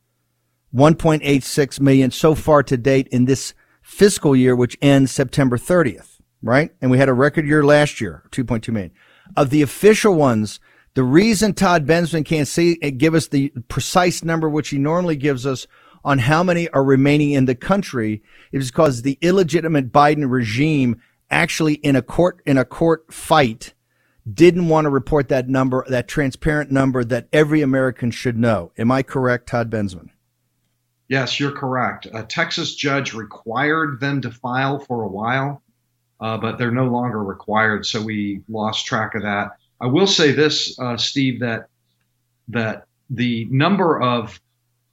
1.86 0.76 1.80
million 1.80 2.12
so 2.12 2.36
far 2.36 2.62
to 2.62 2.78
date 2.78 3.08
in 3.08 3.26
this 3.26 3.56
fiscal 3.84 4.36
year, 4.36 4.56
which 4.56 4.78
ends 4.82 5.12
September 5.12 5.58
30th, 5.58 6.20
right? 6.42 6.72
And 6.82 6.90
we 6.90 6.98
had 6.98 7.10
a 7.10 7.14
record 7.14 7.46
year 7.46 7.64
last 7.64 8.02
year, 8.02 8.24
2.2 8.32 8.70
million. 8.70 8.92
Of 9.38 9.52
the 9.52 9.62
official 9.62 10.16
ones, 10.16 10.60
the 10.96 11.04
reason 11.04 11.54
Todd 11.54 11.86
Bensman 11.86 12.26
can't 12.26 12.48
see 12.48 12.80
and 12.82 12.98
give 12.98 13.14
us 13.14 13.28
the 13.28 13.52
precise 13.68 14.24
number, 14.24 14.50
which 14.50 14.70
he 14.70 14.78
normally 14.78 15.16
gives 15.16 15.46
us 15.46 15.68
on 16.06 16.20
how 16.20 16.44
many 16.44 16.70
are 16.70 16.84
remaining 16.84 17.32
in 17.32 17.46
the 17.46 17.56
country 17.56 18.22
is 18.52 18.72
because 18.72 19.02
the 19.02 19.18
illegitimate 19.22 19.92
Biden 19.92 20.30
regime 20.30 21.02
actually 21.32 21.76
in 21.76 21.96
a 21.96 22.02
court, 22.02 22.42
in 22.46 22.58
a 22.58 22.66
court 22.66 23.12
fight 23.12 23.74
didn't 24.32 24.70
want 24.70 24.86
to 24.86 24.90
report 24.90 25.30
that 25.30 25.50
number, 25.50 25.86
that 25.90 26.08
transparent 26.08 26.72
number 26.72 27.04
that 27.04 27.28
every 27.34 27.62
American 27.62 28.12
should 28.12 28.38
know. 28.38 28.72
Am 28.78 28.92
I 28.92 29.04
correct, 29.04 29.48
Todd 29.50 29.70
Bensman? 29.70 30.10
Yes, 31.14 31.39
you're 31.39 31.51
correct. 31.51 32.07
A 32.11 32.24
Texas 32.24 32.74
judge 32.74 33.14
required 33.14 33.99
them 33.99 34.22
to 34.22 34.32
file 34.32 34.80
for 34.80 35.03
a 35.03 35.07
while, 35.07 35.61
uh, 36.20 36.39
but 36.39 36.57
they're 36.57 36.72
no 36.72 36.88
longer 36.88 37.24
required, 37.24 37.86
so 37.86 38.01
we 38.01 38.41
lost 38.49 38.88
track 38.88 39.14
of 39.14 39.22
that. 39.22 39.51
I 39.80 39.86
will 39.86 40.07
say 40.07 40.32
this, 40.32 40.76
uh, 40.80 40.97
Steve, 40.97 41.41
that 41.41 41.68
that 42.47 42.88
the 43.11 43.45
number 43.51 44.01
of 44.01 44.41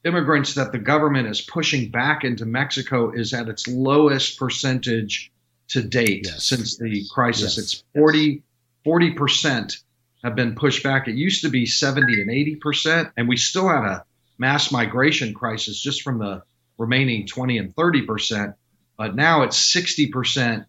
immigrants 0.04 0.52
that 0.56 0.72
the 0.72 0.78
government 0.78 1.26
is 1.26 1.40
pushing 1.40 1.88
back 1.88 2.22
into 2.22 2.44
Mexico 2.44 3.10
is 3.10 3.32
at 3.32 3.48
its 3.48 3.66
lowest 3.66 4.38
percentage 4.38 5.32
to 5.68 5.82
date 5.82 6.26
since 6.26 6.76
the 6.76 7.02
crisis. 7.10 7.56
It's 7.56 7.82
40 7.94 9.12
percent 9.12 9.78
have 10.22 10.34
been 10.34 10.54
pushed 10.54 10.82
back. 10.82 11.08
It 11.08 11.14
used 11.14 11.40
to 11.44 11.48
be 11.48 11.64
70 11.64 12.20
and 12.20 12.30
80 12.30 12.56
percent, 12.56 13.08
and 13.16 13.26
we 13.26 13.38
still 13.38 13.70
had 13.70 13.84
a 13.84 14.04
mass 14.40 14.72
migration 14.72 15.34
crisis 15.34 15.80
just 15.80 16.02
from 16.02 16.18
the 16.18 16.42
remaining 16.78 17.26
20 17.26 17.58
and 17.58 17.76
30 17.76 18.06
percent. 18.06 18.54
But 18.96 19.14
now 19.14 19.42
it's 19.42 19.56
60 19.56 20.08
percent 20.08 20.64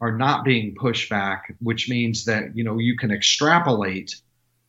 are 0.00 0.16
not 0.16 0.44
being 0.44 0.74
pushed 0.74 1.10
back, 1.10 1.54
which 1.60 1.90
means 1.90 2.24
that 2.24 2.56
you 2.56 2.64
know 2.64 2.78
you 2.78 2.96
can 2.96 3.10
extrapolate 3.10 4.14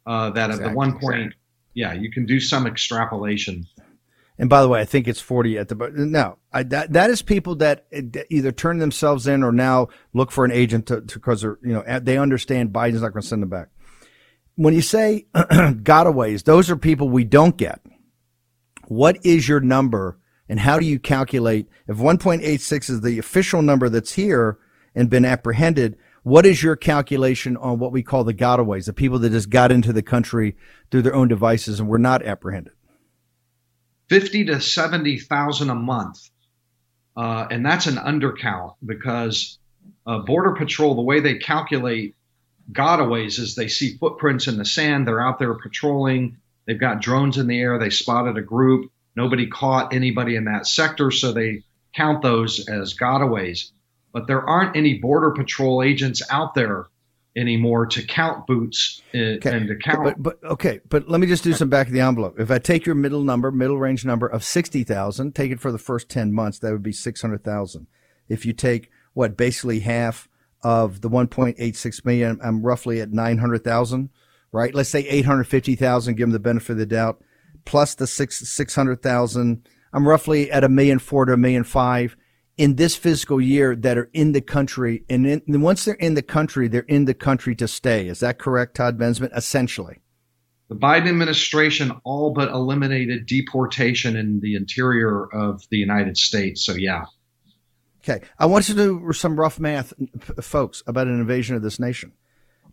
uh, 0.05 0.31
that 0.31 0.49
at 0.49 0.59
the 0.59 0.71
one 0.71 0.99
point, 0.99 1.33
yeah, 1.73 1.93
you 1.93 2.11
can 2.11 2.25
do 2.25 2.39
some 2.39 2.67
extrapolation. 2.67 3.65
And 4.37 4.49
by 4.49 4.63
the 4.63 4.67
way, 4.67 4.81
I 4.81 4.85
think 4.85 5.07
it's 5.07 5.21
40 5.21 5.59
at 5.59 5.69
the, 5.69 5.75
but 5.75 5.93
no, 5.93 6.39
I, 6.51 6.63
that, 6.63 6.93
that 6.93 7.11
is 7.11 7.21
people 7.21 7.57
that 7.57 7.85
either 8.31 8.51
turn 8.51 8.79
themselves 8.79 9.27
in 9.27 9.43
or 9.43 9.51
now 9.51 9.89
look 10.13 10.31
for 10.31 10.43
an 10.45 10.51
agent 10.51 10.87
to, 10.87 11.01
to 11.01 11.19
cause 11.19 11.41
they're, 11.43 11.59
you 11.61 11.73
know, 11.73 11.99
they 11.99 12.17
understand 12.17 12.73
Biden's 12.73 13.03
not 13.03 13.13
going 13.13 13.21
to 13.21 13.27
send 13.27 13.43
them 13.43 13.49
back. 13.49 13.67
When 14.55 14.73
you 14.73 14.81
say 14.81 15.27
gotaways, 15.35 16.43
those 16.43 16.71
are 16.71 16.75
people 16.75 17.09
we 17.09 17.23
don't 17.23 17.55
get. 17.55 17.81
What 18.87 19.17
is 19.25 19.47
your 19.47 19.59
number 19.59 20.17
and 20.49 20.59
how 20.59 20.79
do 20.79 20.85
you 20.85 20.99
calculate 20.99 21.67
if 21.87 21.97
1.86 21.97 22.89
is 22.89 23.01
the 23.01 23.19
official 23.19 23.61
number 23.61 23.87
that's 23.87 24.13
here 24.13 24.59
and 24.93 25.09
been 25.09 25.25
apprehended? 25.25 25.97
What 26.23 26.45
is 26.45 26.61
your 26.61 26.75
calculation 26.75 27.57
on 27.57 27.79
what 27.79 27.91
we 27.91 28.03
call 28.03 28.23
the 28.23 28.33
gotaways, 28.33 28.85
the 28.85 28.93
people 28.93 29.17
that 29.19 29.31
just 29.31 29.49
got 29.49 29.71
into 29.71 29.93
the 29.93 30.03
country 30.03 30.55
through 30.91 31.03
their 31.03 31.15
own 31.15 31.27
devices 31.27 31.79
and 31.79 31.87
were 31.87 31.97
not 31.97 32.23
apprehended? 32.23 32.73
50 34.09 34.45
to 34.45 34.59
70,000 34.59 35.69
a 35.69 35.75
month. 35.75 36.29
Uh, 37.15 37.47
and 37.49 37.65
that's 37.65 37.87
an 37.87 37.95
undercount 37.95 38.75
because 38.85 39.57
uh, 40.05 40.19
Border 40.19 40.51
Patrol, 40.51 40.95
the 40.95 41.01
way 41.01 41.21
they 41.21 41.35
calculate 41.35 42.15
gotaways 42.71 43.39
is 43.39 43.55
they 43.55 43.69
see 43.69 43.97
footprints 43.97 44.47
in 44.47 44.57
the 44.57 44.65
sand. 44.65 45.07
They're 45.07 45.25
out 45.25 45.39
there 45.39 45.53
patrolling. 45.53 46.37
They've 46.71 46.79
got 46.79 47.01
drones 47.01 47.37
in 47.37 47.47
the 47.47 47.59
air. 47.59 47.77
They 47.77 47.89
spotted 47.89 48.37
a 48.37 48.41
group. 48.41 48.93
Nobody 49.13 49.47
caught 49.47 49.93
anybody 49.93 50.37
in 50.37 50.45
that 50.45 50.65
sector, 50.65 51.11
so 51.11 51.33
they 51.33 51.63
count 51.93 52.21
those 52.21 52.65
as 52.69 52.93
gotaways. 52.93 53.71
But 54.13 54.27
there 54.27 54.47
aren't 54.47 54.77
any 54.77 54.93
Border 54.97 55.31
Patrol 55.31 55.83
agents 55.83 56.21
out 56.29 56.53
there 56.53 56.85
anymore 57.35 57.87
to 57.87 58.05
count 58.05 58.47
boots 58.47 59.01
uh, 59.13 59.17
and 59.17 59.67
to 59.67 59.75
count. 59.83 60.05
But, 60.05 60.23
but 60.23 60.49
okay, 60.49 60.79
but 60.87 61.09
let 61.09 61.19
me 61.19 61.27
just 61.27 61.43
do 61.43 61.51
some 61.51 61.67
back 61.67 61.87
of 61.87 61.93
the 61.93 61.99
envelope. 61.99 62.39
If 62.39 62.49
I 62.49 62.57
take 62.57 62.85
your 62.85 62.95
middle 62.95 63.23
number, 63.23 63.51
middle 63.51 63.77
range 63.77 64.05
number 64.05 64.27
of 64.27 64.41
sixty 64.41 64.85
thousand, 64.85 65.35
take 65.35 65.51
it 65.51 65.59
for 65.59 65.73
the 65.73 65.77
first 65.77 66.07
ten 66.07 66.31
months, 66.31 66.59
that 66.59 66.71
would 66.71 66.83
be 66.83 66.93
six 66.93 67.21
hundred 67.21 67.43
thousand. 67.43 67.87
If 68.29 68.45
you 68.45 68.53
take 68.53 68.89
what 69.11 69.35
basically 69.35 69.81
half 69.81 70.29
of 70.63 71.01
the 71.01 71.09
one 71.09 71.27
point 71.27 71.57
eight 71.59 71.75
six 71.75 72.05
million, 72.05 72.39
I'm 72.41 72.61
roughly 72.61 73.01
at 73.01 73.11
nine 73.11 73.39
hundred 73.39 73.65
thousand, 73.65 74.09
right? 74.51 74.73
Let's 74.73 74.89
say 74.89 75.01
eight 75.07 75.25
hundred 75.25 75.45
fifty 75.45 75.75
thousand, 75.75 76.15
give 76.15 76.27
them 76.27 76.33
the 76.33 76.39
benefit 76.39 76.73
of 76.73 76.77
the 76.77 76.85
doubt, 76.85 77.23
plus 77.65 77.95
the 77.95 78.07
six 78.07 78.47
six 78.49 78.75
hundred 78.75 79.01
thousand. 79.01 79.67
I'm 79.93 80.07
roughly 80.07 80.51
at 80.51 80.63
a 80.63 80.69
million 80.69 80.99
four 80.99 81.25
to 81.25 81.33
a 81.33 81.37
million 81.37 81.63
five. 81.63 82.15
in 82.57 82.75
this 82.75 82.95
fiscal 82.95 83.41
year 83.41 83.75
that 83.75 83.97
are 83.97 84.09
in 84.13 84.33
the 84.33 84.41
country. 84.41 85.03
And, 85.09 85.25
in, 85.25 85.41
and 85.47 85.63
once 85.63 85.83
they're 85.85 85.95
in 85.95 86.13
the 86.13 86.21
country, 86.21 86.67
they're 86.67 86.81
in 86.81 87.05
the 87.05 87.15
country 87.15 87.55
to 87.55 87.67
stay. 87.67 88.07
Is 88.07 88.19
that 88.19 88.37
correct, 88.37 88.75
Todd 88.75 88.99
Bensman? 88.99 89.35
Essentially. 89.35 89.97
The 90.69 90.75
Biden 90.75 91.09
administration 91.09 91.91
all 92.03 92.33
but 92.33 92.49
eliminated 92.49 93.25
deportation 93.25 94.15
in 94.15 94.39
the 94.41 94.55
interior 94.55 95.25
of 95.33 95.63
the 95.69 95.77
United 95.77 96.17
States. 96.17 96.63
So, 96.63 96.73
yeah. 96.73 97.05
Okay. 98.03 98.23
I 98.39 98.45
want 98.45 98.69
you 98.69 98.75
to 98.75 99.01
do 99.01 99.13
some 99.13 99.39
rough 99.39 99.59
math, 99.59 99.91
folks, 100.39 100.83
about 100.85 101.07
an 101.07 101.19
invasion 101.19 101.55
of 101.55 101.63
this 101.63 101.79
nation. 101.79 102.13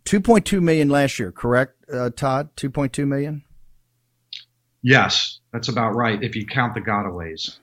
2.2 0.09 0.59
million 0.59 0.89
last 0.89 1.19
year, 1.19 1.31
correct, 1.31 1.75
uh, 1.93 2.09
Todd? 2.09 2.49
2.2 2.55 3.07
million? 3.07 3.43
Yes, 4.81 5.39
that's 5.53 5.69
about 5.69 5.93
right 5.93 6.23
if 6.23 6.35
you 6.35 6.47
count 6.47 6.73
the 6.73 6.81
gotaways. 6.81 7.59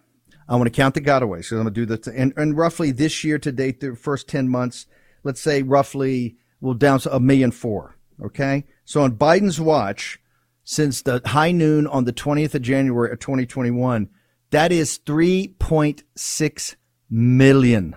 I 0.49 0.55
want 0.55 0.67
to 0.67 0.71
count 0.71 0.95
the 0.95 1.01
gotaways. 1.01 1.47
So 1.47 1.57
I'm 1.57 1.65
going 1.65 1.75
to 1.75 1.81
do 1.81 1.87
that. 1.87 2.07
And, 2.07 2.33
and 2.37 2.57
roughly 2.57 2.93
this 2.93 3.25
year 3.25 3.41
to 3.41 3.51
date, 3.51 3.81
the 3.81 3.97
first 3.97 4.29
10 4.29 4.49
months, 4.49 4.87
let's 5.25 5.41
say 5.41 5.63
roughly 5.63 6.37
we'll 6.61 6.75
down 6.75 7.01
to 7.01 7.17
a 7.17 7.19
million 7.19 7.51
four. 7.51 7.97
Okay. 8.23 8.65
So 8.85 9.03
on 9.03 9.17
Biden's 9.17 9.61
watch, 9.61 10.21
since 10.63 11.03
the 11.03 11.23
high 11.25 11.51
noon 11.51 11.89
on 11.89 12.05
the 12.05 12.13
20th 12.13 12.55
of 12.55 12.63
January 12.63 13.11
of 13.11 13.19
2021, 13.19 14.09
that 14.51 14.71
is 14.71 15.01
3.6 15.05 16.77
million. 17.11 17.97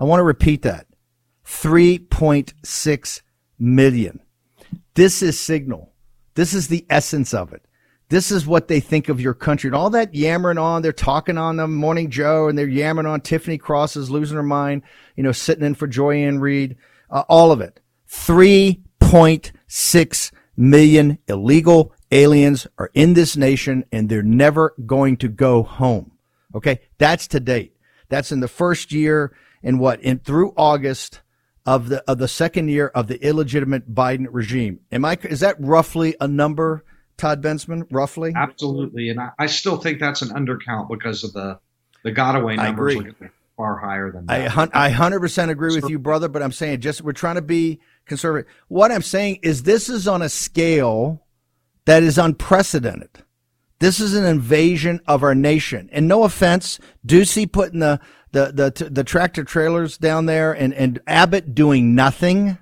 I 0.00 0.04
want 0.04 0.20
to 0.20 0.24
repeat 0.24 0.62
that. 0.62 0.86
3.6 1.44 3.20
million. 3.58 4.20
This 4.94 5.22
is 5.22 5.38
signal. 5.38 5.92
This 6.34 6.54
is 6.54 6.68
the 6.68 6.86
essence 6.88 7.34
of 7.34 7.52
it. 7.52 7.62
This 8.10 8.30
is 8.30 8.46
what 8.46 8.68
they 8.68 8.80
think 8.80 9.08
of 9.08 9.20
your 9.20 9.34
country. 9.34 9.68
And 9.68 9.74
all 9.74 9.90
that 9.90 10.14
yammering 10.14 10.56
on, 10.56 10.82
they're 10.82 10.92
talking 10.92 11.36
on 11.36 11.56
the 11.56 11.68
Morning 11.68 12.10
Joe 12.10 12.48
and 12.48 12.56
they're 12.56 12.66
yammering 12.66 13.06
on 13.06 13.20
Tiffany 13.20 13.58
Cross 13.58 13.96
is 13.96 14.10
losing 14.10 14.36
her 14.36 14.42
mind, 14.42 14.82
you 15.14 15.22
know, 15.22 15.32
sitting 15.32 15.64
in 15.64 15.74
for 15.74 15.86
Joy-Ann 15.86 16.38
Reid, 16.38 16.76
uh, 17.10 17.24
all 17.28 17.52
of 17.52 17.60
it. 17.60 17.80
3.6 18.08 20.32
million 20.56 21.18
illegal 21.28 21.92
aliens 22.10 22.66
are 22.78 22.90
in 22.94 23.12
this 23.12 23.36
nation 23.36 23.84
and 23.92 24.08
they're 24.08 24.22
never 24.22 24.74
going 24.86 25.18
to 25.18 25.28
go 25.28 25.62
home. 25.62 26.12
Okay. 26.54 26.80
That's 26.96 27.26
to 27.28 27.40
date. 27.40 27.76
That's 28.08 28.32
in 28.32 28.40
the 28.40 28.48
first 28.48 28.90
year 28.90 29.36
and 29.62 29.78
what 29.78 30.00
in 30.00 30.20
through 30.20 30.54
August 30.56 31.20
of 31.68 31.90
the, 31.90 32.02
of 32.10 32.16
the 32.16 32.28
second 32.28 32.68
year 32.68 32.88
of 32.94 33.08
the 33.08 33.22
illegitimate 33.22 33.94
Biden 33.94 34.26
regime. 34.30 34.80
Am 34.90 35.04
I, 35.04 35.18
is 35.22 35.40
that 35.40 35.56
roughly 35.58 36.16
a 36.18 36.26
number? 36.26 36.82
Todd 37.18 37.42
Bensman, 37.42 37.86
roughly? 37.90 38.32
Absolutely. 38.34 39.10
And 39.10 39.20
I, 39.20 39.32
I 39.38 39.46
still 39.46 39.76
think 39.76 40.00
that's 40.00 40.22
an 40.22 40.30
undercount 40.30 40.88
because 40.88 41.24
of 41.24 41.34
the, 41.34 41.58
the 42.04 42.12
Gotaway 42.12 42.56
numbers 42.56 42.96
far 43.58 43.76
higher 43.76 44.10
than 44.10 44.24
that. 44.26 44.74
I 44.74 44.90
100% 44.90 45.50
agree 45.50 45.74
with 45.74 45.90
you, 45.90 45.98
brother, 45.98 46.28
but 46.28 46.42
I'm 46.42 46.52
saying 46.52 46.80
just 46.80 47.02
we're 47.02 47.12
trying 47.12 47.34
to 47.34 47.42
be 47.42 47.80
conservative. 48.06 48.50
What 48.68 48.90
I'm 48.90 49.02
saying 49.02 49.40
is 49.42 49.64
this 49.64 49.90
is 49.90 50.08
on 50.08 50.22
a 50.22 50.30
scale 50.30 51.26
that 51.84 52.02
is 52.02 52.16
unprecedented. 52.16 53.10
This 53.78 54.00
is 54.00 54.14
an 54.14 54.24
invasion 54.24 55.00
of 55.06 55.22
our 55.22 55.34
nation. 55.34 55.90
And 55.92 56.08
no 56.08 56.24
offense, 56.24 56.80
Ducey 57.06 57.50
putting 57.50 57.80
the, 57.80 58.00
the, 58.32 58.52
the, 58.52 58.90
the 58.90 59.04
tractor 59.04 59.44
trailers 59.44 59.98
down 59.98 60.26
there 60.26 60.52
and, 60.52 60.74
and 60.74 61.00
Abbott 61.06 61.54
doing 61.54 61.94
nothing. 61.94 62.58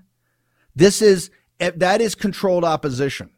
This 0.74 1.02
is, 1.02 1.30
eh, 1.60 1.72
that 1.76 2.00
is 2.00 2.14
controlled 2.14 2.64
opposition 2.64 3.30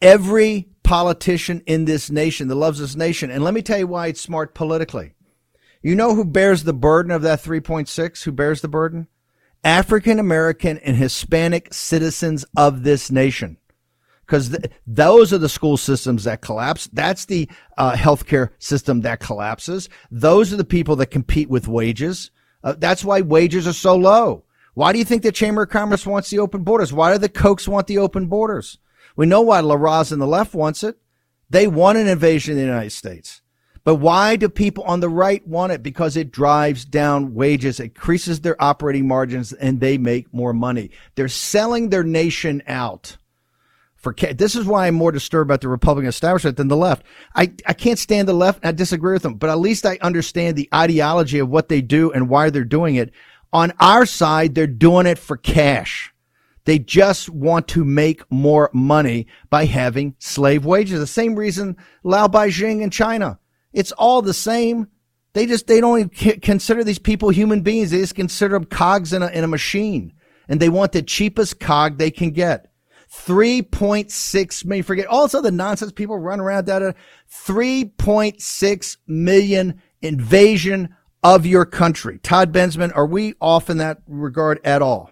every 0.00 0.68
politician 0.82 1.62
in 1.66 1.84
this 1.84 2.10
nation 2.10 2.48
that 2.48 2.54
loves 2.54 2.78
this 2.78 2.96
nation. 2.96 3.30
And 3.30 3.42
let 3.42 3.54
me 3.54 3.62
tell 3.62 3.78
you 3.78 3.86
why 3.86 4.08
it's 4.08 4.20
smart 4.20 4.54
politically. 4.54 5.14
You 5.82 5.94
know 5.94 6.14
who 6.14 6.24
bears 6.24 6.64
the 6.64 6.72
burden 6.72 7.12
of 7.12 7.22
that 7.22 7.42
3.6? 7.42 8.24
Who 8.24 8.32
bears 8.32 8.60
the 8.60 8.68
burden? 8.68 9.08
African 9.64 10.18
American 10.18 10.78
and 10.78 10.96
Hispanic 10.96 11.74
citizens 11.74 12.44
of 12.56 12.84
this 12.84 13.10
nation. 13.10 13.58
Because 14.28 14.50
th- 14.50 14.70
those 14.86 15.32
are 15.32 15.38
the 15.38 15.48
school 15.48 15.78
systems 15.78 16.24
that 16.24 16.42
collapse. 16.42 16.86
That's 16.92 17.24
the 17.24 17.48
uh, 17.78 17.92
healthcare 17.92 18.50
system 18.58 19.00
that 19.00 19.20
collapses. 19.20 19.88
Those 20.10 20.52
are 20.52 20.56
the 20.56 20.64
people 20.64 20.96
that 20.96 21.06
compete 21.06 21.48
with 21.48 21.66
wages. 21.66 22.30
Uh, 22.62 22.74
that's 22.76 23.02
why 23.02 23.22
wages 23.22 23.66
are 23.66 23.72
so 23.72 23.96
low. 23.96 24.44
Why 24.74 24.92
do 24.92 24.98
you 24.98 25.04
think 25.06 25.22
the 25.22 25.32
Chamber 25.32 25.62
of 25.62 25.70
Commerce 25.70 26.06
wants 26.06 26.28
the 26.28 26.40
open 26.40 26.62
borders? 26.62 26.92
Why 26.92 27.10
do 27.10 27.18
the 27.18 27.30
Kochs 27.30 27.66
want 27.66 27.86
the 27.86 27.96
open 27.96 28.26
borders? 28.26 28.76
We 29.16 29.24
know 29.24 29.40
why 29.40 29.60
La 29.60 29.74
and 29.74 30.20
the 30.20 30.26
left 30.26 30.54
wants 30.54 30.84
it. 30.84 30.98
They 31.48 31.66
want 31.66 31.96
an 31.96 32.06
invasion 32.06 32.52
of 32.52 32.58
the 32.58 32.64
United 32.64 32.90
States. 32.90 33.40
But 33.82 33.94
why 33.94 34.36
do 34.36 34.50
people 34.50 34.84
on 34.84 35.00
the 35.00 35.08
right 35.08 35.46
want 35.48 35.72
it? 35.72 35.82
Because 35.82 36.18
it 36.18 36.30
drives 36.30 36.84
down 36.84 37.32
wages, 37.32 37.80
increases 37.80 38.42
their 38.42 38.62
operating 38.62 39.08
margins, 39.08 39.54
and 39.54 39.80
they 39.80 39.96
make 39.96 40.34
more 40.34 40.52
money. 40.52 40.90
They're 41.14 41.28
selling 41.28 41.88
their 41.88 42.04
nation 42.04 42.62
out. 42.66 43.16
For 43.98 44.14
this 44.14 44.54
is 44.54 44.64
why 44.64 44.86
I'm 44.86 44.94
more 44.94 45.10
disturbed 45.10 45.48
about 45.48 45.60
the 45.60 45.68
Republican 45.68 46.08
establishment 46.08 46.56
than 46.56 46.68
the 46.68 46.76
left. 46.76 47.04
I, 47.34 47.52
I 47.66 47.72
can't 47.72 47.98
stand 47.98 48.28
the 48.28 48.32
left. 48.32 48.64
I 48.64 48.70
disagree 48.70 49.12
with 49.12 49.22
them, 49.22 49.34
but 49.34 49.50
at 49.50 49.58
least 49.58 49.84
I 49.84 49.98
understand 50.00 50.56
the 50.56 50.68
ideology 50.72 51.40
of 51.40 51.48
what 51.48 51.68
they 51.68 51.82
do 51.82 52.12
and 52.12 52.28
why 52.28 52.50
they're 52.50 52.64
doing 52.64 52.94
it. 52.94 53.12
On 53.52 53.72
our 53.80 54.06
side, 54.06 54.54
they're 54.54 54.68
doing 54.68 55.06
it 55.06 55.18
for 55.18 55.36
cash. 55.36 56.14
They 56.64 56.78
just 56.78 57.28
want 57.28 57.66
to 57.68 57.84
make 57.84 58.30
more 58.30 58.70
money 58.72 59.26
by 59.50 59.64
having 59.64 60.14
slave 60.18 60.64
wages. 60.64 61.00
The 61.00 61.06
same 61.06 61.34
reason 61.34 61.76
Lao 62.04 62.28
Beijing 62.28 62.82
in 62.82 62.90
China. 62.90 63.40
It's 63.72 63.90
all 63.92 64.22
the 64.22 64.34
same. 64.34 64.88
They 65.32 65.46
just, 65.46 65.66
they 65.66 65.80
don't 65.80 65.98
even 65.98 66.40
consider 66.40 66.84
these 66.84 66.98
people 66.98 67.30
human 67.30 67.62
beings. 67.62 67.90
They 67.90 67.98
just 67.98 68.14
consider 68.14 68.54
them 68.54 68.66
cogs 68.66 69.12
in 69.12 69.22
a, 69.22 69.28
in 69.28 69.44
a 69.44 69.48
machine. 69.48 70.12
And 70.46 70.60
they 70.60 70.68
want 70.68 70.92
the 70.92 71.02
cheapest 71.02 71.58
cog 71.58 71.98
they 71.98 72.10
can 72.10 72.30
get. 72.30 72.67
3.6 73.12 74.64
million, 74.64 74.84
forget 74.84 75.06
also 75.06 75.40
the 75.40 75.50
nonsense 75.50 75.92
people 75.92 76.18
run 76.18 76.40
around 76.40 76.66
that. 76.66 76.94
3.6 77.30 78.96
million 79.06 79.82
invasion 80.02 80.94
of 81.22 81.46
your 81.46 81.64
country. 81.64 82.18
Todd 82.18 82.52
Bensman, 82.52 82.92
are 82.94 83.06
we 83.06 83.34
off 83.40 83.70
in 83.70 83.78
that 83.78 84.02
regard 84.06 84.60
at 84.64 84.82
all? 84.82 85.10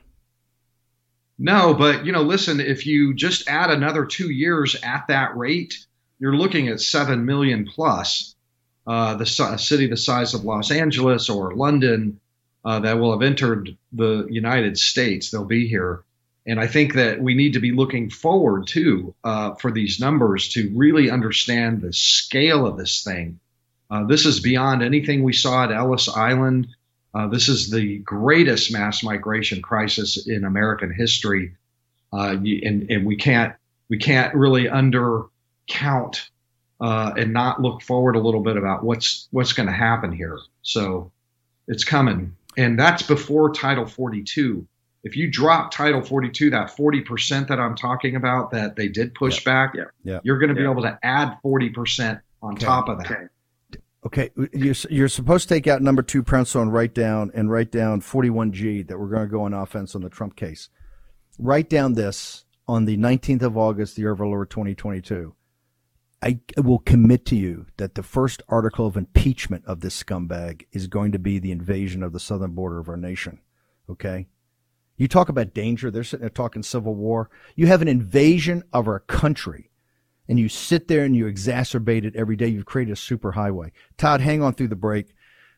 No, 1.39 1.75
but 1.75 2.07
you 2.07 2.13
know, 2.13 2.23
listen, 2.23 2.61
if 2.61 2.87
you 2.87 3.15
just 3.15 3.49
add 3.49 3.71
another 3.71 4.07
two 4.07 4.31
years 4.31 4.77
at 4.83 5.07
that 5.09 5.37
rate, 5.37 5.87
you're 6.19 6.37
looking 6.37 6.69
at 6.69 6.81
seven 6.81 7.27
million 7.27 7.67
plus. 7.67 8.35
Uh, 8.87 9.17
the 9.17 9.25
a 9.25 9.59
city 9.59 9.89
the 9.89 9.97
size 9.97 10.33
of 10.33 10.45
Los 10.45 10.71
Angeles 10.71 11.29
or 11.29 11.57
London 11.57 12.21
uh, 12.65 12.81
that 12.81 12.99
will 12.99 13.13
have 13.13 13.23
entered 13.23 13.77
the 13.93 14.27
United 14.31 14.79
States, 14.79 15.31
they'll 15.31 15.45
be 15.45 15.67
here, 15.67 16.05
and 16.47 16.61
I 16.61 16.69
think 16.69 16.95
that 16.95 17.21
we 17.21 17.35
need 17.35 17.55
to 17.55 17.61
be 17.61 17.73
looking 17.73 18.09
forward 18.09 18.69
to 18.69 19.15
uh, 19.25 19.55
for 19.55 19.73
these 19.73 19.99
numbers 19.99 20.51
to 20.51 20.73
really 20.75 21.11
understand 21.11 21.81
the 21.81 21.93
scale 21.93 22.67
of 22.67 22.77
this 22.77 23.03
thing. 23.03 23.41
Uh, 23.91 24.05
this 24.05 24.27
is 24.27 24.41
beyond 24.41 24.83
anything 24.83 25.23
we 25.23 25.33
saw 25.33 25.65
at 25.65 25.73
Ellis 25.73 26.09
Island. 26.09 26.69
Uh, 27.13 27.29
this 27.29 27.49
is 27.49 27.71
the 27.71 27.99
greatest 27.99 28.73
mass 28.73 29.03
migration 29.03 29.61
crisis 29.61 30.27
in 30.29 30.45
American 30.45 30.93
history, 30.93 31.57
uh, 32.13 32.37
and, 32.37 32.91
and 32.91 33.07
we 33.07 33.17
can't 33.17 33.55
we 33.89 33.99
can't 33.99 34.35
really 34.35 34.65
undercount 34.65 36.29
uh, 36.81 37.13
and 37.17 37.33
not 37.33 37.63
look 37.63 37.83
forward 37.83 38.17
a 38.17 38.21
little 38.21 38.43
bit 38.43 38.57
about 38.57 38.85
what's 38.85 39.29
what's 39.31 39.53
going 39.53 39.69
to 39.69 39.73
happen 39.73 40.13
here. 40.13 40.39
So 40.63 41.11
it's 41.67 41.85
coming, 41.85 42.37
and 42.57 42.79
that's 42.79 43.03
before 43.03 43.53
Title 43.53 43.87
42. 43.87 44.67
If 45.07 45.17
you 45.17 45.31
drop 45.31 45.71
Title 45.71 46.03
42, 46.03 46.51
that 46.51 46.77
40 46.77 47.03
percent 47.03 47.47
that 47.47 47.61
I'm 47.61 47.77
talking 47.77 48.17
about 48.17 48.51
that 48.51 48.75
they 48.75 48.89
did 48.89 49.15
push 49.15 49.45
back, 49.45 49.73
Yeah. 50.03 50.19
you're 50.25 50.39
going 50.39 50.49
to 50.49 50.55
be 50.57 50.65
able 50.65 50.83
to 50.83 50.99
add 51.01 51.39
40 51.43 51.71
percent 51.71 52.19
on 52.43 52.57
top 52.57 52.89
of 52.89 52.99
that. 52.99 53.29
Okay, 54.05 54.31
you're, 54.53 54.75
you're 54.91 55.09
supposed 55.09 55.49
to 55.49 55.55
take 55.55 55.69
out 55.69 55.81
number 55.81 56.03
two 56.03 56.25
pencil 56.25 56.61
and 56.61 56.73
write 56.73 56.93
down 56.93 57.31
and 57.35 57.49
write 57.49 57.71
down 57.71 58.01
41G 58.01 58.89
that 58.89 58.99
we're 58.99 59.09
going 59.09 59.23
to 59.23 59.31
go 59.31 59.43
on 59.45 59.55
offense 59.55 59.95
on 59.95 60.03
the 60.03 60.11
Trump 60.11 60.35
case. 60.35 60.71
Write 61.39 61.71
down 61.71 61.93
this 61.93 62.45
on 62.67 62.85
the 62.85 62.97
19th 62.97 63.43
of 63.43 63.57
August, 63.57 63.95
the 63.95 64.03
year 64.03 64.11
of 64.11 64.21
our 64.21 64.27
Lord 64.27 64.51
2022. 64.51 65.37
I 66.21 66.41
will 66.57 66.81
commit 66.81 67.25
to 67.27 67.37
you 67.37 67.67
that 67.77 67.95
the 67.95 68.03
first 68.03 68.43
article 68.49 68.87
of 68.87 68.97
impeachment 68.97 69.65
of 69.67 69.81
this 69.81 70.03
scumbag 70.03 70.67
is 70.73 70.89
going 70.89 71.13
to 71.13 71.19
be 71.21 71.39
the 71.39 71.53
invasion 71.53 72.03
of 72.03 72.13
the 72.13 72.19
southern 72.19 72.53
border 72.53 72.81
of 72.81 72.89
our 72.89 72.97
nation. 72.97 73.39
Okay? 73.89 74.27
You 74.97 75.09
talk 75.09 75.29
about 75.29 75.55
danger. 75.55 75.91
They're 75.91 76.05
sitting 76.05 76.23
there 76.23 76.31
talking 76.31 76.63
civil 76.63 76.95
war. 76.95 77.31
You 77.55 77.67
have 77.67 77.83
an 77.83 77.89
invasion 77.89 78.63
of 78.73 78.89
our 78.89 79.01
country 79.01 79.71
and 80.29 80.39
you 80.39 80.49
sit 80.49 80.89
there 80.89 81.05
and 81.05 81.15
you 81.15 81.27
exacerbate 81.27 82.05
it 82.05 82.17
every 82.17 82.37
day. 82.37 82.49
You've 82.49 82.67
created 82.67 82.93
a 82.93 82.97
super 82.97 83.33
highway. 83.33 83.73
Todd, 83.97 84.21
hang 84.21 84.43
on 84.43 84.55
through 84.55 84.69
the 84.69 84.77
break. 84.77 85.09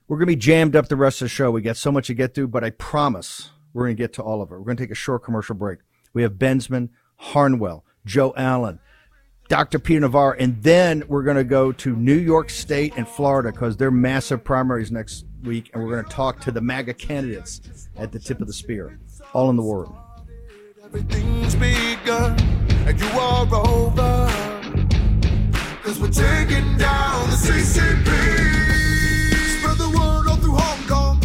We're 0.06 0.16
going 0.16 0.26
to 0.26 0.36
be 0.36 0.36
jammed 0.36 0.74
up 0.74 0.88
the 0.88 0.96
rest 0.96 1.20
of 1.20 1.26
the 1.26 1.30
show. 1.30 1.50
We 1.50 1.62
got 1.62 1.76
so 1.76 1.92
much 1.92 2.06
to 2.08 2.14
get 2.14 2.34
through, 2.34 2.48
but 2.48 2.64
I 2.64 2.70
promise 2.70 3.50
we're 3.72 3.84
going 3.84 3.96
to 3.96 4.02
get 4.02 4.14
to 4.14 4.22
all 4.22 4.42
of 4.42 4.50
it. 4.50 4.54
We're 4.54 4.64
going 4.64 4.76
to 4.76 4.82
take 4.82 4.90
a 4.90 4.96
short 4.96 5.22
commercial 5.22 5.54
break. 5.54 5.80
We 6.14 6.22
have 6.22 6.32
Bensman, 6.32 6.88
Harnwell, 7.16 7.84
Joe 8.04 8.32
Allen, 8.36 8.80
Dr. 9.48 9.78
Peter 9.78 10.00
Navarro, 10.00 10.36
and 10.38 10.62
then 10.62 11.04
we're 11.08 11.22
going 11.22 11.36
to 11.36 11.44
go 11.44 11.72
to 11.72 11.96
New 11.96 12.16
York 12.18 12.50
State 12.50 12.94
and 12.96 13.08
Florida 13.08 13.52
because 13.52 13.76
they're 13.76 13.90
massive 13.90 14.44
primaries 14.44 14.90
next 14.90 15.24
week, 15.42 15.70
and 15.72 15.82
we're 15.82 15.90
going 15.90 16.04
to 16.04 16.10
talk 16.10 16.40
to 16.40 16.50
the 16.50 16.60
MAGA 16.60 16.94
candidates 16.94 17.88
at 17.96 18.12
the 18.12 18.18
tip 18.18 18.40
of 18.40 18.46
the 18.46 18.52
spear, 18.52 18.98
all 19.32 19.50
in 19.50 19.56
the 19.56 19.62
world. 19.62 19.94
Everything's 20.84 21.54
bigger, 21.54 22.34
and 22.86 23.00
you 23.00 23.06
are 23.18 23.46
over. 23.54 24.28
Cause 25.82 25.98
we're 26.00 26.08
taking 26.08 26.76
down 26.76 27.28
the 27.30 27.36
CCP. 27.36 28.08
Spread 29.58 29.78
the 29.78 29.88
word 29.88 30.28
all 30.28 30.36
through 30.36 30.56
Hong 30.56 30.86
Kong. 30.86 31.20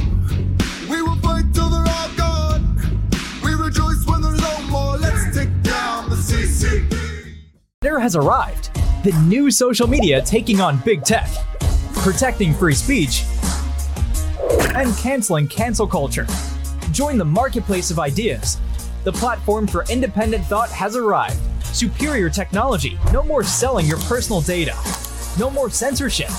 We 0.89 1.01
will 1.01 1.16
fight 1.18 1.45
till 1.54 1.70
they're 1.70 1.86
all 1.88 2.10
gone. 2.16 2.78
We 3.43 3.54
rejoice 3.54 4.06
when 4.06 4.22
there's 4.22 4.41
no 4.41 4.62
more. 4.70 4.97
Let's 4.97 5.36
take 5.36 5.62
down 5.64 6.10
the 6.10 6.16
CCP. 6.16 7.36
There 7.82 7.99
has 7.99 8.16
arrived 8.16 8.74
the 9.04 9.12
new 9.26 9.51
social 9.51 9.88
media 9.88 10.22
taking 10.22 10.62
on 10.62 10.80
big 10.86 11.04
tech, 11.04 11.30
protecting 11.95 12.54
free 12.54 12.74
speech, 12.76 13.26
and 14.76 14.95
canceling 14.97 15.47
cancel 15.47 15.88
culture. 15.88 16.28
Join 16.94 17.18
the 17.18 17.26
marketplace 17.26 17.89
of 17.89 17.98
ideas. 17.98 18.60
The 19.04 19.12
platform 19.12 19.66
for 19.66 19.84
independent 19.89 20.46
thought 20.46 20.70
has 20.70 20.96
arrived. 20.96 21.39
Superior 21.66 22.30
technology. 22.30 23.00
No 23.12 23.24
more 23.24 23.44
selling 23.44 23.88
your 23.88 23.98
personal 24.02 24.41
data. 24.41 24.78
No 25.39 25.50
more 25.50 25.72
censorship. 25.72 26.30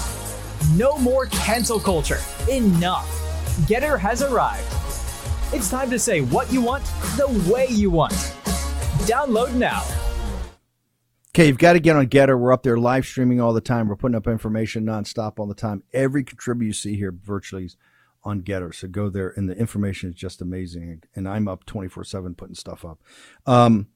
No 0.77 0.97
more 0.97 1.27
cancel 1.27 1.81
culture. 1.81 2.21
Enough. 2.49 3.05
GETTR 3.67 3.99
has 3.99 4.23
arrived. 4.23 4.73
It's 5.53 5.69
time 5.69 5.91
to 5.91 5.99
say 5.99 6.21
what 6.21 6.53
you 6.53 6.63
want 6.63 6.85
the 7.17 7.51
way 7.53 7.67
you 7.69 7.91
want. 7.91 8.13
Download 9.09 9.53
now. 9.55 9.83
Okay, 11.31 11.49
you've 11.49 11.59
got 11.59 11.73
to 11.73 11.81
get 11.81 11.97
on 11.97 12.07
GETTR. 12.07 12.39
We're 12.39 12.53
up 12.53 12.63
there 12.63 12.77
live 12.77 13.05
streaming 13.07 13.41
all 13.41 13.53
the 13.53 13.61
time. 13.61 13.89
We're 13.89 13.97
putting 13.97 14.15
up 14.15 14.29
information 14.29 14.85
nonstop 14.85 15.41
all 15.41 15.47
the 15.47 15.55
time. 15.55 15.83
Every 15.93 16.23
contributor 16.23 16.67
you 16.69 16.73
see 16.73 16.95
here 16.95 17.11
virtually 17.11 17.65
is 17.65 17.77
on 18.25 18.43
GETTR. 18.43 18.75
So 18.75 18.89
go 18.89 19.09
there, 19.09 19.33
and 19.37 19.49
the 19.49 19.57
information 19.57 20.11
is 20.11 20.17
just 20.17 20.41
amazing. 20.41 21.03
And 21.15 21.29
I'm 21.29 21.49
up 21.49 21.65
24 21.67 22.05
7 22.05 22.35
putting 22.35 22.55
stuff 22.55 22.85
up. 22.85 23.01
Um, 23.47 23.89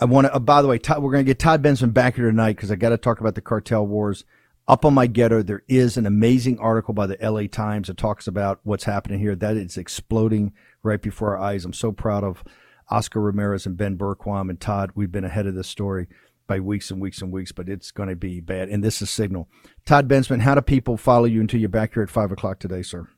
I 0.00 0.06
want 0.06 0.26
to, 0.26 0.34
uh, 0.34 0.38
by 0.38 0.62
the 0.62 0.68
way, 0.68 0.78
Todd, 0.78 1.02
we're 1.02 1.12
going 1.12 1.24
to 1.24 1.30
get 1.30 1.38
Todd 1.38 1.62
Bensman 1.62 1.92
back 1.92 2.16
here 2.16 2.30
tonight 2.30 2.56
because 2.56 2.70
I 2.70 2.76
got 2.76 2.88
to 2.90 2.98
talk 2.98 3.20
about 3.20 3.34
the 3.34 3.40
cartel 3.40 3.86
wars. 3.86 4.24
Up 4.66 4.84
on 4.84 4.94
my 4.94 5.08
GETTR, 5.08 5.44
there 5.44 5.62
is 5.68 5.96
an 5.96 6.06
amazing 6.06 6.58
article 6.58 6.94
by 6.94 7.06
the 7.06 7.18
LA 7.20 7.42
Times 7.50 7.88
that 7.88 7.96
talks 7.96 8.26
about 8.26 8.60
what's 8.62 8.84
happening 8.84 9.18
here. 9.18 9.34
That 9.34 9.56
is 9.56 9.76
exploding 9.76 10.52
right 10.82 11.02
before 11.02 11.36
our 11.36 11.42
eyes. 11.42 11.64
I'm 11.64 11.72
so 11.72 11.92
proud 11.92 12.24
of 12.24 12.44
Oscar 12.88 13.20
Ramirez 13.20 13.66
and 13.66 13.76
Ben 13.76 13.98
Berquam 13.98 14.48
and 14.48 14.60
Todd. 14.60 14.92
We've 14.94 15.10
been 15.10 15.24
ahead 15.24 15.46
of 15.46 15.54
this 15.54 15.68
story 15.68 16.06
by 16.46 16.60
weeks 16.60 16.90
and 16.90 17.00
weeks 17.00 17.20
and 17.20 17.32
weeks, 17.32 17.52
but 17.52 17.68
it's 17.68 17.90
going 17.90 18.08
to 18.08 18.16
be 18.16 18.40
bad. 18.40 18.68
And 18.68 18.82
this 18.82 19.02
is 19.02 19.10
Signal. 19.10 19.48
Todd 19.84 20.08
Bensman, 20.08 20.40
how 20.40 20.54
do 20.54 20.60
people 20.60 20.96
follow 20.96 21.26
you 21.26 21.40
until 21.40 21.60
you're 21.60 21.68
back 21.68 21.94
here 21.94 22.02
at 22.02 22.10
5 22.10 22.32
o'clock 22.32 22.58
today, 22.58 22.82
sir? 22.82 23.08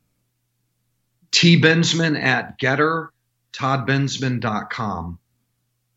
T. 1.33 1.61
Bensman 1.61 2.20
at 2.20 2.59
GETTR, 2.59 3.09
toddbensman.com. 3.53 5.18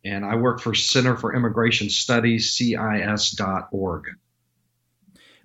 And 0.04 0.26
I 0.26 0.36
work 0.36 0.62
for 0.62 0.74
Center 0.74 1.16
for 1.16 1.36
Immigration 1.36 1.90
Studies, 1.90 2.52
CIS.org. 2.52 4.06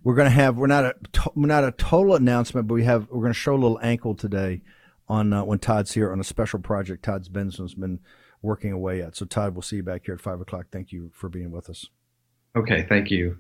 We're 0.02 0.14
going 0.14 0.26
to 0.26 0.30
have 0.30 0.56
we're 0.56 0.66
not 0.66 0.84
a 0.84 0.94
we're 1.34 1.46
not 1.46 1.64
a 1.64 1.72
total 1.72 2.14
announcement, 2.14 2.66
but 2.66 2.74
we 2.74 2.84
have 2.84 3.08
we're 3.10 3.20
going 3.20 3.32
to 3.32 3.38
show 3.38 3.52
a 3.52 3.56
little 3.56 3.78
ankle 3.82 4.14
today 4.14 4.62
on 5.08 5.32
uh, 5.32 5.44
when 5.44 5.58
Todd's 5.58 5.92
here 5.92 6.10
on 6.10 6.20
a 6.20 6.24
special 6.24 6.58
project. 6.58 7.04
Todd's 7.04 7.28
Bensman's 7.28 7.74
been 7.74 8.00
working 8.42 8.72
away 8.72 9.02
at. 9.02 9.16
So 9.16 9.26
Todd, 9.26 9.54
we'll 9.54 9.62
see 9.62 9.76
you 9.76 9.82
back 9.82 10.06
here 10.06 10.14
at 10.14 10.20
five 10.20 10.40
o'clock. 10.40 10.66
Thank 10.72 10.92
you 10.92 11.10
for 11.12 11.28
being 11.28 11.50
with 11.50 11.68
us. 11.68 11.86
Okay, 12.56 12.86
thank 12.88 13.10
you. 13.10 13.38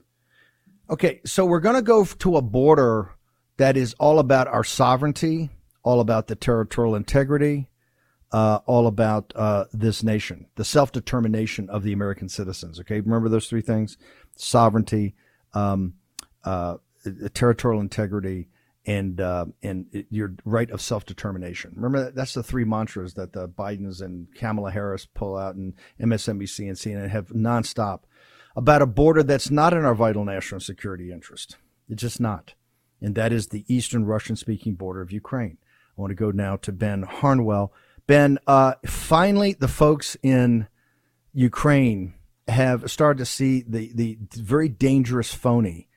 Okay, 0.90 1.20
so 1.24 1.46
we're 1.46 1.60
going 1.60 1.76
to 1.76 1.82
go 1.82 2.04
to 2.04 2.36
a 2.36 2.42
border 2.42 3.14
that 3.56 3.76
is 3.76 3.94
all 3.94 4.18
about 4.18 4.48
our 4.48 4.64
sovereignty, 4.64 5.50
all 5.82 6.00
about 6.00 6.26
the 6.26 6.36
territorial 6.36 6.94
integrity, 6.94 7.68
uh, 8.32 8.60
all 8.66 8.86
about 8.86 9.32
uh, 9.34 9.64
this 9.72 10.02
nation, 10.02 10.46
the 10.56 10.64
self 10.64 10.92
determination 10.92 11.68
of 11.70 11.82
the 11.82 11.92
American 11.92 12.28
citizens. 12.28 12.78
Okay, 12.80 13.00
remember 13.00 13.28
those 13.28 13.48
three 13.48 13.62
things: 13.62 13.96
sovereignty, 14.36 15.14
um, 15.52 15.94
uh, 16.44 16.76
territorial 17.34 17.80
integrity, 17.80 18.48
and 18.86 19.20
uh, 19.20 19.46
and 19.62 19.86
your 20.10 20.34
right 20.44 20.70
of 20.70 20.80
self 20.80 21.04
determination. 21.04 21.72
Remember 21.74 22.04
that, 22.04 22.14
that's 22.14 22.34
the 22.34 22.42
three 22.42 22.64
mantras 22.64 23.14
that 23.14 23.32
the 23.32 23.48
Bidens 23.48 24.00
and 24.00 24.28
Kamala 24.34 24.70
Harris 24.70 25.06
pull 25.06 25.36
out, 25.36 25.54
and 25.54 25.74
MSNBC 26.00 26.68
and 26.68 26.76
CNN 26.76 27.10
have 27.10 27.28
nonstop 27.28 28.00
about 28.56 28.82
a 28.82 28.86
border 28.86 29.22
that's 29.22 29.50
not 29.50 29.72
in 29.72 29.84
our 29.84 29.94
vital 29.94 30.24
national 30.24 30.60
security 30.60 31.12
interest. 31.12 31.56
It's 31.88 32.02
just 32.02 32.20
not, 32.20 32.54
and 33.00 33.14
that 33.14 33.32
is 33.32 33.48
the 33.48 33.64
eastern 33.68 34.04
Russian 34.04 34.36
speaking 34.36 34.74
border 34.74 35.00
of 35.00 35.12
Ukraine. 35.12 35.58
I 36.00 36.02
want 36.02 36.12
to 36.12 36.14
go 36.14 36.30
now 36.30 36.56
to 36.56 36.72
Ben 36.72 37.02
Harnwell. 37.02 37.74
Ben, 38.06 38.38
uh, 38.46 38.72
finally, 38.86 39.52
the 39.52 39.68
folks 39.68 40.16
in 40.22 40.66
Ukraine 41.34 42.14
have 42.48 42.90
started 42.90 43.18
to 43.18 43.26
see 43.26 43.62
the, 43.68 43.92
the 43.94 44.18
very 44.32 44.70
dangerous 44.70 45.34
phony 45.34 45.88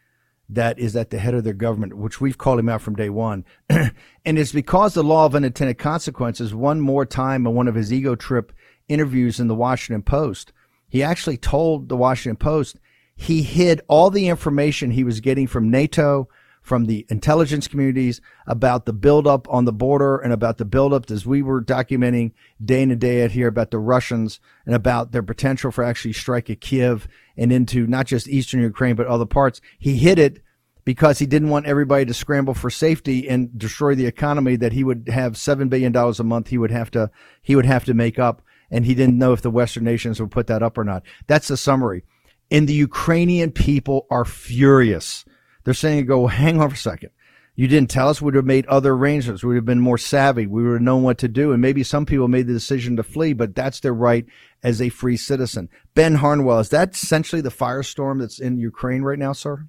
that 0.50 0.78
is 0.78 0.98
at 0.98 1.10
the 1.10 1.20
head 1.20 1.34
of 1.34 1.46
their 1.46 1.54
government, 1.54 1.96
which 1.96 2.20
we've 2.20 2.38
called 2.38 2.60
him 2.60 2.68
out 2.68 2.82
from 2.82 2.96
day 2.96 3.10
one. 3.10 3.46
and 3.70 3.94
it's 4.26 4.52
because 4.52 4.94
the 4.94 5.04
law 5.06 5.26
of 5.26 5.36
unintended 5.36 5.78
consequences, 5.78 6.54
one 6.54 6.82
more 6.82 7.06
time 7.06 7.48
in 7.48 7.56
one 7.56 7.70
of 7.70 7.76
his 7.76 7.94
ego 7.94 8.14
trip 8.14 8.52
interviews 8.90 9.40
in 9.40 9.48
the 9.48 9.56
Washington 9.56 10.04
Post, 10.04 10.52
he 10.90 11.02
actually 11.02 11.38
told 11.38 11.88
the 11.88 11.96
Washington 11.96 12.36
Post 12.36 12.76
he 13.16 13.42
hid 13.42 13.80
all 13.88 14.10
the 14.10 14.28
information 14.28 14.92
he 14.92 15.06
was 15.06 15.22
getting 15.22 15.48
from 15.48 15.72
NATO, 15.72 16.28
from 16.64 16.86
the 16.86 17.06
intelligence 17.10 17.68
communities 17.68 18.22
about 18.48 18.86
the 18.86 18.94
buildup 18.94 19.48
on 19.50 19.66
the 19.66 19.74
border 19.74 20.18
and 20.18 20.32
about 20.32 20.58
the 20.58 20.66
buildup 20.66 21.12
as 21.12 21.26
we 21.26 21.42
were 21.42 21.62
documenting 21.62 22.32
day 22.64 22.82
in 22.82 22.90
and 22.90 23.02
day 23.02 23.24
out 23.24 23.32
here 23.32 23.50
about 23.50 23.70
the 23.70 23.78
Russians 23.78 24.40
and 24.66 24.74
about 24.74 25.12
their 25.12 25.22
potential 25.22 25.72
for 25.72 25.84
actually 25.84 26.14
strike 26.14 26.50
at 26.50 26.62
Kiev 26.62 27.08
and 27.38 27.52
into 27.52 27.86
not 27.86 28.08
just 28.08 28.30
eastern 28.30 28.62
Ukraine 28.62 28.96
but 28.96 29.08
other 29.08 29.26
parts. 29.26 29.60
He 29.78 29.98
hid 29.98 30.18
it 30.18 30.42
because 30.86 31.20
he 31.20 31.26
didn't 31.26 31.50
want 31.50 31.66
everybody 31.66 32.06
to 32.06 32.14
scramble 32.14 32.54
for 32.54 32.70
safety 32.70 33.28
and 33.28 33.58
destroy 33.58 33.94
the 33.94 34.06
economy 34.06 34.56
that 34.56 34.72
he 34.72 34.86
would 34.86 35.10
have 35.10 35.38
seven 35.38 35.68
billion 35.68 35.92
dollars 35.92 36.20
a 36.20 36.24
month 36.24 36.48
he 36.48 36.58
would 36.58 36.72
have 36.72 36.90
to 36.92 37.12
he 37.42 37.56
would 37.56 37.66
have 37.66 37.84
to 37.86 37.94
make 37.94 38.18
up 38.18 38.42
and 38.72 38.86
he 38.86 38.96
didn't 38.96 39.18
know 39.18 39.34
if 39.34 39.42
the 39.42 39.52
Western 39.52 39.84
nations 39.84 40.20
would 40.20 40.32
put 40.32 40.48
that 40.48 40.64
up 40.64 40.78
or 40.78 40.84
not. 40.86 41.04
That's 41.28 41.50
the 41.50 41.58
summary. 41.58 42.04
And 42.50 42.68
the 42.68 42.74
Ukrainian 42.74 43.52
people 43.52 44.08
are 44.10 44.26
furious. 44.26 45.26
They're 45.64 45.74
saying, 45.74 46.06
go, 46.06 46.28
hang 46.28 46.60
on 46.60 46.70
for 46.70 46.76
a 46.76 46.78
second. 46.78 47.10
You 47.56 47.68
didn't 47.68 47.92
tell 47.92 48.10
us. 48.10 48.22
We'd 48.22 48.34
have 48.34 48.46
made 48.46 48.66
other 48.66 48.94
arrangements. 48.94 49.44
We'd 49.44 49.56
have 49.56 49.66
been 49.66 49.80
more 49.80 50.00
savvy. 50.00 50.48
We 50.48 50.64
would 50.64 50.74
have 50.74 50.82
known 50.82 51.04
what 51.04 51.20
to 51.20 51.28
do. 51.28 51.52
And 51.52 51.62
maybe 51.62 51.84
some 51.84 52.06
people 52.06 52.28
made 52.28 52.48
the 52.48 52.54
decision 52.54 52.96
to 52.96 53.04
flee, 53.04 53.34
but 53.34 53.54
that's 53.54 53.80
their 53.80 53.94
right 53.94 54.26
as 54.64 54.82
a 54.82 54.90
free 54.90 55.18
citizen. 55.18 55.70
Ben 55.94 56.16
Harnwell, 56.16 56.60
is 56.60 56.70
that 56.70 56.96
essentially 56.96 57.42
the 57.42 57.52
firestorm 57.52 58.20
that's 58.20 58.40
in 58.40 58.58
Ukraine 58.58 59.04
right 59.04 59.20
now, 59.20 59.34
sir? 59.34 59.68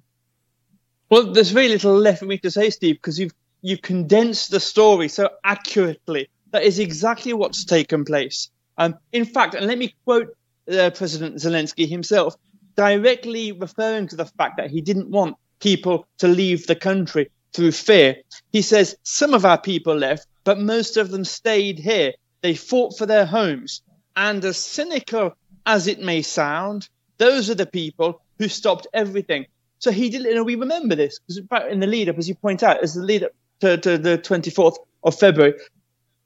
Well, 1.09 1.31
there's 1.31 1.51
very 1.51 1.69
little 1.69 1.95
left 1.95 2.19
for 2.19 2.25
me 2.25 2.39
to 2.39 2.49
say, 2.49 2.71
Steve, 2.71 2.95
because 2.95 3.19
you've 3.19 3.33
you've 3.61 3.81
condensed 3.81 4.49
the 4.49 4.59
story 4.59 5.07
so 5.07 5.29
accurately. 5.43 6.29
That 6.51 6.63
is 6.63 6.79
exactly 6.79 7.33
what's 7.33 7.65
taken 7.65 8.05
place. 8.05 8.49
Um, 8.77 8.95
in 9.11 9.25
fact, 9.25 9.53
and 9.53 9.67
let 9.67 9.77
me 9.77 9.95
quote 10.03 10.35
uh, 10.71 10.89
President 10.89 11.35
Zelensky 11.35 11.87
himself, 11.87 12.35
directly 12.75 13.51
referring 13.51 14.07
to 14.07 14.15
the 14.15 14.25
fact 14.25 14.57
that 14.57 14.71
he 14.71 14.81
didn't 14.81 15.09
want 15.09 15.37
people 15.65 16.05
to 16.19 16.27
leave 16.27 16.67
the 16.67 16.75
country 16.75 17.31
through 17.51 17.71
fear. 17.71 18.17
He 18.51 18.61
says 18.61 18.95
some 19.01 19.33
of 19.33 19.45
our 19.45 19.59
people 19.59 19.95
left, 19.95 20.27
but 20.43 20.59
most 20.59 20.95
of 20.95 21.09
them 21.09 21.25
stayed 21.25 21.79
here. 21.79 22.13
They 22.41 22.53
fought 22.53 22.95
for 22.95 23.07
their 23.07 23.25
homes. 23.25 23.81
And 24.15 24.45
as 24.45 24.57
cynical 24.57 25.35
as 25.65 25.87
it 25.87 25.99
may 25.99 26.21
sound, 26.21 26.87
those 27.17 27.49
are 27.49 27.55
the 27.55 27.65
people 27.65 28.21
who 28.37 28.47
stopped 28.47 28.85
everything. 28.93 29.47
So 29.79 29.89
he 29.89 30.11
did, 30.11 30.21
you 30.21 30.35
know, 30.35 30.43
we 30.43 30.53
remember 30.53 30.93
this 30.93 31.17
because 31.17 31.41
in 31.71 31.79
the 31.79 31.87
lead 31.87 32.09
up, 32.09 32.19
as 32.19 32.29
you 32.29 32.35
point 32.35 32.61
out, 32.61 32.83
as 32.83 32.93
the 32.93 33.01
lead 33.01 33.23
up 33.23 33.31
to, 33.61 33.77
to 33.77 33.97
the 33.97 34.19
24th 34.19 34.75
of 35.03 35.17
February, 35.17 35.55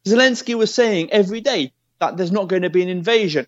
Zelensky 0.06 0.56
was 0.56 0.74
saying 0.74 1.14
every 1.14 1.40
day 1.40 1.72
that 2.00 2.18
there's 2.18 2.34
not 2.34 2.50
going 2.50 2.64
to 2.64 2.70
be 2.70 2.84
an 2.84 2.90
invasion. 2.90 3.48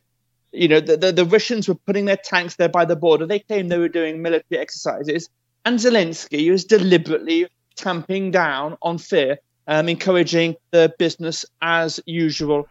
You 0.53 0.69
know, 0.69 0.79
the, 0.79 0.95
the, 0.95 1.11
the 1.11 1.25
Russians 1.25 1.67
were 1.67 1.75
putting 1.75 2.05
their 2.05 2.17
tanks 2.17 2.55
there 2.55 2.69
by 2.69 2.85
the 2.85 2.95
border. 2.95 3.25
They 3.25 3.39
claimed 3.39 3.69
they 3.69 3.77
were 3.77 3.89
doing 3.89 4.21
military 4.21 4.61
exercises. 4.61 5.29
And 5.65 5.79
Zelensky 5.79 6.49
was 6.51 6.65
deliberately 6.65 7.47
tamping 7.75 8.31
down 8.31 8.77
on 8.81 8.97
fear, 8.97 9.39
um, 9.67 9.89
encouraging 9.89 10.55
the 10.71 10.93
business 10.97 11.45
as 11.61 11.99
usual 12.05 12.67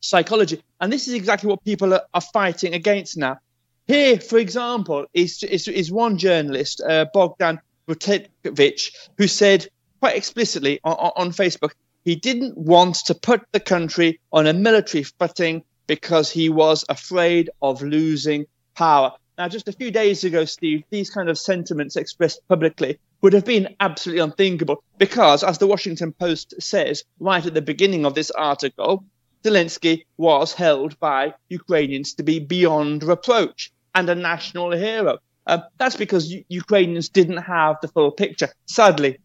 psychology. 0.00 0.62
And 0.80 0.92
this 0.92 1.08
is 1.08 1.14
exactly 1.14 1.48
what 1.48 1.64
people 1.64 1.94
are, 1.94 2.02
are 2.14 2.20
fighting 2.20 2.74
against 2.74 3.16
now. 3.16 3.38
Here, 3.86 4.20
for 4.20 4.38
example, 4.38 5.06
is, 5.14 5.42
is, 5.42 5.68
is 5.68 5.90
one 5.90 6.18
journalist, 6.18 6.80
uh, 6.80 7.06
Bogdan 7.12 7.60
Rutekovich, 7.88 8.90
who 9.16 9.26
said 9.26 9.66
quite 10.00 10.16
explicitly 10.16 10.80
on, 10.84 11.12
on 11.16 11.30
Facebook 11.30 11.72
he 12.08 12.16
didn't 12.16 12.56
want 12.56 12.94
to 13.04 13.14
put 13.14 13.42
the 13.52 13.60
country 13.60 14.18
on 14.32 14.46
a 14.46 14.54
military 14.54 15.02
footing 15.02 15.62
because 15.86 16.30
he 16.30 16.48
was 16.48 16.82
afraid 16.88 17.50
of 17.60 17.82
losing 17.82 18.46
power. 18.74 19.12
Now, 19.38 19.46
just 19.46 19.68
a 19.68 19.72
few 19.72 19.92
days 19.92 20.24
ago, 20.24 20.44
Steve, 20.44 20.82
these 20.90 21.10
kind 21.10 21.28
of 21.28 21.38
sentiments 21.38 21.94
expressed 21.94 22.40
publicly 22.48 22.98
would 23.22 23.34
have 23.34 23.44
been 23.44 23.76
absolutely 23.78 24.20
unthinkable 24.20 24.82
because, 24.98 25.44
as 25.44 25.58
the 25.58 25.68
Washington 25.68 26.12
Post 26.12 26.54
says 26.60 27.04
right 27.20 27.46
at 27.46 27.54
the 27.54 27.62
beginning 27.62 28.04
of 28.04 28.14
this 28.14 28.32
article, 28.32 29.04
Zelensky 29.44 30.06
was 30.16 30.52
held 30.52 30.98
by 30.98 31.34
Ukrainians 31.48 32.14
to 32.14 32.24
be 32.24 32.40
beyond 32.40 33.04
reproach 33.04 33.70
and 33.94 34.10
a 34.10 34.16
national 34.16 34.72
hero. 34.72 35.18
Uh, 35.46 35.60
that's 35.78 35.96
because 35.96 36.28
U- 36.32 36.44
Ukrainians 36.48 37.08
didn't 37.08 37.36
have 37.36 37.76
the 37.80 37.86
full 37.86 38.10
picture. 38.10 38.48
Sadly, 38.66 39.18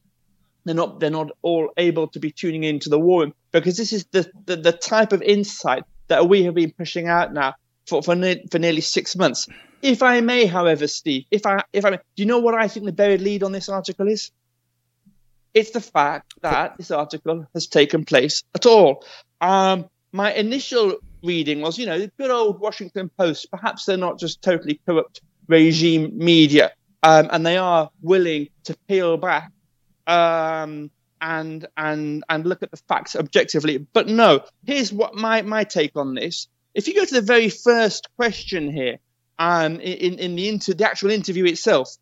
they're 0.63 0.75
not 0.75 0.99
they're 0.99 1.09
not 1.09 1.31
all 1.41 1.71
able 1.75 2.07
to 2.09 2.19
be 2.19 2.29
tuning 2.31 2.63
into 2.63 2.89
the 2.89 2.99
war 2.99 3.31
because 3.51 3.77
this 3.77 3.91
is 3.91 4.05
the, 4.11 4.29
the, 4.45 4.57
the 4.57 4.71
type 4.71 5.11
of 5.11 5.23
insight 5.23 5.83
that 6.07 6.29
we 6.29 6.43
have 6.43 6.53
been 6.53 6.71
pushing 6.71 7.07
out 7.07 7.33
now 7.33 7.55
for 7.87 8.03
for, 8.03 8.15
ne- 8.15 8.45
for 8.51 8.59
nearly 8.59 8.81
six 8.81 9.15
months. 9.15 9.47
If 9.83 10.01
I 10.01 10.21
may, 10.21 10.45
however, 10.45 10.87
Steve, 10.87 11.25
if 11.29 11.45
I 11.45 11.61
if 11.73 11.83
I 11.83 11.89
may, 11.89 11.97
do 11.97 12.23
you 12.23 12.25
know 12.25 12.39
what 12.39 12.55
I 12.55 12.69
think 12.69 12.85
the 12.85 12.93
buried 12.93 13.19
lead 13.19 13.43
on 13.43 13.51
this 13.51 13.67
article 13.67 14.07
is? 14.07 14.31
It's 15.53 15.71
the 15.71 15.81
fact 15.81 16.35
that 16.41 16.77
this 16.77 16.89
article 16.89 17.45
has 17.53 17.67
taken 17.67 18.05
place 18.05 18.43
at 18.55 18.65
all. 18.65 19.03
Um, 19.41 19.89
my 20.13 20.33
initial 20.33 20.95
reading 21.21 21.59
was, 21.59 21.77
you 21.77 21.85
know, 21.85 22.07
good 22.17 22.31
old 22.31 22.61
Washington 22.61 23.11
Post. 23.17 23.51
Perhaps 23.51 23.83
they're 23.83 23.97
not 23.97 24.17
just 24.17 24.41
totally 24.41 24.79
corrupt 24.85 25.19
regime 25.49 26.17
media, 26.17 26.71
um, 27.03 27.27
and 27.29 27.45
they 27.45 27.57
are 27.57 27.91
willing 28.01 28.47
to 28.63 28.77
peel 28.87 29.17
back 29.17 29.51
um, 30.07 30.91
and 31.19 31.67
and 31.75 32.23
and 32.29 32.45
look 32.45 32.63
at 32.63 32.71
the 32.71 32.77
facts 32.87 33.17
objectively. 33.17 33.79
But 33.79 34.07
no, 34.07 34.45
here's 34.65 34.93
what 34.93 35.13
my 35.13 35.41
my 35.41 35.65
take 35.65 35.97
on 35.97 36.15
this. 36.15 36.47
If 36.73 36.87
you 36.87 36.95
go 36.95 37.03
to 37.03 37.13
the 37.15 37.21
very 37.21 37.49
first 37.49 38.07
question 38.15 38.71
here, 38.71 38.97
um, 39.39 39.79
in 39.79 40.19
in 40.19 40.35
the 40.35 40.49
inter 40.49 40.73
the 40.73 40.85
actual 40.85 41.11
interview 41.11 41.45
itself, 41.45 41.95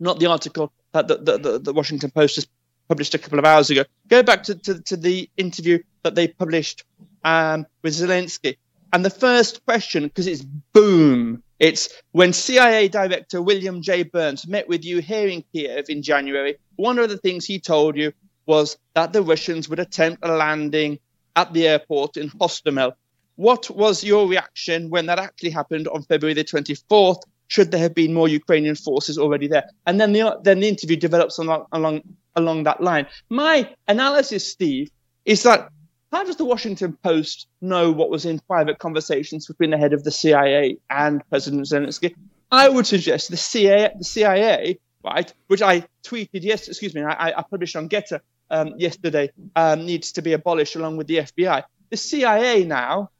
not 0.00 0.18
the 0.18 0.26
article 0.26 0.72
that 0.92 1.08
the, 1.08 1.38
the, 1.38 1.58
the, 1.58 1.72
Washington 1.72 2.10
Post 2.10 2.36
has 2.36 2.46
published 2.88 3.14
a 3.14 3.18
couple 3.18 3.38
of 3.38 3.44
hours 3.44 3.68
ago. 3.70 3.84
Go 4.08 4.22
back 4.22 4.44
to, 4.44 4.54
to, 4.54 4.80
to 4.82 4.96
the 4.96 5.28
interview 5.36 5.78
that 6.02 6.14
they 6.14 6.28
published 6.28 6.84
um, 7.24 7.66
with 7.82 7.94
Zelensky. 7.94 8.56
And 8.92 9.04
the 9.04 9.10
first 9.10 9.64
question, 9.66 10.04
because 10.04 10.26
it's 10.26 10.42
boom, 10.42 11.42
it's 11.58 11.88
when 12.12 12.32
CIA 12.32 12.88
Director 12.88 13.42
William 13.42 13.82
J. 13.82 14.04
Burns 14.04 14.46
met 14.46 14.68
with 14.68 14.84
you 14.84 15.00
here 15.00 15.28
in 15.28 15.42
Kiev 15.52 15.86
in 15.88 16.02
January, 16.02 16.56
one 16.76 16.98
of 16.98 17.08
the 17.08 17.18
things 17.18 17.44
he 17.44 17.58
told 17.58 17.96
you 17.96 18.12
was 18.46 18.78
that 18.94 19.12
the 19.12 19.22
Russians 19.22 19.68
would 19.68 19.80
attempt 19.80 20.24
a 20.24 20.32
landing 20.32 20.98
at 21.34 21.52
the 21.52 21.66
airport 21.66 22.16
in 22.16 22.30
Hostomel. 22.30 22.94
What 23.36 23.70
was 23.70 24.02
your 24.02 24.26
reaction 24.26 24.90
when 24.90 25.06
that 25.06 25.18
actually 25.18 25.50
happened 25.50 25.88
on 25.88 26.02
February 26.02 26.34
the 26.34 26.44
24th? 26.44 27.20
Should 27.48 27.70
there 27.70 27.80
have 27.80 27.94
been 27.94 28.12
more 28.12 28.28
Ukrainian 28.28 28.74
forces 28.74 29.18
already 29.18 29.46
there? 29.46 29.70
And 29.86 30.00
then 30.00 30.12
the 30.12 30.38
then 30.42 30.60
the 30.60 30.68
interview 30.68 30.96
develops 30.96 31.38
along 31.38 31.66
along 31.70 32.02
along 32.34 32.64
that 32.64 32.82
line. 32.82 33.06
My 33.28 33.72
analysis, 33.86 34.50
Steve, 34.50 34.90
is 35.24 35.44
that 35.44 35.68
how 36.12 36.24
does 36.24 36.36
the 36.36 36.44
Washington 36.44 36.96
Post 37.02 37.46
know 37.60 37.92
what 37.92 38.10
was 38.10 38.24
in 38.24 38.38
private 38.40 38.78
conversations 38.78 39.46
between 39.46 39.70
the 39.70 39.78
head 39.78 39.92
of 39.92 40.02
the 40.02 40.10
CIA 40.10 40.78
and 40.88 41.22
President 41.28 41.66
Zelensky? 41.66 42.14
I 42.50 42.68
would 42.68 42.86
suggest 42.86 43.30
the 43.30 43.36
CIA, 43.36 43.92
the 43.98 44.04
CIA, 44.04 44.78
right, 45.04 45.32
which 45.48 45.62
I 45.62 45.86
tweeted 46.04 46.42
yes, 46.42 46.68
excuse 46.68 46.94
me, 46.94 47.02
I, 47.02 47.32
I 47.36 47.42
published 47.42 47.76
on 47.76 47.88
Gettr 47.88 48.20
um, 48.50 48.74
yesterday, 48.78 49.30
um, 49.56 49.84
needs 49.84 50.12
to 50.12 50.22
be 50.22 50.32
abolished 50.32 50.76
along 50.76 50.96
with 50.96 51.06
the 51.06 51.18
FBI. 51.18 51.64
The 51.90 51.96
CIA 51.96 52.64
now 52.64 53.10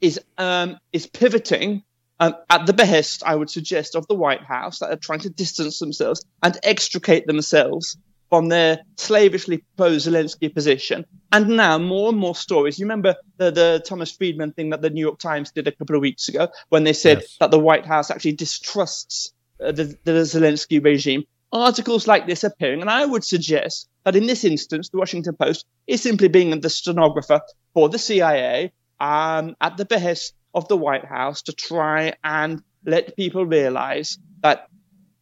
is 0.00 0.20
um, 0.36 0.78
is 0.92 1.06
pivoting 1.06 1.82
um, 2.20 2.34
at 2.50 2.66
the 2.66 2.72
behest, 2.72 3.22
I 3.24 3.34
would 3.34 3.50
suggest, 3.50 3.94
of 3.94 4.06
the 4.08 4.14
White 4.14 4.42
House 4.42 4.80
that 4.80 4.90
are 4.90 4.96
trying 4.96 5.20
to 5.20 5.30
distance 5.30 5.78
themselves 5.78 6.24
and 6.42 6.58
extricate 6.62 7.26
themselves 7.26 7.96
from 8.28 8.48
their 8.48 8.80
slavishly 8.96 9.64
pro-Zelensky 9.76 10.52
position. 10.52 11.06
And 11.32 11.56
now 11.56 11.78
more 11.78 12.10
and 12.10 12.18
more 12.18 12.34
stories. 12.34 12.78
You 12.78 12.84
remember 12.84 13.16
the, 13.38 13.50
the 13.50 13.82
Thomas 13.86 14.12
Friedman 14.12 14.52
thing 14.52 14.70
that 14.70 14.82
the 14.82 14.90
New 14.90 15.00
York 15.00 15.18
Times 15.18 15.50
did 15.50 15.66
a 15.66 15.72
couple 15.72 15.96
of 15.96 16.02
weeks 16.02 16.28
ago 16.28 16.48
when 16.68 16.84
they 16.84 16.92
said 16.92 17.18
yes. 17.20 17.36
that 17.40 17.50
the 17.50 17.58
White 17.58 17.86
House 17.86 18.10
actually 18.10 18.32
distrusts 18.32 19.32
uh, 19.64 19.72
the, 19.72 19.96
the 20.04 20.12
Zelensky 20.12 20.84
regime. 20.84 21.24
Articles 21.50 22.06
like 22.06 22.26
this 22.26 22.44
appearing, 22.44 22.82
and 22.82 22.90
I 22.90 23.06
would 23.06 23.24
suggest 23.24 23.88
that 24.04 24.14
in 24.14 24.26
this 24.26 24.44
instance, 24.44 24.90
the 24.90 24.98
Washington 24.98 25.34
Post 25.34 25.64
is 25.86 26.02
simply 26.02 26.28
being 26.28 26.60
the 26.60 26.68
stenographer 26.68 27.40
for 27.72 27.88
the 27.88 27.98
CIA 27.98 28.72
um, 29.00 29.56
at 29.60 29.76
the 29.76 29.84
behest 29.84 30.34
of 30.54 30.68
the 30.68 30.76
White 30.76 31.04
House 31.04 31.42
to 31.42 31.52
try 31.52 32.14
and 32.24 32.62
let 32.84 33.16
people 33.16 33.44
realize 33.44 34.18
that 34.42 34.68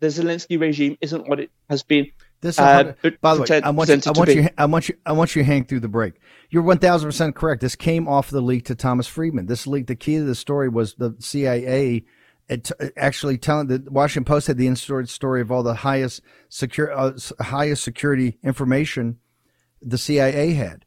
the 0.01 0.09
Zelensky 0.09 0.61
regime 0.61 0.97
isn't 1.01 1.29
what 1.29 1.41
it 1.41 1.51
has 1.69 1.83
been 1.83 2.11
this, 2.41 2.59
uh, 2.59 2.93
by 3.21 3.35
the 3.35 3.43
way, 3.43 3.63
I 3.63 3.71
want 3.71 3.89
you, 3.89 4.01
I 4.07 4.11
want 4.11 4.35
you, 4.35 4.49
I 4.59 4.67
want 4.67 4.89
you, 4.89 4.97
I 5.07 5.13
want 5.13 5.37
you 5.37 5.43
to 5.43 5.47
hang 5.47 5.65
through 5.65 5.81
the 5.81 5.89
break. 5.89 6.15
You're 6.51 6.63
1,000 6.63 7.09
percent 7.09 7.35
correct. 7.35 7.63
This 7.63 7.75
came 7.75 8.07
off 8.07 8.31
the 8.31 8.43
leak 8.43 8.67
to 8.67 8.75
Thomas 8.75 9.07
Friedman. 9.07 9.47
This 9.47 9.67
leak, 9.67 9.87
the 9.87 9.97
key 9.97 10.17
to 10.17 10.25
the 10.25 10.35
story 10.35 10.69
was 10.69 10.95
the 10.95 11.17
CIA 11.19 12.05
actually 12.97 13.39
telling 13.39 13.67
the 13.67 13.83
Washington 13.91 14.25
Post 14.25 14.47
had 14.47 14.59
the 14.59 14.67
inside 14.67 15.09
story 15.09 15.41
of 15.41 15.51
all 15.51 15.63
the 15.63 15.75
highest 15.75 16.21
secure, 16.49 16.93
uh, 16.97 17.13
highest 17.41 17.83
security 17.83 18.39
information 18.43 19.19
the 19.83 19.99
CIA 19.99 20.53
had. 20.53 20.85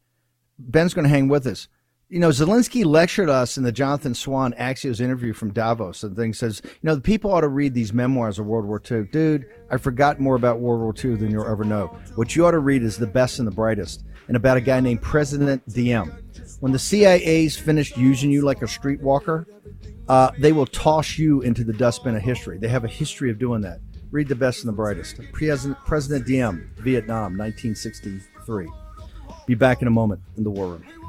Ben's 0.57 0.93
going 0.93 1.03
to 1.03 1.09
hang 1.09 1.27
with 1.27 1.45
us 1.47 1.67
you 2.09 2.19
know, 2.19 2.29
Zelensky 2.29 2.83
lectured 2.83 3.29
us 3.29 3.57
in 3.57 3.63
the 3.63 3.71
Jonathan 3.71 4.15
Swan 4.15 4.53
Axios 4.53 4.99
interview 4.99 5.31
from 5.31 5.53
Davos 5.53 6.01
and 6.01 6.15
things 6.15 6.39
says, 6.39 6.59
you 6.65 6.71
know, 6.81 6.95
the 6.95 7.01
people 7.01 7.31
ought 7.31 7.41
to 7.41 7.47
read 7.47 7.75
these 7.75 7.93
memoirs 7.93 8.39
of 8.39 8.47
World 8.47 8.65
War 8.65 8.81
II. 8.89 9.03
Dude, 9.11 9.45
I 9.69 9.77
forgot 9.77 10.19
more 10.19 10.35
about 10.35 10.59
World 10.59 10.81
War 10.81 10.93
II 10.95 11.17
than 11.17 11.29
you'll 11.29 11.47
ever 11.47 11.63
know. 11.63 11.95
What 12.15 12.35
you 12.35 12.47
ought 12.47 12.51
to 12.51 12.59
read 12.59 12.81
is 12.81 12.97
the 12.97 13.05
best 13.05 13.37
and 13.37 13.47
the 13.47 13.51
brightest 13.51 14.05
and 14.27 14.35
about 14.35 14.57
a 14.57 14.61
guy 14.61 14.79
named 14.79 15.03
President 15.03 15.61
Diem. 15.71 16.11
When 16.61 16.71
the 16.71 16.79
CIA's 16.79 17.55
finished 17.55 17.95
using 17.95 18.31
you 18.31 18.41
like 18.41 18.63
a 18.63 18.65
streetwalker, 18.65 19.45
uh, 20.07 20.31
they 20.39 20.51
will 20.51 20.65
toss 20.65 21.19
you 21.19 21.41
into 21.41 21.63
the 21.63 21.73
dustbin 21.73 22.15
of 22.15 22.23
history. 22.23 22.57
They 22.57 22.69
have 22.69 22.85
a 22.85 22.89
history 22.89 23.29
of 23.29 23.37
doing 23.37 23.61
that. 23.61 23.81
Read 24.09 24.27
the 24.27 24.35
best 24.35 24.63
and 24.63 24.67
the 24.67 24.75
brightest. 24.75 25.19
President, 25.31 25.77
President 25.85 26.25
Diem, 26.25 26.71
Vietnam, 26.77 27.37
1963. 27.37 28.67
Be 29.45 29.53
back 29.53 29.83
in 29.83 29.87
a 29.87 29.91
moment 29.91 30.21
in 30.37 30.43
the 30.43 30.49
war 30.49 30.69
room. 30.69 31.08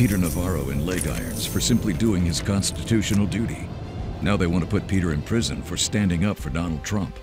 Peter 0.00 0.16
Navarro 0.16 0.70
in 0.70 0.86
leg 0.86 1.06
irons 1.06 1.44
for 1.44 1.60
simply 1.60 1.92
doing 1.92 2.24
his 2.24 2.40
constitutional 2.40 3.26
duty. 3.26 3.68
Now 4.22 4.34
they 4.34 4.46
want 4.46 4.64
to 4.64 4.70
put 4.70 4.86
Peter 4.86 5.12
in 5.12 5.20
prison 5.20 5.60
for 5.60 5.76
standing 5.76 6.24
up 6.24 6.38
for 6.38 6.48
Donald 6.48 6.82
Trump. 6.82 7.18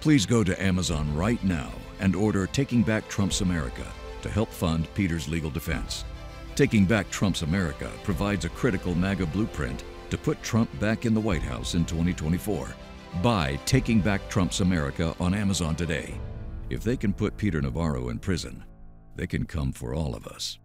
Please 0.00 0.26
go 0.26 0.44
to 0.44 0.62
Amazon 0.62 1.16
right 1.16 1.42
now 1.42 1.72
and 2.00 2.14
order 2.14 2.46
Taking 2.46 2.82
Back 2.82 3.08
Trump's 3.08 3.40
America 3.40 3.86
to 4.20 4.28
help 4.28 4.50
fund 4.50 4.92
Peter's 4.92 5.26
legal 5.26 5.48
defense. 5.48 6.04
Taking 6.54 6.84
Back 6.84 7.08
Trump's 7.08 7.40
America 7.40 7.90
provides 8.04 8.44
a 8.44 8.50
critical 8.50 8.94
MAGA 8.94 9.24
blueprint 9.24 9.82
to 10.10 10.18
put 10.18 10.42
Trump 10.42 10.68
back 10.78 11.06
in 11.06 11.14
the 11.14 11.20
White 11.20 11.40
House 11.40 11.72
in 11.72 11.86
2024. 11.86 12.68
Buy 13.22 13.58
Taking 13.64 14.02
Back 14.02 14.28
Trump's 14.28 14.60
America 14.60 15.14
on 15.18 15.32
Amazon 15.32 15.74
today. 15.74 16.20
If 16.68 16.84
they 16.84 16.98
can 16.98 17.14
put 17.14 17.38
Peter 17.38 17.62
Navarro 17.62 18.10
in 18.10 18.18
prison, 18.18 18.64
they 19.16 19.26
can 19.26 19.46
come 19.46 19.72
for 19.72 19.94
all 19.94 20.14
of 20.14 20.26
us. 20.26 20.58